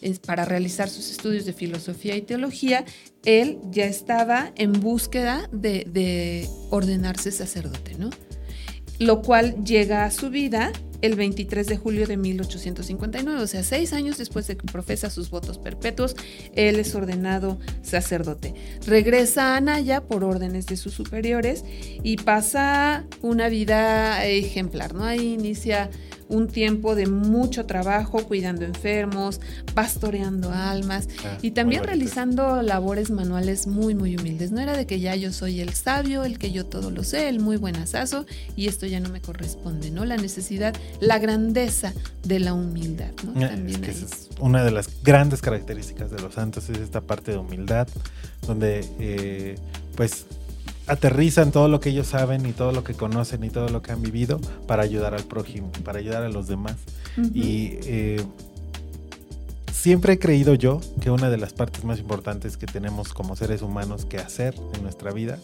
es 0.00 0.18
para 0.18 0.44
realizar 0.44 0.88
sus 0.88 1.10
estudios 1.10 1.44
de 1.44 1.52
filosofía 1.52 2.16
y 2.16 2.22
teología, 2.22 2.84
él 3.24 3.58
ya 3.70 3.84
estaba 3.84 4.52
en 4.56 4.72
búsqueda 4.72 5.48
de, 5.52 5.86
de 5.90 6.48
ordenarse 6.70 7.30
sacerdote, 7.30 7.94
¿no? 7.98 8.10
Lo 8.98 9.22
cual 9.22 9.64
llega 9.64 10.04
a 10.04 10.10
su 10.10 10.30
vida 10.30 10.72
el 11.02 11.16
23 11.16 11.66
de 11.66 11.76
julio 11.76 12.06
de 12.06 12.16
1859, 12.16 13.42
o 13.42 13.46
sea, 13.46 13.62
seis 13.64 13.92
años 13.92 14.18
después 14.18 14.46
de 14.46 14.56
que 14.56 14.66
profesa 14.66 15.10
sus 15.10 15.30
votos 15.30 15.58
perpetuos, 15.58 16.14
él 16.54 16.78
es 16.78 16.94
ordenado 16.94 17.58
sacerdote. 17.82 18.54
Regresa 18.86 19.54
a 19.54 19.56
Anaya 19.56 20.02
por 20.04 20.22
órdenes 20.22 20.66
de 20.66 20.76
sus 20.76 20.94
superiores 20.94 21.64
y 22.02 22.16
pasa 22.18 23.04
una 23.20 23.48
vida 23.48 24.24
ejemplar, 24.24 24.94
¿no? 24.94 25.04
Ahí 25.04 25.34
inicia 25.34 25.90
un 26.32 26.48
tiempo 26.48 26.94
de 26.94 27.06
mucho 27.06 27.66
trabajo 27.66 28.24
cuidando 28.24 28.64
enfermos, 28.64 29.40
pastoreando 29.74 30.50
almas 30.52 31.08
Ah, 31.24 31.38
y 31.42 31.52
también 31.52 31.84
realizando 31.84 32.62
labores 32.62 33.10
manuales 33.10 33.66
muy, 33.66 33.94
muy 33.94 34.16
humildes. 34.16 34.50
No 34.50 34.60
era 34.60 34.76
de 34.76 34.86
que 34.86 34.98
ya 35.00 35.14
yo 35.14 35.32
soy 35.32 35.60
el 35.60 35.72
sabio, 35.74 36.24
el 36.24 36.38
que 36.38 36.50
yo 36.52 36.66
todo 36.66 36.90
lo 36.90 37.04
sé, 37.04 37.28
el 37.28 37.38
muy 37.40 37.56
buenazazo 37.56 38.26
y 38.56 38.66
esto 38.68 38.86
ya 38.86 38.98
no 39.00 39.08
me 39.08 39.20
corresponde, 39.20 39.90
¿no? 39.90 40.04
La 40.04 40.16
necesidad, 40.16 40.74
la 41.00 41.18
grandeza 41.18 41.92
de 42.24 42.40
la 42.40 42.54
humildad, 42.54 43.10
¿no? 43.24 43.40
Eh, 43.40 43.44
Es 43.44 43.50
También 43.50 43.80
que 43.80 43.90
ahí. 43.90 43.96
esa 43.96 44.06
es 44.06 44.28
una 44.40 44.64
de 44.64 44.70
las 44.72 44.88
grandes 45.02 45.40
características 45.42 46.10
de 46.10 46.20
los 46.20 46.34
santos, 46.34 46.68
es 46.70 46.78
esta 46.78 47.00
parte 47.00 47.30
de 47.32 47.36
humildad, 47.38 47.86
donde 48.46 48.84
eh, 48.98 49.56
pues 49.96 50.26
aterrizan 50.86 51.52
todo 51.52 51.68
lo 51.68 51.80
que 51.80 51.90
ellos 51.90 52.08
saben 52.08 52.44
y 52.46 52.52
todo 52.52 52.72
lo 52.72 52.82
que 52.84 52.94
conocen 52.94 53.44
y 53.44 53.50
todo 53.50 53.68
lo 53.68 53.82
que 53.82 53.92
han 53.92 54.02
vivido 54.02 54.40
para 54.66 54.82
ayudar 54.82 55.14
al 55.14 55.24
prójimo, 55.24 55.70
para 55.84 55.98
ayudar 55.98 56.22
a 56.22 56.28
los 56.28 56.48
demás. 56.48 56.76
Ujú. 57.16 57.30
Y 57.34 57.78
eh, 57.84 58.24
siempre 59.72 60.14
he 60.14 60.18
creído 60.18 60.54
yo 60.54 60.80
que 61.00 61.10
una 61.10 61.30
de 61.30 61.36
las 61.38 61.52
partes 61.52 61.84
más 61.84 61.98
importantes 61.98 62.56
que 62.56 62.66
tenemos 62.66 63.12
como 63.12 63.36
seres 63.36 63.62
humanos 63.62 64.04
que 64.06 64.18
hacer 64.18 64.54
en 64.74 64.82
nuestra 64.82 65.12
vida, 65.12 65.38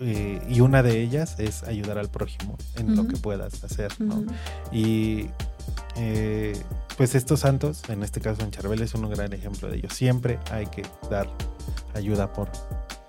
eh, 0.00 0.40
y 0.48 0.60
una 0.60 0.82
de 0.82 1.00
ellas 1.00 1.36
es 1.38 1.62
ayudar 1.62 1.98
al 1.98 2.10
prójimo 2.10 2.56
en 2.76 2.96
lo 2.96 3.02
Ujú. 3.02 3.10
que 3.12 3.16
puedas 3.16 3.62
hacer. 3.62 3.92
¿no? 4.00 4.16
Ujú. 4.16 4.26
Y 4.72 5.26
eh, 5.96 6.56
pues 6.96 7.14
estos 7.14 7.40
santos, 7.40 7.82
en 7.88 8.02
este 8.02 8.20
caso 8.20 8.42
en 8.42 8.50
Charbel, 8.50 8.82
es 8.82 8.94
un 8.94 9.08
gran 9.08 9.32
ejemplo 9.32 9.68
de 9.68 9.76
ello. 9.78 9.88
Siempre 9.90 10.38
hay 10.50 10.66
que 10.66 10.82
dar 11.10 11.28
ayuda 11.94 12.32
por 12.32 12.50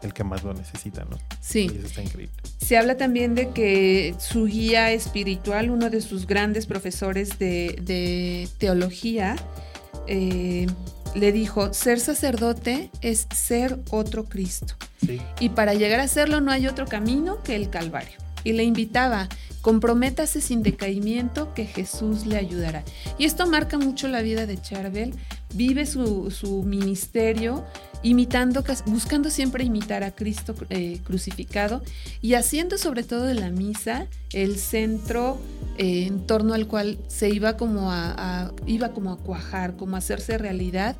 el 0.01 0.13
que 0.13 0.23
más 0.23 0.43
lo 0.43 0.53
necesita, 0.53 1.05
¿no? 1.05 1.17
Sí. 1.41 1.69
Y 1.73 1.77
eso 1.77 1.87
está 1.87 2.03
increíble. 2.03 2.35
Se 2.57 2.77
habla 2.77 2.97
también 2.97 3.35
de 3.35 3.49
que 3.49 4.15
su 4.19 4.45
guía 4.45 4.91
espiritual, 4.91 5.69
uno 5.69 5.89
de 5.89 6.01
sus 6.01 6.27
grandes 6.27 6.65
profesores 6.65 7.39
de, 7.39 7.79
de 7.81 8.47
teología, 8.57 9.35
eh, 10.07 10.67
le 11.15 11.31
dijo, 11.31 11.73
ser 11.73 11.99
sacerdote 11.99 12.91
es 13.01 13.27
ser 13.33 13.79
otro 13.89 14.25
Cristo. 14.25 14.75
Sí. 15.05 15.21
Y 15.39 15.49
para 15.49 15.73
llegar 15.73 15.99
a 15.99 16.07
serlo 16.07 16.41
no 16.41 16.51
hay 16.51 16.67
otro 16.67 16.85
camino 16.85 17.41
que 17.41 17.55
el 17.55 17.69
Calvario. 17.69 18.17
Y 18.43 18.53
le 18.53 18.63
invitaba, 18.63 19.27
comprométase 19.61 20.41
sin 20.41 20.61
decaimiento 20.61 21.53
que 21.53 21.65
Jesús 21.65 22.25
le 22.25 22.37
ayudará. 22.37 22.83
Y 23.17 23.25
esto 23.25 23.47
marca 23.47 23.79
mucho 23.79 24.07
la 24.07 24.21
vida 24.21 24.45
de 24.45 24.61
Charbel. 24.61 25.13
Vive 25.53 25.85
su, 25.85 26.29
su 26.31 26.63
ministerio 26.63 27.65
imitando, 28.05 28.63
buscando 28.85 29.29
siempre 29.29 29.63
imitar 29.63 30.03
a 30.03 30.11
Cristo 30.13 30.53
eh, 30.69 30.99
crucificado 31.03 31.81
y 32.21 32.35
haciendo 32.35 32.77
sobre 32.77 33.03
todo 33.03 33.23
de 33.23 33.33
la 33.33 33.49
misa 33.49 34.07
el 34.31 34.57
centro 34.57 35.39
eh, 35.77 36.05
en 36.07 36.25
torno 36.27 36.53
al 36.53 36.67
cual 36.67 36.97
se 37.07 37.29
iba 37.29 37.57
como 37.57 37.91
a, 37.91 38.13
a- 38.45 38.51
iba 38.67 38.89
como 38.89 39.11
a 39.11 39.17
cuajar, 39.17 39.75
como 39.75 39.95
a 39.95 39.99
hacerse 39.99 40.37
realidad 40.37 40.95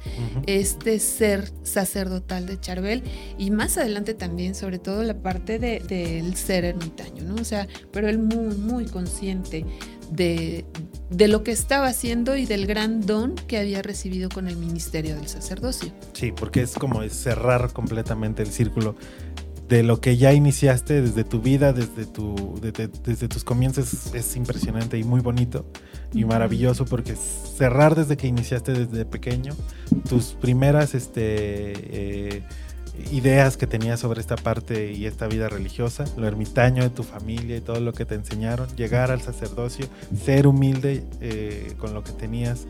este 0.48 1.00
ser 1.00 1.52
sacerdotal 1.64 2.46
de 2.46 2.60
Charbel 2.60 3.04
y 3.38 3.52
más 3.52 3.78
adelante 3.78 4.14
también, 4.14 4.56
sobre 4.56 4.80
todo 4.80 5.04
la 5.04 5.14
parte 5.16 5.60
de- 5.60 5.80
del 5.82 6.36
ser 6.36 6.66
ermitaño, 6.66 7.24
¿no? 7.24 7.36
O 7.36 7.44
sea, 7.46 7.68
pero 7.92 8.08
él 8.10 8.18
muy, 8.20 8.56
muy 8.58 8.86
consciente 8.86 9.66
de, 10.12 10.66
de 11.10 11.28
lo 11.28 11.44
que 11.44 11.52
estaba 11.52 11.88
haciendo 11.88 12.36
y 12.36 12.46
del 12.46 12.68
gran 12.68 13.06
don 13.06 13.36
que 13.36 13.58
había 13.58 13.82
recibido 13.82 14.30
con 14.30 14.48
el 14.48 14.58
ministerio 14.58 15.16
del 15.16 15.28
sacerdocio. 15.28 15.92
Sí, 16.14 16.32
porque 16.32 16.62
es 16.62 16.74
como 16.74 17.08
cerrar 17.10 17.72
completamente 17.74 18.44
el 18.44 18.50
círculo 18.50 18.96
de 19.68 19.82
lo 19.82 20.00
que 20.00 20.18
ya 20.18 20.32
iniciaste 20.34 21.02
desde 21.02 21.24
tu 21.24 21.42
vida, 21.42 21.74
desde, 21.74 22.06
tu, 22.06 22.60
desde, 22.62 22.88
desde 22.88 23.28
tus 23.28 23.44
comienzos, 23.44 24.14
es 24.14 24.36
impresionante 24.36 24.98
y 24.98 25.04
muy 25.04 25.22
bonito 25.22 25.66
y 26.14 26.24
maravilloso 26.24 26.86
porque 26.86 27.16
cerrar 27.16 27.96
desde 27.96 28.16
que 28.16 28.28
iniciaste 28.28 28.74
desde 28.74 29.06
pequeño, 29.06 29.56
tus 30.08 30.34
primeras 30.34 30.94
este, 30.94 31.74
eh, 32.38 32.44
ideas 33.12 33.58
que 33.58 33.68
tenías 33.68 34.00
sobre 34.00 34.22
esta 34.22 34.36
parte 34.36 34.92
y 34.94 35.06
esta 35.06 35.28
vida 35.28 35.50
religiosa, 35.50 36.06
lo 36.18 36.28
ermitaño 36.28 36.84
de 36.84 36.90
tu 36.90 37.04
familia 37.04 37.58
y 37.58 37.62
todo 37.62 37.80
lo 37.80 37.94
que 37.94 38.06
te 38.06 38.16
enseñaron, 38.16 38.68
llegar 38.76 39.12
al 39.12 39.22
sacerdocio, 39.22 39.88
ser 40.24 40.48
humilde 40.48 41.04
eh, 41.22 41.74
con 41.78 41.94
lo 41.94 42.04
que 42.04 42.12
tenías, 42.12 42.68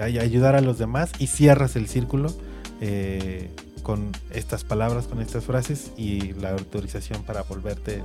ay- 0.00 0.18
ayudar 0.18 0.54
a 0.56 0.60
los 0.60 0.78
demás 0.78 1.10
y 1.18 1.26
cierras 1.28 1.76
el 1.76 1.88
círculo 1.88 2.32
eh, 2.80 3.50
con 3.78 4.12
estas 4.32 4.64
palabras, 4.64 5.06
con 5.06 5.20
estas 5.20 5.44
frases 5.44 5.90
y 5.96 6.32
la 6.34 6.50
autorización 6.50 7.22
para 7.22 7.42
volverte 7.42 7.98
er- 7.98 8.02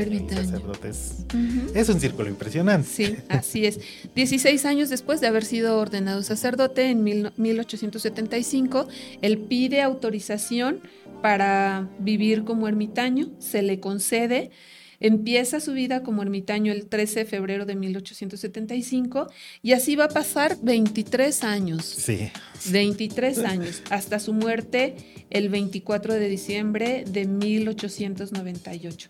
ermitaño, 0.00 0.40
Ermitaño. 0.40 0.58
y. 0.58 1.24
Es, 1.74 1.88
un 1.88 2.00
círculo 2.00 2.28
impresionante. 2.28 2.88
Sí, 2.88 3.16
así 3.28 3.66
es. 3.66 3.80
16 4.14 4.64
años 4.64 4.88
después 4.90 5.20
de 5.20 5.26
haber 5.28 5.44
sido 5.44 5.78
ordenado 5.78 6.22
sacerdote 6.22 6.90
en 6.90 7.02
mil- 7.04 7.32
1875, 7.36 8.88
él 9.22 9.38
pide 9.38 9.82
autorización 9.82 10.80
para 11.22 11.88
vivir 12.00 12.44
como 12.44 12.68
ermitaño, 12.68 13.30
se 13.38 13.62
le 13.62 13.80
concede, 13.80 14.50
empieza 15.00 15.60
su 15.60 15.72
vida 15.72 16.02
como 16.02 16.22
ermitaño 16.22 16.72
el 16.72 16.86
13 16.86 17.20
de 17.20 17.24
febrero 17.24 17.66
de 17.66 17.74
1875 17.74 19.30
y 19.62 19.72
así 19.72 19.96
va 19.96 20.04
a 20.04 20.08
pasar 20.08 20.56
23 20.62 21.44
años. 21.44 21.84
Sí, 21.84 22.30
23 22.70 23.38
años, 23.44 23.82
hasta 23.90 24.18
su 24.18 24.32
muerte 24.32 24.96
el 25.30 25.48
24 25.48 26.14
de 26.14 26.28
diciembre 26.28 27.04
de 27.08 27.26
1898. 27.26 29.08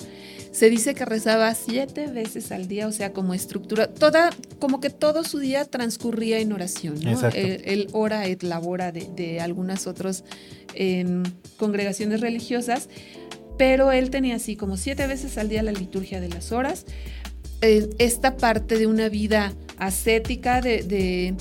Se 0.53 0.71
dice 0.71 0.95
que 0.95 1.05
rezaba 1.05 1.53
siete 1.55 2.07
veces 2.07 2.53
al 2.53 2.69
día, 2.69 2.87
o 2.87 2.93
sea, 2.93 3.13
como 3.13 3.35
estructura, 3.35 3.89
toda, 3.89 4.31
como 4.61 4.81
que 4.81 4.89
todo 4.89 5.25
su 5.25 5.39
día 5.39 5.65
transcurría 5.65 6.39
en 6.39 6.53
oración, 6.53 6.95
¿no? 7.03 7.11
Exacto. 7.11 7.37
El, 7.37 7.63
el 7.65 7.89
hora 7.93 8.27
et 8.27 8.43
labora 8.45 8.93
de, 8.93 9.09
de 9.17 9.41
algunas 9.41 9.89
otras 9.89 10.25
em, 10.75 11.25
congregaciones 11.57 12.21
religiosas, 12.21 12.89
pero 13.59 13.93
él 13.93 14.11
tenía 14.11 14.37
así 14.37 14.57
como 14.57 14.77
siete 14.77 15.07
veces 15.07 15.39
al 15.39 15.49
día 15.49 15.63
la 15.63 15.73
liturgia 15.73 16.21
de 16.21 16.29
las 16.29 16.53
horas, 16.53 16.87
eh, 17.61 17.89
esta 17.99 18.37
parte 18.37 18.79
de 18.79 18.87
una 18.87 19.09
vida 19.09 19.53
ascética, 19.79 20.61
de, 20.61 20.83
de 20.83 21.35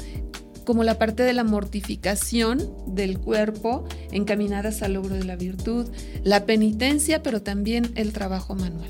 como 0.65 0.83
la 0.83 0.97
parte 0.97 1.23
de 1.23 1.33
la 1.33 1.43
mortificación 1.43 2.71
del 2.87 3.19
cuerpo 3.19 3.85
encaminadas 4.11 4.81
al 4.81 4.93
logro 4.93 5.15
de 5.15 5.23
la 5.25 5.35
virtud, 5.35 5.89
la 6.23 6.45
penitencia, 6.45 7.21
pero 7.21 7.41
también 7.41 7.91
el 7.95 8.13
trabajo 8.13 8.55
manual. 8.55 8.89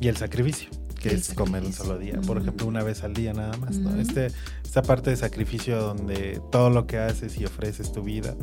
y 0.00 0.08
el 0.08 0.16
sacrificio. 0.16 0.70
que 1.00 1.10
El 1.10 1.16
es 1.16 1.32
comer 1.34 1.62
un 1.64 1.72
sacrificio. 1.72 1.84
solo 1.84 1.98
día, 1.98 2.20
por 2.26 2.36
Ujú. 2.38 2.44
ejemplo, 2.44 2.66
una 2.66 2.82
vez 2.82 3.04
al 3.04 3.14
día 3.14 3.32
nada 3.32 3.56
más. 3.56 3.76
Este, 4.00 4.28
esta 4.64 4.82
parte 4.82 5.10
de 5.10 5.16
sacrificio 5.16 5.80
donde 5.80 6.40
todo 6.50 6.70
lo 6.70 6.86
que 6.88 6.98
haces 6.98 7.38
y 7.38 7.44
ofreces 7.44 7.92
tu 7.92 8.02
vida 8.02 8.34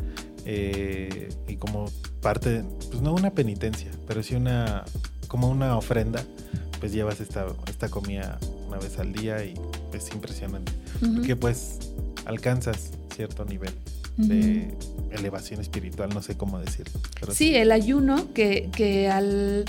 eh, 0.46 1.28
y 1.48 1.56
como 1.56 1.90
parte, 2.22 2.62
pues 2.90 3.02
no 3.02 3.12
una 3.12 3.30
penitencia, 3.32 3.90
pero 4.06 4.22
sí 4.22 4.34
una, 4.36 4.84
como 5.28 5.50
una 5.50 5.76
ofrenda, 5.76 6.22
pues 6.80 6.92
llevas 6.92 7.20
esta, 7.20 7.46
esta 7.68 7.88
comida 7.88 8.38
una 8.68 8.78
vez 8.78 8.98
al 8.98 9.12
día 9.12 9.44
y 9.44 9.54
es 9.92 10.10
impresionante, 10.14 10.72
Ujú. 11.02 11.22
que 11.22 11.36
pues 11.36 11.78
alcanzas 12.24 12.92
cierto 13.14 13.44
nivel 13.44 13.72
de 14.16 14.74
elevación 15.10 15.60
espiritual, 15.60 16.08
no 16.14 16.22
sé 16.22 16.36
cómo 16.36 16.58
decirlo. 16.58 16.98
pero 17.20 17.34
Sí, 17.34 17.54
el 17.54 17.70
ayuno 17.70 18.32
que, 18.32 18.70
que 18.74 19.08
al, 19.10 19.64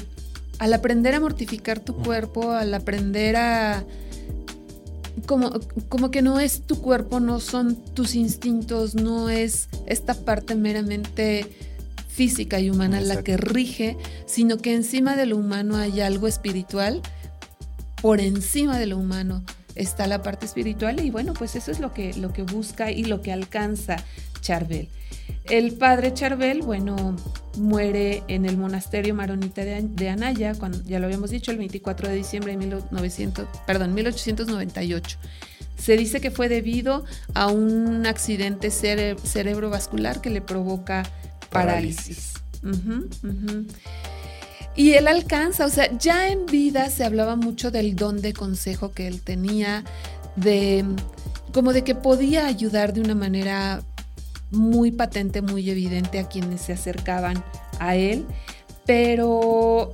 al 0.60 0.74
aprender 0.74 1.16
a 1.16 1.20
mortificar 1.20 1.80
tu 1.82 1.96
cuerpo, 1.96 2.52
al 2.52 2.74
aprender 2.74 3.36
a... 3.36 3.84
Como, 5.26 5.52
como 5.90 6.12
que 6.12 6.22
no 6.22 6.40
es 6.40 6.62
tu 6.62 6.82
cuerpo, 6.82 7.20
no 7.20 7.40
son 7.40 7.76
tus 7.76 8.16
instintos, 8.16 8.96
no 8.96 9.30
es 9.30 9.70
esta 9.88 10.14
parte 10.14 10.56
meramente 10.56 11.46
física 12.08 12.60
y 12.60 12.70
humana 12.70 13.02
la 13.02 13.24
que 13.24 13.38
rige, 13.38 13.98
sino 14.26 14.58
que 14.58 14.74
encima 14.74 15.16
de 15.16 15.26
lo 15.26 15.38
humano 15.38 15.76
hay 15.76 16.02
algo 16.02 16.28
espiritual, 16.28 17.02
por 18.02 18.20
encima 18.20 18.80
de 18.80 18.88
lo 18.88 18.98
humano 18.98 19.44
está 19.76 20.08
la 20.08 20.22
parte 20.22 20.46
espiritual 20.46 21.00
y 21.04 21.12
bueno, 21.12 21.34
pues 21.34 21.56
eso 21.56 21.72
es 21.72 21.80
lo 21.80 21.94
que, 21.94 22.14
lo 22.16 22.34
que 22.34 22.42
busca 22.44 22.92
y 22.92 23.04
lo 23.04 23.22
que 23.22 23.32
alcanza 23.32 23.98
Charbel. 24.42 24.90
El 25.50 25.74
padre 25.74 26.14
Charbel, 26.14 26.62
bueno, 26.62 27.16
muere 27.58 28.24
en 28.28 28.46
el 28.46 28.58
monasterio 28.58 29.16
maronita 29.16 29.64
de, 29.64 30.10
Anaya, 30.10 30.54
cuando, 30.56 30.84
ya 30.84 31.00
lo 31.00 31.06
habíamos 31.06 31.30
dicho, 31.32 31.52
el 31.52 31.58
24 31.58 32.10
de 32.10 32.16
diciembre 32.16 32.52
de 32.52 32.58
1900, 32.58 33.48
perdón, 33.66 33.94
1898. 33.94 35.18
Se 35.78 35.96
dice 35.96 36.20
que 36.22 36.32
fue 36.32 36.50
debido 36.50 37.06
a 37.34 37.48
un 37.48 38.06
accidente 38.06 38.70
cere- 38.70 39.18
cerebrovascular 39.20 40.22
que 40.22 40.30
le 40.30 40.42
provoca 40.42 41.04
parálisis. 41.50 42.34
Y 44.76 44.94
él 44.94 45.08
alcanza, 45.08 45.66
o 45.66 45.70
sea, 45.70 45.96
ya 45.98 46.30
en 46.30 46.46
vida 46.46 46.90
se 46.90 47.04
hablaba 47.04 47.36
mucho 47.36 47.72
del 47.72 47.96
don 47.96 48.22
de 48.22 48.34
consejo 48.34 48.92
que 48.92 49.08
él 49.08 49.22
tenía, 49.22 49.84
de 50.36 50.86
como 51.54 51.74
de 51.74 51.84
que 51.84 51.96
podía 51.96 52.46
ayudar 52.46 52.94
de 52.94 53.02
una 53.02 53.16
manera 53.16 53.82
muy 54.52 54.92
patente, 54.92 55.42
muy 55.42 55.70
evidente 55.70 56.20
a 56.20 56.28
quienes 56.28 56.62
se 56.62 56.74
acercaban 56.74 57.44
a 57.80 57.96
él, 57.96 58.26
pero 58.86 59.94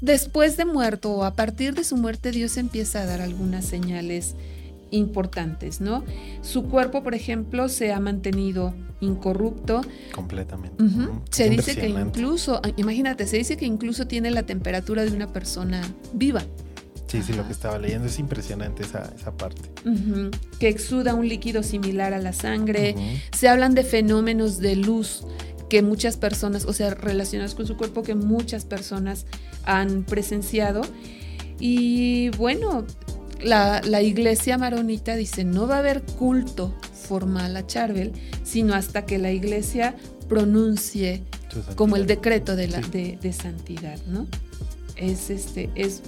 después 0.00 0.56
de 0.56 0.64
muerto 0.64 1.12
o 1.12 1.24
a 1.24 1.34
partir 1.34 1.74
de 1.74 1.84
su 1.84 1.96
muerte 1.96 2.30
Dios 2.30 2.56
empieza 2.56 3.02
a 3.02 3.06
dar 3.06 3.20
algunas 3.20 3.64
señales 3.64 4.34
importantes, 4.90 5.80
¿no? 5.80 6.04
Su 6.42 6.64
cuerpo, 6.64 7.02
por 7.02 7.14
ejemplo, 7.14 7.68
se 7.68 7.92
ha 7.92 7.98
mantenido 7.98 8.74
incorrupto, 9.00 9.80
completamente. 10.14 10.84
Se 11.30 11.48
dice 11.48 11.74
que 11.74 11.88
incluso, 11.88 12.60
ah, 12.62 12.70
imagínate, 12.76 13.26
se 13.26 13.38
dice 13.38 13.56
que 13.56 13.64
incluso 13.64 14.06
tiene 14.06 14.30
la 14.30 14.44
temperatura 14.44 15.04
de 15.04 15.10
una 15.10 15.32
persona 15.32 15.82
viva, 16.12 16.44
Sí, 17.08 17.22
sí, 17.22 17.32
lo 17.34 17.46
que 17.46 17.52
estaba 17.52 17.78
leyendo 17.78 18.06
es 18.08 18.18
impresionante 18.18 18.82
esa, 18.84 19.12
esa 19.18 19.32
parte. 19.36 19.60
Que 20.58 20.68
exuda 20.68 21.14
un 21.14 21.28
líquido 21.28 21.62
similar 21.62 22.14
a 22.14 22.18
la 22.18 22.32
sangre. 22.32 22.94
Se 23.36 23.48
hablan 23.48 23.74
de 23.74 23.84
fenómenos 23.84 24.58
de 24.58 24.76
luz 24.76 25.24
que 25.68 25.82
muchas 25.82 26.16
personas, 26.16 26.64
o 26.64 26.72
sea, 26.72 26.94
relacionados 26.94 27.54
con 27.54 27.66
su 27.66 27.76
cuerpo, 27.76 28.02
que 28.02 28.14
muchas 28.14 28.64
personas 28.64 29.26
han 29.64 30.04
presenciado. 30.04 30.82
Y 31.58 32.30
bueno, 32.30 32.86
la, 33.42 33.80
la 33.84 34.00
iglesia 34.02 34.56
maronita 34.58 35.14
dice, 35.16 35.44
no 35.44 35.66
va 35.66 35.76
a 35.76 35.78
haber 35.80 36.02
culto 36.02 36.74
formal 36.94 37.56
a 37.56 37.66
Charbel, 37.66 38.12
sino 38.42 38.74
hasta 38.74 39.04
que 39.04 39.18
la 39.18 39.32
iglesia 39.32 39.96
pronuncie 40.28 41.22
como 41.76 41.96
el 41.96 42.06
decreto 42.06 42.56
de, 42.56 42.68
la, 42.68 42.82
Sí. 42.82 42.90
de, 42.90 43.18
de 43.20 43.32
santidad, 43.34 43.98
¿no? 44.06 44.26
Es 44.96 45.28
este, 45.30 45.68
es, 45.74 46.02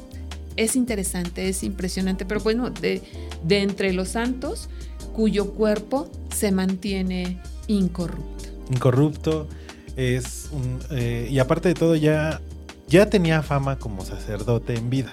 es 0.56 0.76
interesante, 0.76 1.48
es 1.48 1.62
impresionante, 1.62 2.24
pero 2.24 2.40
bueno, 2.40 2.70
de, 2.70 3.02
de 3.44 3.62
entre 3.62 3.92
los 3.92 4.08
santos, 4.08 4.68
cuyo 5.12 5.52
cuerpo 5.52 6.08
se 6.34 6.52
mantiene 6.52 7.38
incorrupto. 7.66 8.44
Incorrupto 8.70 9.48
es 9.96 10.48
un... 10.52 10.80
eh, 10.90 11.28
y 11.30 11.38
aparte 11.38 11.68
de 11.68 11.74
todo 11.74 11.94
ya, 11.96 12.40
ya 12.88 13.08
tenía 13.08 13.42
fama 13.42 13.78
como 13.78 14.04
sacerdote 14.04 14.74
en 14.74 14.90
vida. 14.90 15.12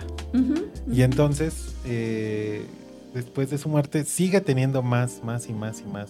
Y 0.91 1.03
entonces, 1.03 1.75
eh, 1.85 2.65
después 3.13 3.49
de 3.49 3.57
su 3.57 3.69
muerte, 3.69 4.05
sigue 4.05 4.41
teniendo 4.41 4.81
más, 4.81 5.23
más 5.23 5.47
y 5.47 5.53
más 5.53 5.81
y 5.81 5.89
más, 5.89 6.09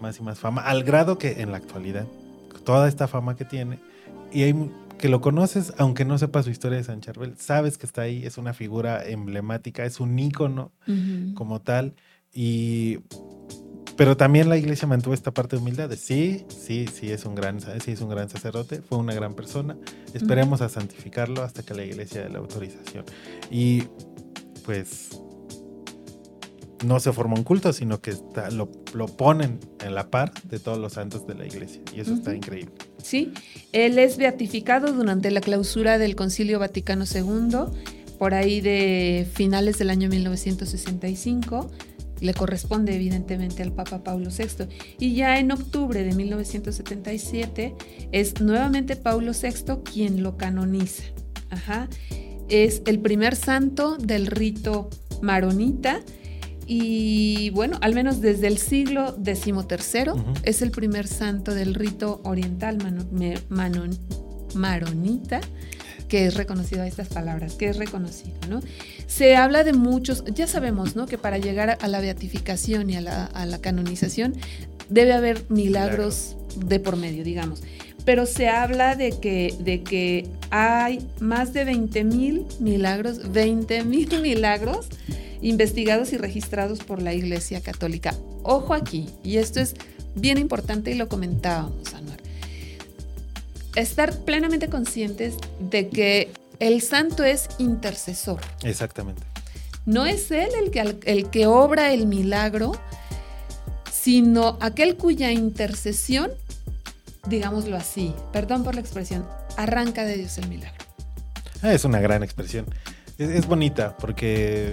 más 0.00 0.18
y 0.18 0.22
más 0.22 0.38
fama, 0.38 0.62
al 0.62 0.84
grado 0.84 1.18
que 1.18 1.42
en 1.42 1.50
la 1.50 1.58
actualidad, 1.58 2.06
toda 2.64 2.88
esta 2.88 3.08
fama 3.08 3.36
que 3.36 3.44
tiene, 3.44 3.78
y 4.32 4.44
hay 4.44 4.54
que 5.00 5.08
lo 5.08 5.20
conoces, 5.20 5.72
aunque 5.78 6.04
no 6.04 6.18
sepas 6.18 6.44
su 6.44 6.50
historia 6.50 6.78
de 6.78 6.84
San 6.84 7.00
Charbel, 7.00 7.34
sabes 7.38 7.78
que 7.78 7.86
está 7.86 8.02
ahí, 8.02 8.24
es 8.26 8.36
una 8.38 8.52
figura 8.52 9.02
emblemática, 9.04 9.84
es 9.84 9.98
un 9.98 10.18
ícono 10.18 10.72
como 11.34 11.60
tal, 11.60 11.94
y... 12.32 12.98
Pero 13.96 14.16
también 14.16 14.48
la 14.48 14.56
iglesia 14.56 14.88
mantuvo 14.88 15.12
esta 15.12 15.30
parte 15.30 15.56
de 15.56 15.62
humildad 15.62 15.88
de 15.90 15.96
sí, 15.98 16.46
sí, 16.48 16.86
sí 16.90 17.10
es 17.10 17.26
un 17.26 17.34
gran, 17.34 17.60
sí 17.60 17.90
es 17.90 18.00
un 18.00 18.08
gran 18.08 18.30
sacerdote, 18.30 18.80
fue 18.80 18.96
una 18.96 19.12
gran 19.12 19.34
persona. 19.34 19.76
Esperemos 20.14 20.62
a 20.62 20.70
santificarlo 20.70 21.42
hasta 21.42 21.62
que 21.62 21.74
la 21.74 21.84
iglesia 21.84 22.22
dé 22.22 22.30
la 22.30 22.38
autorización. 22.38 23.04
Y 23.50 23.82
pues 24.64 25.10
no 26.82 26.98
se 26.98 27.12
forma 27.12 27.34
un 27.34 27.42
culto, 27.44 27.74
sino 27.74 28.00
que 28.00 28.12
está- 28.12 28.50
lo, 28.50 28.70
lo 28.94 29.06
ponen 29.06 29.60
en 29.84 29.94
la 29.94 30.08
par 30.10 30.32
de 30.44 30.58
todos 30.60 30.78
los 30.78 30.94
santos 30.94 31.26
de 31.26 31.34
la 31.34 31.44
iglesia. 31.46 31.82
Y 31.94 32.00
eso 32.00 32.14
está 32.14 32.34
increíble. 32.34 32.72
Sí, 33.02 33.32
él 33.72 33.98
es 33.98 34.16
beatificado 34.16 34.92
durante 34.92 35.30
la 35.30 35.40
clausura 35.40 35.98
del 35.98 36.16
Concilio 36.16 36.58
Vaticano 36.58 37.04
II, 37.04 37.72
por 38.18 38.34
ahí 38.34 38.60
de 38.60 39.26
finales 39.32 39.78
del 39.78 39.90
año 39.90 40.08
1965. 40.08 41.70
Le 42.20 42.34
corresponde 42.34 42.94
evidentemente 42.94 43.62
al 43.62 43.72
Papa 43.72 44.04
Paulo 44.04 44.28
VI. 44.30 44.66
Y 44.98 45.14
ya 45.14 45.38
en 45.38 45.52
octubre 45.52 46.04
de 46.04 46.14
1977 46.14 47.74
es 48.12 48.40
nuevamente 48.42 48.96
Paulo 48.96 49.32
VI 49.32 49.82
quien 49.90 50.22
lo 50.22 50.36
canoniza. 50.36 51.04
Ajá. 51.48 51.88
Es 52.50 52.82
el 52.86 52.98
primer 52.98 53.36
santo 53.36 53.96
del 53.96 54.26
rito 54.26 54.90
maronita. 55.22 56.00
Y 56.72 57.50
bueno, 57.50 57.78
al 57.80 57.94
menos 57.96 58.20
desde 58.20 58.46
el 58.46 58.56
siglo 58.58 59.16
XIII 59.24 60.12
es 60.44 60.62
el 60.62 60.70
primer 60.70 61.08
santo 61.08 61.52
del 61.52 61.74
rito 61.74 62.20
oriental 62.22 62.78
mano- 62.78 63.06
me- 63.10 63.38
manon- 63.48 63.98
maronita 64.54 65.40
que 66.06 66.26
es 66.26 66.34
reconocido 66.34 66.82
a 66.82 66.86
estas 66.86 67.08
palabras, 67.08 67.54
que 67.54 67.68
es 67.68 67.76
reconocido, 67.76 68.36
¿no? 68.48 68.60
Se 69.08 69.34
habla 69.34 69.64
de 69.64 69.72
muchos, 69.72 70.22
ya 70.32 70.46
sabemos, 70.46 70.94
¿no? 70.94 71.06
Que 71.06 71.18
para 71.18 71.38
llegar 71.38 71.76
a 71.80 71.88
la 71.88 72.00
beatificación 72.00 72.88
y 72.90 72.94
a 72.96 73.00
la, 73.00 73.24
a 73.26 73.46
la 73.46 73.58
canonización 73.58 74.34
debe 74.88 75.12
haber 75.12 75.44
milagros 75.48 76.36
de 76.66 76.78
por 76.78 76.96
medio, 76.96 77.24
digamos. 77.24 77.62
Pero 78.04 78.26
se 78.26 78.48
habla 78.48 78.94
de 78.96 79.10
que, 79.20 79.54
de 79.60 79.82
que 79.82 80.26
hay 80.50 81.00
más 81.20 81.52
de 81.52 81.64
20 81.64 82.04
mil 82.04 82.44
milagros, 82.60 83.32
20 83.32 83.84
mil 83.84 84.08
milagros 84.22 84.86
investigados 85.42 86.12
y 86.12 86.18
registrados 86.18 86.80
por 86.80 87.00
la 87.00 87.14
Iglesia 87.14 87.60
Católica. 87.60 88.14
Ojo 88.42 88.74
aquí, 88.74 89.08
y 89.22 89.36
esto 89.38 89.60
es 89.60 89.74
bien 90.14 90.38
importante 90.38 90.90
y 90.90 90.94
lo 90.94 91.08
comentábamos, 91.08 91.94
Anuar. 91.94 92.18
Estar 93.74 94.16
plenamente 94.24 94.68
conscientes 94.68 95.34
de 95.58 95.88
que 95.88 96.32
el 96.58 96.82
santo 96.82 97.24
es 97.24 97.48
intercesor. 97.58 98.40
Exactamente. 98.62 99.22
No 99.86 100.06
es 100.06 100.30
él 100.30 100.50
el 100.62 100.70
que, 100.70 100.98
el 101.04 101.30
que 101.30 101.46
obra 101.46 101.92
el 101.92 102.06
milagro, 102.06 102.72
sino 103.90 104.58
aquel 104.60 104.96
cuya 104.96 105.32
intercesión, 105.32 106.30
digámoslo 107.26 107.76
así, 107.76 108.14
perdón 108.32 108.62
por 108.62 108.74
la 108.74 108.80
expresión, 108.80 109.26
arranca 109.56 110.04
de 110.04 110.16
Dios 110.18 110.36
el 110.38 110.48
milagro. 110.48 110.84
Ah, 111.62 111.72
es 111.72 111.84
una 111.84 112.00
gran 112.00 112.22
expresión. 112.22 112.66
Es, 113.18 113.30
es 113.30 113.46
bonita 113.46 113.96
porque 113.96 114.72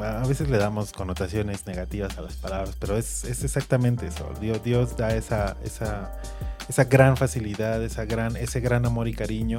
a 0.00 0.26
veces 0.26 0.48
le 0.48 0.58
damos 0.58 0.92
connotaciones 0.92 1.66
negativas 1.66 2.16
a 2.18 2.22
las 2.22 2.34
palabras, 2.36 2.74
pero 2.78 2.96
es, 2.96 3.24
es 3.24 3.44
exactamente 3.44 4.06
eso. 4.06 4.32
Dios, 4.40 4.62
Dios 4.64 4.96
da 4.96 5.14
esa, 5.14 5.56
esa, 5.64 6.12
esa 6.68 6.84
gran 6.84 7.16
facilidad, 7.16 7.82
esa 7.82 8.04
gran, 8.04 8.36
ese 8.36 8.60
gran 8.60 8.84
amor 8.86 9.08
y 9.08 9.14
cariño. 9.14 9.58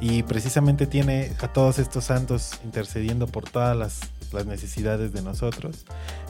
Y 0.00 0.22
precisamente 0.24 0.86
tiene 0.86 1.32
a 1.40 1.48
todos 1.52 1.78
estos 1.78 2.04
santos 2.04 2.52
intercediendo 2.64 3.26
por 3.26 3.48
todas 3.48 3.76
las, 3.76 4.00
las 4.32 4.44
necesidades 4.46 5.12
de 5.12 5.22
nosotros. 5.22 5.86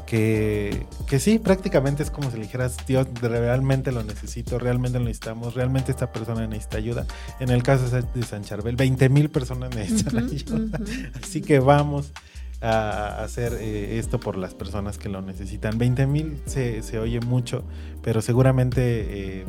Que, 0.06 0.86
que 1.08 1.18
sí, 1.18 1.40
prácticamente 1.40 2.04
es 2.04 2.12
como 2.12 2.30
si 2.30 2.36
le 2.36 2.44
dijeras, 2.44 2.76
Dios, 2.86 3.08
realmente 3.20 3.90
lo 3.90 4.04
necesito, 4.04 4.56
realmente 4.60 5.00
lo 5.00 5.04
necesitamos, 5.04 5.54
realmente 5.54 5.90
esta 5.90 6.12
persona 6.12 6.46
necesita 6.46 6.76
ayuda. 6.76 7.06
En 7.40 7.50
el 7.50 7.64
caso 7.64 7.88
de 7.90 8.22
San 8.22 8.44
Charbel, 8.44 8.76
20 8.76 9.08
mil 9.08 9.30
personas 9.30 9.74
necesitan 9.74 10.26
Ujú, 10.26 10.34
ayuda. 10.34 10.78
ujú. 10.78 10.84
Así 11.20 11.40
que 11.42 11.58
vamos. 11.58 12.12
A 12.60 13.22
hacer 13.22 13.54
eh, 13.60 13.98
esto 13.98 14.18
por 14.18 14.36
las 14.36 14.54
personas 14.54 14.98
que 14.98 15.08
lo 15.08 15.22
necesitan. 15.22 15.78
20 15.78 16.06
mil 16.06 16.40
se, 16.46 16.82
se, 16.82 16.98
oye 16.98 17.20
mucho, 17.20 17.64
pero 18.02 18.22
seguramente 18.22 19.40
eh, 19.40 19.44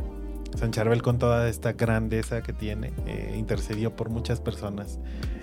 San 0.58 0.72
Charbel 0.72 1.01
con 1.01 1.20
toda 1.20 1.47
esta 1.49 1.74
grandeza 1.74 2.41
que 2.41 2.53
tiene 2.53 2.91
eh, 3.05 3.36
intercedió 3.38 3.95
por 3.95 4.10
muchas 4.10 4.39
personas. 4.41 4.99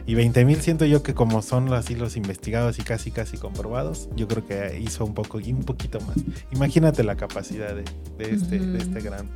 Y 0.06 0.14
20 0.14 0.44
mil 0.44 0.60
siento 0.60 0.84
yo 0.84 1.02
que 1.02 1.14
como 1.14 1.40
son 1.40 1.72
así 1.72 1.94
los 1.94 2.16
investigados 2.16 2.78
y 2.78 2.82
casi 2.82 3.10
casi 3.10 3.38
comprobados, 3.38 4.10
yo 4.14 4.28
creo 4.28 4.46
que 4.46 4.78
hizo 4.78 5.04
un 5.04 5.14
poco 5.14 5.40
y 5.40 5.50
un 5.50 5.62
poquito 5.62 5.98
más. 6.02 6.16
Imagínate 6.52 7.04
la 7.04 7.16
capacidad 7.16 7.74
de, 7.74 7.84
de 8.18 8.34
este, 8.34 8.58
de 8.58 8.78
este 8.78 9.00
gran, 9.00 9.30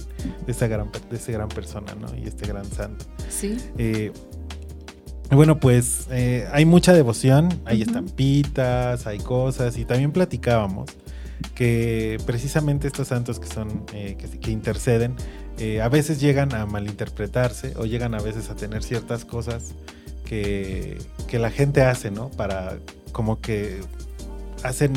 de 0.44 0.52
esta 0.52 0.66
gran, 0.66 0.90
de 0.92 1.16
este 1.16 1.32
gran 1.32 1.48
persona, 1.48 1.94
¿no? 1.94 2.14
Y 2.14 2.26
este 2.26 2.46
gran 2.46 2.66
santo. 2.66 3.06
Sí. 3.30 3.56
Bueno, 5.30 5.60
pues 5.60 6.06
eh, 6.10 6.48
hay 6.52 6.64
mucha 6.64 6.92
devoción, 6.94 7.48
hay 7.66 7.82
estampitas, 7.82 9.06
hay 9.06 9.18
cosas 9.18 9.76
y 9.76 9.84
también 9.84 10.12
platicábamos 10.12 10.90
que 11.54 12.18
precisamente 12.24 12.86
estos 12.86 13.08
santos 13.08 13.38
que 13.38 13.46
son 13.46 13.84
eh, 13.92 14.16
que, 14.18 14.40
que, 14.40 14.50
interceden 14.50 15.14
eh, 15.58 15.82
a 15.82 15.88
veces 15.88 16.20
llegan 16.20 16.54
a 16.54 16.66
malinterpretarse 16.66 17.74
o 17.76 17.84
llegan 17.84 18.14
a 18.14 18.20
veces 18.20 18.48
a 18.48 18.56
tener 18.56 18.82
ciertas 18.82 19.24
cosas 19.24 19.74
que, 20.24 20.98
que 21.26 21.38
la 21.38 21.50
gente 21.50 21.82
hace, 21.82 22.10
¿no? 22.10 22.30
Para 22.30 22.78
como 23.12 23.40
que 23.40 23.80
hacen 24.62 24.92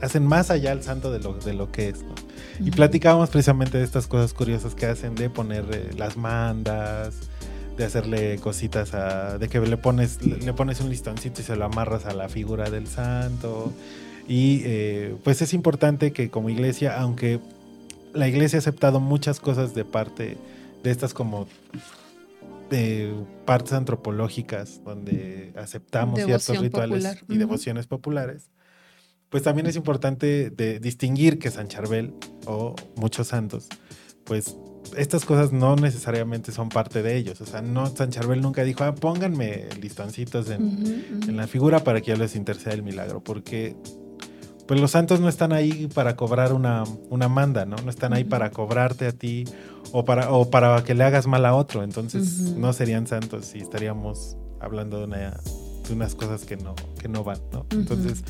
hacen 0.00 0.26
más 0.26 0.50
allá 0.50 0.72
al 0.72 0.82
santo 0.82 1.12
de 1.12 1.18
lo, 1.18 1.34
de 1.34 1.54
lo 1.54 1.70
que 1.70 1.88
es, 1.88 2.02
¿no? 2.02 2.14
Y 2.64 2.70
platicábamos 2.70 3.30
precisamente 3.30 3.78
de 3.78 3.84
estas 3.84 4.06
cosas 4.06 4.34
curiosas 4.34 4.74
que 4.74 4.86
hacen 4.86 5.14
de 5.14 5.30
poner 5.30 5.64
eh, 5.72 5.90
las 5.96 6.16
mandas, 6.16 7.14
de 7.76 7.84
hacerle 7.84 8.38
cositas 8.38 8.94
a, 8.94 9.38
de 9.38 9.48
que 9.48 9.60
le 9.60 9.76
pones, 9.76 10.24
le 10.24 10.52
pones 10.52 10.80
un 10.80 10.90
listoncito 10.90 11.40
y 11.40 11.44
se 11.44 11.56
lo 11.56 11.64
amarras 11.64 12.06
a 12.06 12.14
la 12.14 12.28
figura 12.28 12.70
del 12.70 12.86
santo. 12.86 13.72
Y 14.28 14.62
eh, 14.64 15.16
pues 15.24 15.42
es 15.42 15.54
importante 15.54 16.12
que 16.12 16.30
como 16.30 16.50
iglesia, 16.50 17.00
aunque 17.00 17.40
la 18.12 18.28
iglesia 18.28 18.58
ha 18.58 18.60
aceptado 18.60 19.00
muchas 19.00 19.40
cosas 19.40 19.74
de 19.74 19.84
parte 19.84 20.36
de 20.82 20.90
estas 20.90 21.14
como 21.14 21.46
de 22.70 23.12
partes 23.44 23.72
antropológicas, 23.72 24.82
donde 24.84 25.52
aceptamos 25.56 26.18
Devoción 26.18 26.40
ciertos 26.40 26.62
rituales 26.62 27.04
popular. 27.04 27.24
y 27.28 27.38
devociones 27.38 27.86
populares, 27.86 28.50
pues 29.28 29.42
también 29.42 29.66
es 29.66 29.76
importante 29.76 30.50
de 30.50 30.80
distinguir 30.80 31.38
que 31.38 31.50
San 31.50 31.68
Charbel 31.68 32.14
o 32.46 32.74
muchos 32.96 33.28
santos, 33.28 33.68
pues 34.24 34.56
estas 34.96 35.24
cosas 35.24 35.52
no 35.52 35.76
necesariamente 35.76 36.52
son 36.52 36.68
parte 36.68 37.02
de 37.02 37.16
ellos. 37.16 37.40
O 37.40 37.46
sea, 37.46 37.62
no, 37.62 37.86
San 37.86 38.10
Charbel 38.10 38.40
nunca 38.40 38.64
dijo, 38.64 38.84
ah, 38.84 38.94
pónganme 38.94 39.68
listoncitos 39.80 40.50
en, 40.50 41.22
en 41.28 41.36
la 41.36 41.46
figura 41.46 41.84
para 41.84 42.00
que 42.00 42.10
yo 42.10 42.16
les 42.16 42.36
interceda 42.36 42.74
el 42.74 42.82
milagro, 42.82 43.22
porque 43.22 43.76
pues 44.70 44.80
los 44.80 44.92
santos 44.92 45.18
no 45.18 45.28
están 45.28 45.52
ahí 45.52 45.88
para 45.92 46.14
cobrar 46.14 46.52
una, 46.52 46.84
una 47.08 47.28
manda, 47.28 47.64
¿no? 47.66 47.74
No 47.84 47.90
están 47.90 48.12
ahí 48.12 48.22
para 48.22 48.52
cobrarte 48.52 49.08
a 49.08 49.12
ti 49.12 49.44
o 49.90 50.04
para, 50.04 50.30
o 50.30 50.48
para 50.48 50.84
que 50.84 50.94
le 50.94 51.02
hagas 51.02 51.26
mal 51.26 51.44
a 51.44 51.56
otro, 51.56 51.82
entonces 51.82 52.54
no 52.56 52.72
serían 52.72 53.08
santos 53.08 53.52
y 53.56 53.58
estaríamos 53.58 54.36
hablando 54.60 54.98
de, 54.98 55.04
una, 55.06 55.18
de 55.88 55.92
unas 55.92 56.14
cosas 56.14 56.44
que 56.44 56.56
no, 56.56 56.76
que 57.00 57.08
no 57.08 57.24
van, 57.24 57.38
¿no? 57.52 57.66
Entonces, 57.70 58.22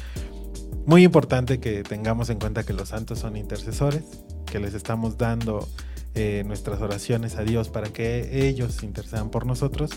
muy 0.87 1.05
importante 1.05 1.61
que 1.61 1.83
tengamos 1.83 2.31
en 2.31 2.39
cuenta 2.39 2.63
que 2.63 2.73
los 2.73 2.89
santos 2.89 3.19
son 3.19 3.37
intercesores, 3.37 4.05
que 4.47 4.61
les 4.61 4.73
estamos 4.73 5.19
dando 5.19 5.69
eh, 6.15 6.43
nuestras 6.47 6.81
oraciones 6.81 7.37
a 7.37 7.43
Dios 7.43 7.69
para 7.69 7.89
que 7.93 8.47
ellos 8.49 8.83
intercedan 8.83 9.31
por 9.31 9.47
nosotros. 9.47 9.91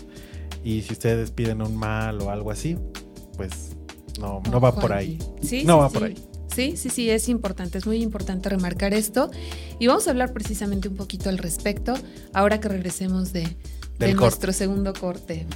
Y 0.62 0.82
si 0.82 0.92
ustedes 0.92 1.30
piden 1.30 1.60
un 1.62 1.76
mal 1.76 2.20
o 2.22 2.30
algo 2.30 2.50
así, 2.50 2.76
pues 3.36 3.76
no, 4.18 4.42
no 4.50 4.60
va 4.60 4.74
por 4.74 4.92
ahí. 4.92 5.18
Sí, 5.42 5.64
No 5.64 5.74
sí, 5.74 5.80
va 5.80 5.88
sí. 5.88 5.94
por 5.94 6.04
ahí. 6.04 6.14
Sí, 6.54 6.76
sí, 6.76 6.88
sí, 6.88 7.10
es 7.10 7.28
importante, 7.28 7.78
es 7.78 7.86
muy 7.86 8.00
importante 8.00 8.48
remarcar 8.48 8.94
esto. 8.94 9.30
Y 9.80 9.88
vamos 9.88 10.06
a 10.06 10.10
hablar 10.10 10.32
precisamente 10.32 10.88
un 10.88 10.94
poquito 10.94 11.28
al 11.28 11.38
respecto 11.38 11.94
ahora 12.32 12.60
que 12.60 12.68
regresemos 12.68 13.32
de, 13.32 13.42
de 13.42 13.48
corte. 13.98 14.14
nuestro 14.14 14.52
segundo 14.52 14.92
corte. 14.92 15.46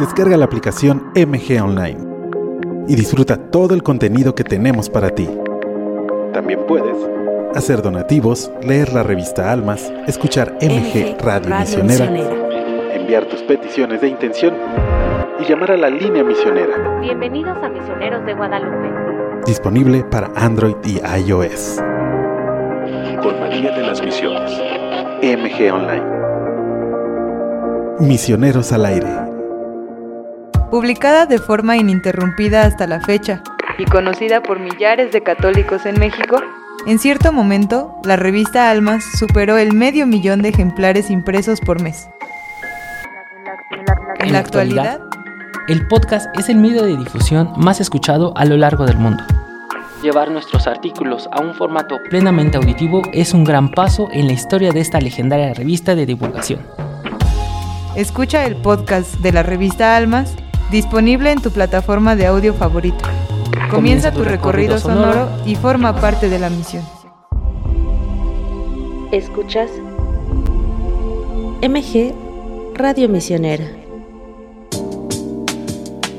Descarga 0.00 0.36
la 0.36 0.46
aplicación 0.46 1.12
MG 1.14 1.62
Online 1.62 1.98
y 2.88 2.94
disfruta 2.96 3.36
todo 3.36 3.74
el 3.74 3.82
contenido 3.82 4.34
que 4.34 4.44
tenemos 4.44 4.88
para 4.88 5.10
ti. 5.10 5.28
También 6.32 6.60
puedes 6.66 6.96
hacer 7.54 7.82
donativos, 7.82 8.50
leer 8.62 8.92
la 8.92 9.02
revista 9.02 9.52
Almas, 9.52 9.92
escuchar 10.06 10.56
MG 10.62 11.16
Radio 11.22 11.54
Misionera, 11.54 12.06
enviar 12.94 13.26
tus 13.26 13.42
peticiones 13.42 14.00
de 14.00 14.08
intención 14.08 14.54
y 15.38 15.44
llamar 15.44 15.72
a 15.72 15.76
la 15.76 15.90
línea 15.90 16.24
misionera, 16.24 16.98
Bienvenidos 17.00 17.56
a 17.62 17.68
Misioneros 17.68 18.24
de 18.26 18.34
Guadalupe. 18.34 18.88
disponible 19.46 20.04
para 20.10 20.30
Android 20.36 20.76
y 20.84 20.98
iOS. 21.26 21.80
con 23.22 23.38
María 23.38 23.70
de 23.76 23.82
las 23.82 24.02
Misiones. 24.02 24.50
MG 25.22 25.72
Online. 25.74 26.20
Misioneros 28.00 28.72
al 28.72 28.86
aire. 28.86 29.29
Publicada 30.70 31.26
de 31.26 31.38
forma 31.38 31.76
ininterrumpida 31.76 32.62
hasta 32.64 32.86
la 32.86 33.00
fecha 33.00 33.42
y 33.78 33.84
conocida 33.86 34.42
por 34.42 34.60
millares 34.60 35.12
de 35.12 35.22
católicos 35.22 35.84
en 35.86 35.98
México, 35.98 36.38
en 36.86 36.98
cierto 36.98 37.32
momento 37.32 37.96
la 38.04 38.16
revista 38.16 38.70
Almas 38.70 39.04
superó 39.18 39.58
el 39.58 39.74
medio 39.74 40.06
millón 40.06 40.42
de 40.42 40.50
ejemplares 40.50 41.10
impresos 41.10 41.60
por 41.60 41.82
mes. 41.82 42.08
En 44.20 44.32
la 44.32 44.38
actualidad, 44.38 45.00
El 45.68 45.86
podcast 45.86 46.26
es 46.38 46.48
el 46.48 46.56
medio 46.56 46.82
de 46.82 46.96
difusión 46.96 47.52
más 47.56 47.80
escuchado 47.80 48.32
a 48.36 48.44
lo 48.44 48.56
largo 48.56 48.86
del 48.86 48.96
mundo. 48.96 49.22
Llevar 50.02 50.30
nuestros 50.30 50.66
artículos 50.66 51.28
a 51.30 51.40
un 51.40 51.54
formato 51.54 51.98
plenamente 52.08 52.56
auditivo 52.56 53.02
es 53.12 53.34
un 53.34 53.44
gran 53.44 53.70
paso 53.70 54.08
en 54.12 54.26
la 54.26 54.32
historia 54.32 54.72
de 54.72 54.80
esta 54.80 55.00
legendaria 55.00 55.54
revista 55.54 55.94
de 55.94 56.06
divulgación. 56.06 56.60
escucha 57.94 58.44
el 58.46 58.56
podcast 58.56 59.16
de 59.16 59.32
la 59.32 59.42
revista 59.42 59.96
Almas 59.96 60.34
disponible 60.70 61.32
en 61.32 61.40
tu 61.40 61.50
plataforma 61.50 62.14
de 62.14 62.26
audio 62.26 62.54
favorito. 62.54 63.04
Comienza 63.70 64.12
tu 64.12 64.24
recorrido 64.24 64.78
sonoro 64.78 65.28
y 65.44 65.56
forma 65.56 66.00
parte 66.00 66.28
de 66.28 66.38
la 66.38 66.50
misión. 66.50 66.84
Escuchas 69.12 69.70
MG 71.62 72.14
Radio 72.74 73.08
Misionera. 73.08 73.66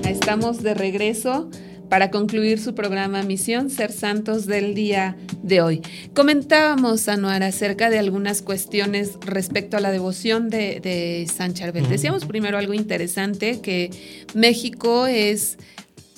Estamos 0.03 0.61
de 0.61 0.73
regreso 0.73 1.49
para 1.91 2.09
concluir 2.09 2.57
su 2.57 2.73
programa 2.73 3.21
Misión 3.21 3.69
Ser 3.69 3.91
Santos 3.91 4.45
del 4.45 4.73
día 4.73 5.17
de 5.43 5.61
hoy. 5.61 5.81
Comentábamos, 6.13 7.09
Anuar, 7.09 7.43
acerca 7.43 7.89
de 7.89 7.99
algunas 7.99 8.41
cuestiones 8.41 9.17
respecto 9.25 9.75
a 9.75 9.81
la 9.81 9.91
devoción 9.91 10.49
de, 10.49 10.79
de 10.79 11.27
San 11.29 11.53
Charbel. 11.53 11.89
Decíamos 11.89 12.23
primero 12.23 12.57
algo 12.57 12.73
interesante, 12.73 13.59
que 13.59 13.91
México 14.33 15.05
es 15.05 15.57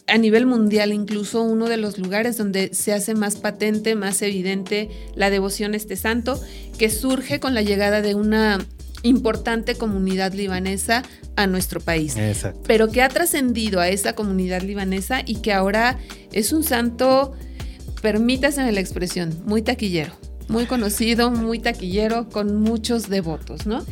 a 0.05 0.19
nivel 0.19 0.45
mundial 0.45 0.93
incluso 0.93 1.41
uno 1.41 1.67
de 1.67 1.77
los 1.77 1.97
lugares 1.97 2.37
donde 2.37 2.71
se 2.75 2.93
hace 2.93 3.15
más 3.15 3.37
patente, 3.37 3.95
más 3.95 4.21
evidente 4.21 4.91
la 5.15 5.31
devoción 5.31 5.73
a 5.73 5.77
este 5.77 5.95
santo, 5.95 6.39
que 6.77 6.91
surge 6.91 7.39
con 7.39 7.55
la 7.55 7.63
llegada 7.63 8.03
de 8.03 8.13
una 8.13 8.63
importante 9.01 9.73
comunidad 9.73 10.33
libanesa 10.33 11.01
a 11.35 11.47
nuestro 11.47 11.79
país 11.79 12.15
Exacto. 12.15 12.61
pero 12.67 12.89
que 12.89 13.01
ha 13.01 13.09
trascendido 13.09 13.79
a 13.79 13.89
esa 13.89 14.13
comunidad 14.13 14.61
libanesa 14.61 15.21
y 15.25 15.35
que 15.35 15.53
ahora 15.53 15.97
es 16.31 16.53
un 16.53 16.63
santo, 16.63 17.33
permítaseme 18.01 18.71
la 18.71 18.79
expresión, 18.79 19.41
muy 19.45 19.61
taquillero, 19.61 20.13
muy 20.47 20.65
conocido, 20.65 21.31
muy 21.31 21.59
taquillero, 21.59 22.29
con 22.29 22.57
muchos 22.57 23.09
devotos, 23.09 23.65
¿no? 23.65 23.85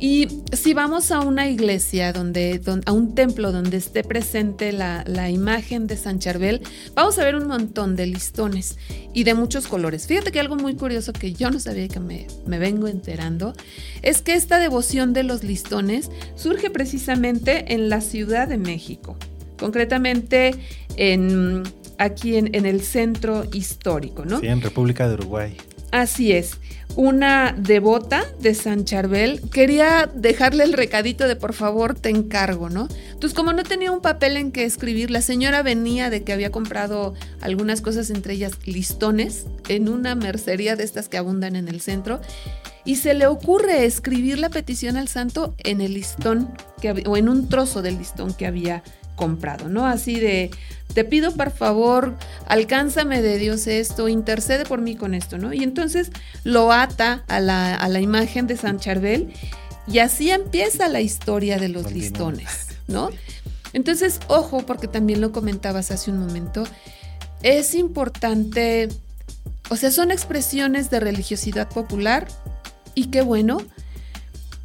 Y 0.00 0.28
si 0.52 0.74
vamos 0.74 1.10
a 1.10 1.20
una 1.20 1.48
iglesia, 1.48 2.12
donde, 2.12 2.60
don- 2.60 2.82
a 2.86 2.92
un 2.92 3.16
templo 3.16 3.50
donde 3.50 3.78
esté 3.78 4.04
presente 4.04 4.70
la, 4.70 5.02
la 5.06 5.28
imagen 5.28 5.88
de 5.88 5.96
San 5.96 6.20
Charbel, 6.20 6.60
vamos 6.94 7.18
a 7.18 7.24
ver 7.24 7.34
un 7.34 7.48
montón 7.48 7.96
de 7.96 8.06
listones 8.06 8.78
y 9.12 9.24
de 9.24 9.34
muchos 9.34 9.66
colores. 9.66 10.06
Fíjate 10.06 10.30
que 10.30 10.38
algo 10.38 10.54
muy 10.54 10.76
curioso 10.76 11.12
que 11.12 11.32
yo 11.32 11.50
no 11.50 11.58
sabía 11.58 11.84
y 11.84 11.88
que 11.88 11.98
me, 11.98 12.28
me 12.46 12.60
vengo 12.60 12.86
enterando 12.86 13.54
es 14.02 14.22
que 14.22 14.34
esta 14.34 14.60
devoción 14.60 15.12
de 15.14 15.24
los 15.24 15.42
listones 15.42 16.10
surge 16.36 16.70
precisamente 16.70 17.74
en 17.74 17.88
la 17.88 18.00
Ciudad 18.00 18.46
de 18.46 18.58
México, 18.58 19.16
concretamente 19.58 20.54
en, 20.96 21.64
aquí 21.98 22.36
en, 22.36 22.54
en 22.54 22.66
el 22.66 22.82
centro 22.82 23.46
histórico, 23.52 24.24
¿no? 24.24 24.38
Sí, 24.38 24.46
en 24.46 24.60
República 24.60 25.08
de 25.08 25.14
Uruguay. 25.14 25.56
Así 25.90 26.32
es 26.32 26.52
una 26.96 27.54
devota 27.56 28.24
de 28.40 28.54
San 28.54 28.84
Charbel 28.84 29.40
quería 29.52 30.10
dejarle 30.12 30.64
el 30.64 30.72
recadito 30.72 31.28
de 31.28 31.36
por 31.36 31.52
favor 31.52 31.94
te 31.94 32.10
encargo, 32.10 32.70
¿no? 32.70 32.88
Entonces 33.12 33.34
como 33.34 33.52
no 33.52 33.62
tenía 33.62 33.92
un 33.92 34.00
papel 34.00 34.36
en 34.36 34.52
que 34.52 34.64
escribir, 34.64 35.10
la 35.10 35.22
señora 35.22 35.62
venía 35.62 36.10
de 36.10 36.24
que 36.24 36.32
había 36.32 36.50
comprado 36.50 37.14
algunas 37.40 37.80
cosas, 37.80 38.10
entre 38.10 38.34
ellas 38.34 38.52
listones, 38.64 39.46
en 39.68 39.88
una 39.88 40.14
mercería 40.14 40.76
de 40.76 40.84
estas 40.84 41.08
que 41.08 41.18
abundan 41.18 41.56
en 41.56 41.68
el 41.68 41.80
centro, 41.80 42.20
y 42.84 42.96
se 42.96 43.14
le 43.14 43.26
ocurre 43.26 43.84
escribir 43.84 44.38
la 44.38 44.48
petición 44.48 44.96
al 44.96 45.08
santo 45.08 45.54
en 45.58 45.80
el 45.80 45.94
listón 45.94 46.50
o 47.06 47.16
en 47.16 47.28
un 47.28 47.48
trozo 47.48 47.82
del 47.82 47.98
listón 47.98 48.32
que 48.32 48.46
había 48.46 48.82
comprado, 49.18 49.68
¿no? 49.68 49.86
Así 49.86 50.18
de, 50.18 50.50
te 50.94 51.04
pido 51.04 51.32
por 51.32 51.50
favor, 51.50 52.16
alcánzame 52.46 53.20
de 53.20 53.36
Dios 53.36 53.66
esto, 53.66 54.08
intercede 54.08 54.64
por 54.64 54.80
mí 54.80 54.96
con 54.96 55.12
esto, 55.12 55.36
¿no? 55.36 55.52
Y 55.52 55.62
entonces 55.62 56.10
lo 56.44 56.72
ata 56.72 57.24
a 57.28 57.40
la, 57.40 58.00
imagen 58.00 58.46
de 58.46 58.56
San 58.56 58.78
Charbel 58.78 59.30
y 59.86 59.98
así 59.98 60.30
empieza 60.30 60.88
la 60.88 61.00
historia 61.02 61.58
de 61.58 61.68
los 61.68 61.92
listones, 61.92 62.68
¿no? 62.86 63.10
Entonces, 63.74 64.20
ojo, 64.28 64.64
porque 64.64 64.88
también 64.88 65.20
lo 65.20 65.32
comentabas 65.32 65.90
hace 65.90 66.10
un 66.10 66.18
momento, 66.18 66.64
es 67.42 67.74
importante, 67.74 68.88
o 69.68 69.76
sea, 69.76 69.90
son 69.90 70.10
expresiones 70.10 70.88
de 70.90 71.00
religiosidad 71.00 71.68
popular 71.68 72.26
y 72.94 73.06
qué 73.06 73.20
bueno, 73.20 73.58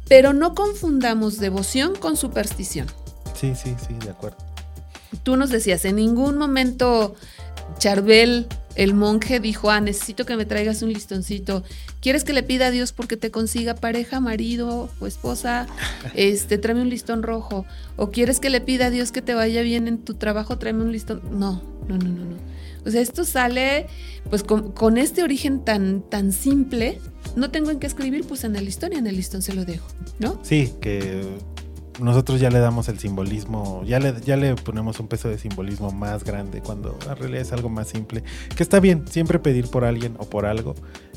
pero 0.08 0.32
no 0.32 0.54
confundamos 0.54 1.38
devoción 1.38 1.94
con 1.96 2.16
superstición. 2.16 2.86
Sí, 3.34 3.54
sí, 3.54 3.74
sí, 3.86 3.94
de 4.04 4.10
acuerdo. 4.10 4.38
Tú 5.22 5.36
nos 5.36 5.50
decías, 5.50 5.84
en 5.84 5.96
ningún 5.96 6.38
momento 6.38 7.14
Charbel, 7.78 8.46
el 8.74 8.94
monje, 8.94 9.40
dijo, 9.40 9.70
ah, 9.70 9.80
necesito 9.80 10.26
que 10.26 10.36
me 10.36 10.44
traigas 10.44 10.82
un 10.82 10.92
listoncito. 10.92 11.62
¿Quieres 12.00 12.24
que 12.24 12.32
le 12.32 12.42
pida 12.42 12.66
a 12.66 12.70
Dios 12.70 12.92
porque 12.92 13.16
te 13.16 13.30
consiga 13.30 13.74
pareja, 13.74 14.20
marido 14.20 14.90
o 15.00 15.06
esposa? 15.06 15.66
Este, 16.14 16.58
tráeme 16.58 16.82
un 16.82 16.90
listón 16.90 17.22
rojo. 17.22 17.64
¿O 17.96 18.10
quieres 18.10 18.40
que 18.40 18.50
le 18.50 18.60
pida 18.60 18.86
a 18.86 18.90
Dios 18.90 19.12
que 19.12 19.22
te 19.22 19.34
vaya 19.34 19.62
bien 19.62 19.88
en 19.88 19.98
tu 19.98 20.14
trabajo? 20.14 20.58
Tráeme 20.58 20.82
un 20.82 20.92
listón. 20.92 21.22
No, 21.30 21.62
no, 21.88 21.96
no, 21.96 22.08
no, 22.08 22.24
no. 22.24 22.36
O 22.84 22.90
sea, 22.90 23.00
esto 23.00 23.24
sale 23.24 23.86
pues 24.28 24.42
con, 24.42 24.72
con 24.72 24.98
este 24.98 25.22
origen 25.22 25.64
tan, 25.64 26.02
tan 26.02 26.32
simple. 26.32 27.00
No 27.36 27.50
tengo 27.50 27.70
en 27.70 27.78
qué 27.78 27.86
escribir, 27.86 28.24
pues 28.26 28.44
en 28.44 28.56
el 28.56 28.66
listón 28.66 28.92
y 28.92 28.96
en 28.96 29.06
el 29.06 29.16
listón 29.16 29.40
se 29.40 29.54
lo 29.54 29.64
dejo, 29.64 29.86
¿no? 30.18 30.38
Sí, 30.42 30.72
que 30.80 31.22
nosotros 32.00 32.40
ya 32.40 32.50
le 32.50 32.58
damos 32.58 32.88
el 32.88 32.98
simbolismo, 32.98 33.82
ya 33.84 34.00
le, 34.00 34.14
ya 34.20 34.36
le 34.36 34.54
ponemos 34.56 35.00
un 35.00 35.08
peso 35.08 35.28
de 35.28 35.38
simbolismo 35.38 35.90
más 35.90 36.24
grande 36.24 36.60
cuando 36.60 36.98
en 37.08 37.16
realidad 37.16 37.42
es 37.42 37.52
algo 37.52 37.68
más 37.68 37.88
simple. 37.88 38.22
Que 38.56 38.62
está 38.62 38.80
bien, 38.80 39.06
siempre 39.08 39.38
pedir 39.38 39.68
por 39.68 39.84
alguien 39.84 40.16
o 40.18 40.28
por 40.28 40.46
algo, 40.46 40.74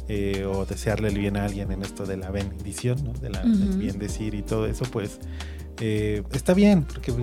eh, 0.08 0.46
o 0.46 0.66
desearle 0.66 1.10
el 1.10 1.18
bien 1.18 1.38
a 1.38 1.46
alguien 1.46 1.72
en 1.72 1.84
esto 1.84 2.06
de 2.06 2.18
la 2.18 2.32
bendición, 2.32 3.04
¿no? 3.04 3.14
de 3.14 3.30
la, 3.30 3.42
del 3.42 3.78
bien 3.78 4.00
decir 4.00 4.36
y 4.36 4.42
todo 4.42 4.68
eso, 4.68 4.86
pues 4.86 5.20
eh, 5.80 6.24
está 6.32 6.54
bien, 6.56 6.84
porque 6.84 7.14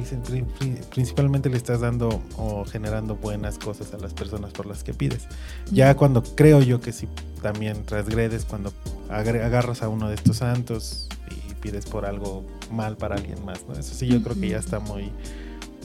principalmente 0.90 1.50
le 1.50 1.57
estás 1.57 1.80
dando 1.80 2.22
o 2.36 2.64
generando 2.64 3.16
buenas 3.16 3.59
cosas 3.59 3.92
a 3.94 3.98
las 3.98 4.14
personas 4.14 4.52
por 4.52 4.66
las 4.66 4.84
que 4.84 4.94
pides. 4.94 5.26
Ya 5.72 5.96
cuando 5.96 6.22
creo 6.22 6.61
yo 6.61 6.80
que 6.80 6.92
si 6.92 7.09
también 7.42 7.84
transgredes, 7.84 8.44
cuando 8.44 8.72
agarras 9.09 9.82
a 9.82 9.88
uno 9.88 10.09
de 10.09 10.14
estos 10.14 10.36
santos 10.36 11.09
y 11.30 11.43
pides 11.64 11.86
por 11.86 12.04
algo 12.04 12.44
mal 12.70 12.98
para 12.98 13.16
alguien 13.16 13.42
más, 13.42 13.64
¿no? 13.66 13.72
Eso 13.72 13.94
sí 13.94 14.06
yo 14.06 14.22
creo 14.22 14.38
que 14.38 14.50
ya 14.50 14.58
está 14.58 14.80
muy, 14.80 15.10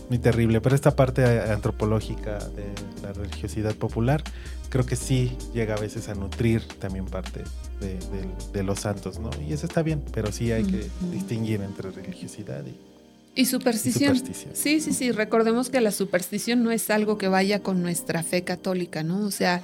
muy 0.09 0.19
terrible. 0.19 0.59
Pero 0.59 0.75
esta 0.75 0.93
parte 0.93 1.23
antropológica 1.23 2.37
de 2.49 2.65
la 3.01 3.13
religiosidad 3.13 3.73
popular, 3.75 4.21
creo 4.67 4.85
que 4.85 4.97
sí 4.97 5.37
llega 5.53 5.75
a 5.75 5.79
veces 5.79 6.09
a 6.09 6.15
nutrir 6.15 6.67
también 6.79 7.05
parte 7.05 7.43
de, 7.79 8.63
los 8.63 8.81
santos, 8.81 9.19
¿no? 9.19 9.29
Y 9.47 9.53
eso 9.53 9.65
está 9.65 9.81
bien, 9.81 10.03
pero 10.11 10.33
sí 10.33 10.51
hay 10.51 10.65
que 10.65 10.85
distinguir 11.13 11.61
entre 11.61 11.91
religiosidad 11.91 12.65
y, 12.65 13.41
y 13.41 13.45
superstición. 13.45 14.21
Sí, 14.53 14.81
sí, 14.81 14.91
sí. 14.91 15.11
Recordemos 15.13 15.69
que 15.69 15.79
la 15.79 15.91
superstición 15.91 16.61
no 16.61 16.71
es 16.71 16.89
algo 16.89 17.17
que 17.17 17.29
vaya 17.29 17.61
con 17.61 17.81
nuestra 17.81 18.21
fe 18.21 18.43
católica, 18.43 19.01
¿no? 19.01 19.25
O 19.25 19.31
sea, 19.31 19.63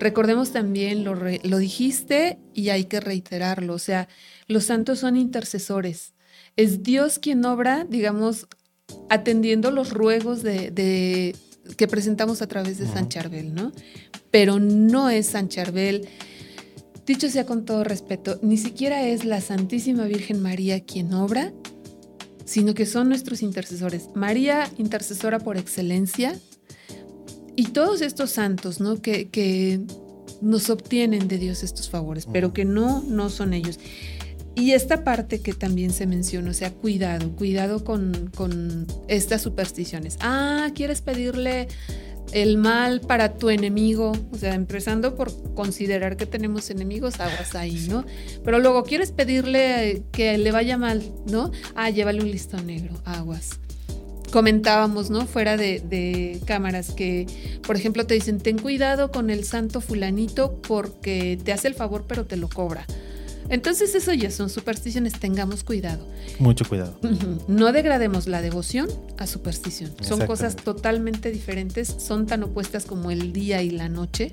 recordemos 0.00 0.50
también, 0.50 1.04
lo, 1.04 1.14
lo 1.14 1.58
dijiste 1.58 2.40
y 2.52 2.70
hay 2.70 2.86
que 2.86 2.98
reiterarlo, 2.98 3.74
o 3.74 3.78
sea, 3.78 4.08
los 4.48 4.64
santos 4.64 5.00
son 5.00 5.16
intercesores 5.16 6.12
es 6.56 6.82
Dios 6.82 7.18
quien 7.18 7.44
obra, 7.44 7.86
digamos, 7.88 8.46
atendiendo 9.08 9.70
los 9.70 9.90
ruegos 9.90 10.42
de, 10.42 11.34
que 11.76 11.88
presentamos 11.88 12.42
a 12.42 12.46
través 12.46 12.78
de 12.78 12.86
San 12.86 13.08
Charbel, 13.08 13.54
¿no? 13.54 13.72
Pero 14.30 14.58
no 14.58 15.08
es 15.08 15.26
San 15.26 15.48
Charbel. 15.48 16.08
Dicho 17.06 17.28
sea 17.28 17.46
con 17.46 17.64
todo 17.64 17.84
respeto, 17.84 18.38
ni 18.42 18.56
siquiera 18.56 19.06
es 19.06 19.24
la 19.24 19.40
Santísima 19.40 20.04
Virgen 20.04 20.40
María 20.40 20.84
quien 20.84 21.12
obra, 21.14 21.52
sino 22.44 22.74
que 22.74 22.86
son 22.86 23.08
nuestros 23.08 23.42
intercesores. 23.42 24.08
María, 24.14 24.70
intercesora 24.78 25.38
por 25.38 25.56
excelencia, 25.56 26.38
y 27.54 27.66
todos 27.66 28.00
estos 28.00 28.30
santos, 28.30 28.80
¿no? 28.80 29.02
Que, 29.02 29.28
que 29.28 29.80
nos 30.40 30.70
obtienen 30.70 31.28
de 31.28 31.38
Dios 31.38 31.62
estos 31.62 31.90
favores, 31.90 32.26
pero 32.30 32.52
que 32.52 32.64
no, 32.64 33.02
no 33.02 33.30
son 33.30 33.52
ellos. 33.52 33.78
Y 34.54 34.72
esta 34.72 35.02
parte 35.02 35.40
que 35.40 35.54
también 35.54 35.92
se 35.92 36.06
menciona, 36.06 36.50
o 36.50 36.54
sea, 36.54 36.70
cuidado, 36.70 37.30
cuidado 37.32 37.84
con, 37.84 38.86
estas 39.08 39.42
supersticiones. 39.42 40.18
Ah, 40.20 40.70
¿quieres 40.74 41.00
pedirle 41.00 41.68
el 42.32 42.58
mal 42.58 43.00
para 43.00 43.34
tu 43.34 43.48
enemigo? 43.48 44.12
O 44.30 44.36
sea, 44.36 44.54
empezando 44.54 45.16
por 45.16 45.54
considerar 45.54 46.16
que 46.16 46.26
tenemos 46.26 46.70
enemigos, 46.70 47.18
aguas 47.18 47.54
ahí, 47.54 47.86
¿no? 47.88 48.04
Pero 48.44 48.58
luego, 48.58 48.84
¿quieres 48.84 49.10
pedirle 49.10 50.02
que 50.12 50.36
le 50.36 50.52
vaya 50.52 50.76
mal, 50.76 51.02
no? 51.26 51.50
Ah, 51.74 51.88
llévale 51.88 52.20
un 52.20 52.30
listón 52.30 52.66
negro, 52.66 52.94
aguas 53.04 53.58
comentábamos, 54.32 55.10
¿no? 55.10 55.26
Fuera 55.26 55.56
de, 55.56 56.40
cámaras, 56.46 56.90
que, 56.90 57.26
por 57.64 57.76
ejemplo, 57.76 58.06
te 58.06 58.14
dicen, 58.14 58.40
ten 58.40 58.58
cuidado 58.58 59.12
con 59.12 59.30
el 59.30 59.44
santo 59.44 59.80
fulanito 59.80 60.60
porque 60.66 61.38
te 61.44 61.52
hace 61.52 61.68
el 61.68 61.74
favor 61.74 62.06
pero 62.08 62.24
te 62.24 62.36
lo 62.36 62.48
cobra. 62.48 62.86
Entonces 63.52 63.94
eso 63.94 64.14
ya 64.14 64.30
son 64.30 64.48
supersticiones, 64.48 65.12
tengamos 65.12 65.62
cuidado. 65.62 66.08
Mucho 66.38 66.64
cuidado. 66.64 66.98
No 67.48 67.70
degrademos 67.70 68.26
la 68.26 68.40
devoción 68.40 68.88
a 69.18 69.26
superstición. 69.26 69.92
Son 70.00 70.26
cosas 70.26 70.56
totalmente 70.56 71.30
diferentes, 71.30 71.94
son 71.98 72.24
tan 72.24 72.42
opuestas 72.44 72.86
como 72.86 73.10
el 73.10 73.34
día 73.34 73.60
y 73.60 73.68
la 73.68 73.90
noche 73.90 74.32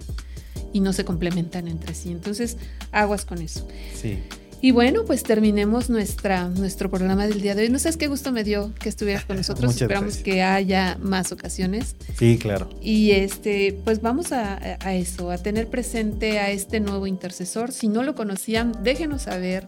y 0.71 0.79
no 0.79 0.93
se 0.93 1.03
complementan 1.03 1.67
entre 1.67 1.95
sí. 1.95 2.11
Entonces, 2.11 2.55
aguas 2.93 3.25
con 3.25 3.41
eso. 3.41 3.67
Sí. 3.93 4.19
Y 4.61 4.71
bueno, 4.71 5.05
pues 5.05 5.23
terminemos 5.23 5.89
nuestra, 5.89 6.49
nuestro 6.49 6.89
programa 6.89 7.27
del 7.27 7.41
día 7.41 7.55
de 7.55 7.63
hoy. 7.63 7.69
No 7.69 7.79
sabes 7.79 7.95
qué 7.95 8.07
gusto 8.07 8.33
me 8.33 8.43
dio 8.43 8.73
que 8.75 8.89
estuvieras 8.89 9.23
con 9.23 9.37
nosotros. 9.37 9.71
Esperamos 9.71 10.17
que 10.17 10.43
haya 10.43 10.97
más 11.01 11.31
ocasiones. 11.31 11.95
Sí, 12.17 12.37
claro. 12.37 12.69
Y 12.81 13.11
este, 13.11 13.79
pues 13.85 14.01
vamos 14.01 14.33
a, 14.33 14.59
a, 14.81 14.95
eso, 14.95 15.31
a 15.31 15.37
tener 15.37 15.69
presente 15.69 16.39
a 16.39 16.51
este 16.51 16.81
nuevo 16.81 17.07
intercesor. 17.07 17.71
Si 17.71 17.87
no 17.87 18.03
lo 18.03 18.15
conocían, 18.15 18.73
déjenos 18.83 19.23
saber 19.23 19.65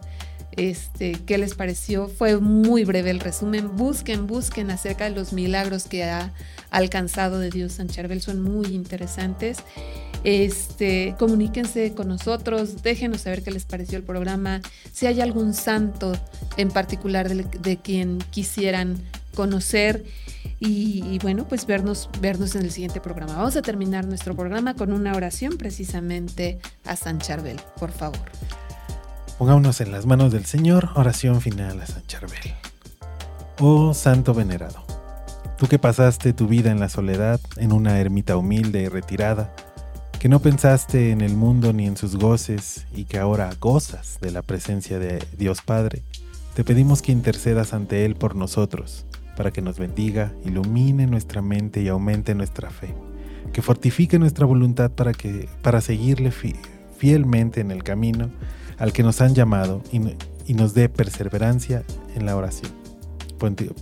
este, 0.56 1.12
qué 1.24 1.38
les 1.38 1.54
pareció. 1.54 2.08
Fue 2.08 2.38
muy 2.38 2.84
breve 2.84 3.10
el 3.10 3.20
resumen. 3.20 3.74
Busquen, 3.76 4.26
busquen 4.26 4.70
acerca 4.70 5.04
de 5.04 5.10
los 5.16 5.32
milagros 5.32 5.84
que 5.84 6.04
ha 6.04 6.32
alcanzado 6.72 7.38
de 7.38 7.50
Dios 7.50 7.74
San 7.74 7.86
Charbel. 7.86 8.20
Son 8.20 8.42
muy 8.42 8.66
interesantes. 8.74 9.58
Este, 10.24 11.16
comuníquense 11.18 11.94
con 11.94 12.08
nosotros, 12.08 12.82
déjenos 12.82 13.22
saber 13.22 13.42
qué 13.42 13.50
les 13.50 13.64
pareció 13.64 13.98
el 13.98 14.04
programa, 14.04 14.60
si 14.92 15.06
hay 15.06 15.20
algún 15.20 15.52
santo 15.52 16.12
en 16.56 16.70
particular 16.70 17.28
de, 17.28 17.76
quien 17.78 18.18
quisieran 18.30 19.02
conocer 19.34 20.04
y, 20.60 21.18
bueno, 21.22 21.48
pues 21.48 21.66
vernos, 21.66 22.08
vernos 22.20 22.54
en 22.54 22.62
el 22.62 22.70
siguiente 22.70 23.00
programa. 23.00 23.34
Vamos 23.34 23.56
a 23.56 23.62
terminar 23.62 24.06
nuestro 24.06 24.36
programa 24.36 24.74
con 24.74 24.92
una 24.92 25.16
oración 25.16 25.58
precisamente 25.58 26.60
a 26.84 26.94
San 26.94 27.18
Charbel, 27.18 27.60
por 27.80 27.90
favor. 27.90 28.30
Pongámonos 29.38 29.80
en 29.80 29.90
las 29.90 30.06
manos 30.06 30.30
del 30.30 30.44
Señor, 30.44 30.90
oración 30.94 31.40
final 31.40 31.80
a 31.80 31.86
San 31.86 32.06
Charbel. 32.06 32.54
Oh 33.58 33.92
Santo 33.92 34.34
Venerado, 34.34 34.81
tú 35.62 35.68
que 35.68 35.78
pasaste 35.78 36.32
tu 36.32 36.48
vida 36.48 36.72
en 36.72 36.80
la 36.80 36.88
soledad, 36.88 37.40
en 37.56 37.70
una 37.70 38.00
ermita 38.00 38.36
humilde 38.36 38.82
y 38.82 38.88
retirada, 38.88 39.54
que 40.18 40.28
no 40.28 40.40
pensaste 40.40 41.12
en 41.12 41.20
el 41.20 41.36
mundo 41.36 41.72
ni 41.72 41.86
en 41.86 41.96
sus 41.96 42.16
goces 42.16 42.84
y 42.92 43.04
que 43.04 43.20
ahora 43.20 43.48
gozas 43.60 44.18
de 44.20 44.32
la 44.32 44.42
presencia 44.42 44.98
de 44.98 45.24
Dios 45.38 45.62
Padre, 45.62 46.02
te 46.54 46.64
pedimos 46.64 47.00
que 47.00 47.12
intercedas 47.12 47.74
ante 47.74 48.04
Él 48.04 48.16
por 48.16 48.34
nosotros, 48.34 49.06
para 49.36 49.52
que 49.52 49.62
nos 49.62 49.78
bendiga, 49.78 50.32
ilumine 50.44 51.06
nuestra 51.06 51.42
mente 51.42 51.80
y 51.80 51.86
aumente 51.86 52.34
nuestra 52.34 52.68
fe, 52.70 52.92
que 53.52 53.62
fortifique 53.62 54.18
nuestra 54.18 54.46
voluntad 54.46 54.90
para, 54.90 55.12
que, 55.12 55.48
para 55.62 55.80
seguirle 55.80 56.32
fielmente 56.98 57.60
en 57.60 57.70
el 57.70 57.84
camino 57.84 58.32
al 58.78 58.92
que 58.92 59.04
nos 59.04 59.20
han 59.20 59.36
llamado 59.36 59.80
y, 59.92 60.00
nos 60.54 60.74
dé 60.74 60.88
perseverancia 60.88 61.84
en 62.16 62.26
la 62.26 62.34
oración. 62.34 62.72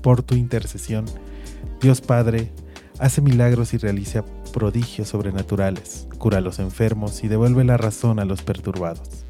Por 0.02 0.22
tu 0.22 0.34
intercesión, 0.34 1.06
Dios 1.80 2.00
Padre, 2.00 2.52
Hace 3.00 3.22
milagros 3.22 3.72
y 3.72 3.78
realiza 3.78 4.26
prodigios 4.52 5.08
sobrenaturales, 5.08 6.06
cura 6.18 6.36
a 6.36 6.42
los 6.42 6.58
enfermos 6.58 7.24
y 7.24 7.28
devuelve 7.28 7.64
la 7.64 7.78
razón 7.78 8.18
a 8.18 8.26
los 8.26 8.42
perturbados. 8.42 9.24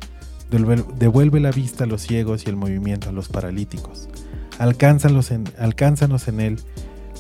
Devuelve, 0.51 1.39
la 1.39 1.53
vista 1.53 1.85
a 1.85 1.87
los 1.87 2.03
ciegos 2.03 2.45
y 2.45 2.51
el 2.51 2.57
movimiento 2.57 3.09
a 3.09 3.13
los 3.13 3.29
paralíticos. 3.29 4.09
Alcánzanos 4.59 5.31
en, 5.31 5.45
en 5.57 6.41
Él 6.41 6.57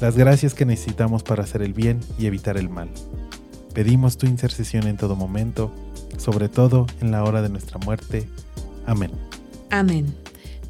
las 0.00 0.16
gracias 0.16 0.54
que 0.54 0.66
necesitamos 0.66 1.22
para 1.22 1.44
hacer 1.44 1.62
el 1.62 1.72
bien 1.72 2.00
y 2.18 2.26
evitar 2.26 2.56
el 2.56 2.68
mal. 2.68 2.90
Pedimos 3.72 4.18
tu 4.18 4.26
intercesión 4.26 4.88
en 4.88 4.96
todo 4.96 5.14
momento, 5.14 5.72
sobre 6.16 6.48
todo 6.48 6.86
en 7.00 7.12
la 7.12 7.22
hora 7.22 7.42
de 7.42 7.48
nuestra 7.48 7.78
muerte. 7.78 8.28
Amén. 8.86 9.12
Amén. 9.70 10.12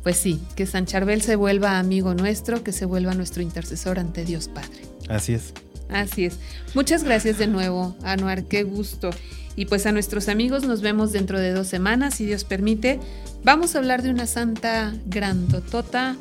Pues 0.03 0.17
sí, 0.17 0.41
que 0.57 0.67
San 0.67 0.87
Charbel 0.87 1.23
se 1.23 1.37
vuelva 1.37 1.79
amigo 1.79 2.15
nuestro, 2.15 2.63
que 2.63 2.73
se 2.73 2.87
vuelva 2.87 3.15
nuestro 3.15 3.43
intercesor 3.43 3.99
ante 3.99 4.25
Dios 4.25 4.49
Padre. 4.49 4.83
Así 5.09 5.35
es. 5.35 5.53
Así 5.89 6.25
es. 6.25 6.39
Muchas 6.75 7.05
gracias 7.05 7.39
de 7.39 7.47
nuevo, 7.47 7.97
Anuar, 8.03 8.45
qué 8.45 8.63
gusto. 8.63 9.11
Y 9.57 9.67
pues 9.67 9.85
a 9.87 9.93
nuestros 9.93 10.29
amigos 10.29 10.65
nos 10.65 10.81
vemos 10.81 11.13
dentro 11.13 11.39
de 11.39 11.53
dos 11.53 11.67
semanas, 11.67 12.15
si 12.15 12.25
Dios 12.25 12.45
permite. 12.45 13.01
Vamos 13.45 13.75
a 13.75 13.79
hablar 13.79 14.03
de 14.03 14.11
una 14.11 14.27
santa 14.27 14.95
grandotota 15.07 16.17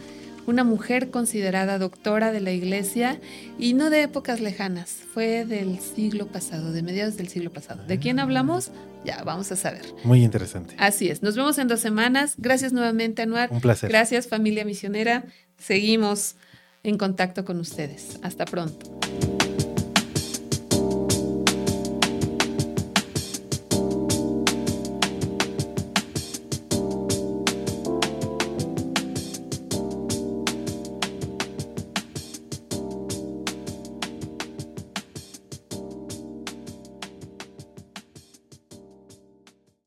una 0.49 0.63
mujer 0.63 1.11
considerada 1.11 1.77
doctora 1.77 2.31
de 2.31 2.41
la 2.41 2.51
iglesia 2.51 3.19
y 3.57 3.73
no 3.73 3.89
de 3.89 4.01
épocas 4.01 4.41
lejanas, 4.41 4.97
fue 5.13 5.45
del 5.45 5.79
siglo 5.79 6.27
pasado, 6.27 6.71
de 6.71 6.81
mediados 6.81 7.17
del 7.17 7.27
siglo 7.27 7.51
pasado. 7.51 7.83
¿De 7.85 7.99
quién 7.99 8.19
hablamos? 8.19 8.71
Ya, 9.05 9.23
vamos 9.23 9.51
a 9.51 9.55
saber. 9.55 9.81
Muy 10.03 10.23
interesante. 10.23 10.75
Así 10.77 11.09
es. 11.09 11.23
Nos 11.23 11.35
vemos 11.35 11.57
en 11.57 11.67
dos 11.67 11.79
semanas. 11.79 12.35
Gracias 12.37 12.73
nuevamente, 12.73 13.21
Anuar. 13.21 13.51
Un 13.51 13.61
placer. 13.61 13.89
Gracias, 13.89 14.27
familia 14.27 14.65
misionera. 14.65 15.25
Seguimos 15.57 16.35
en 16.83 16.97
contacto 16.97 17.45
con 17.45 17.59
ustedes. 17.59 18.19
Hasta 18.23 18.45
pronto. 18.45 18.99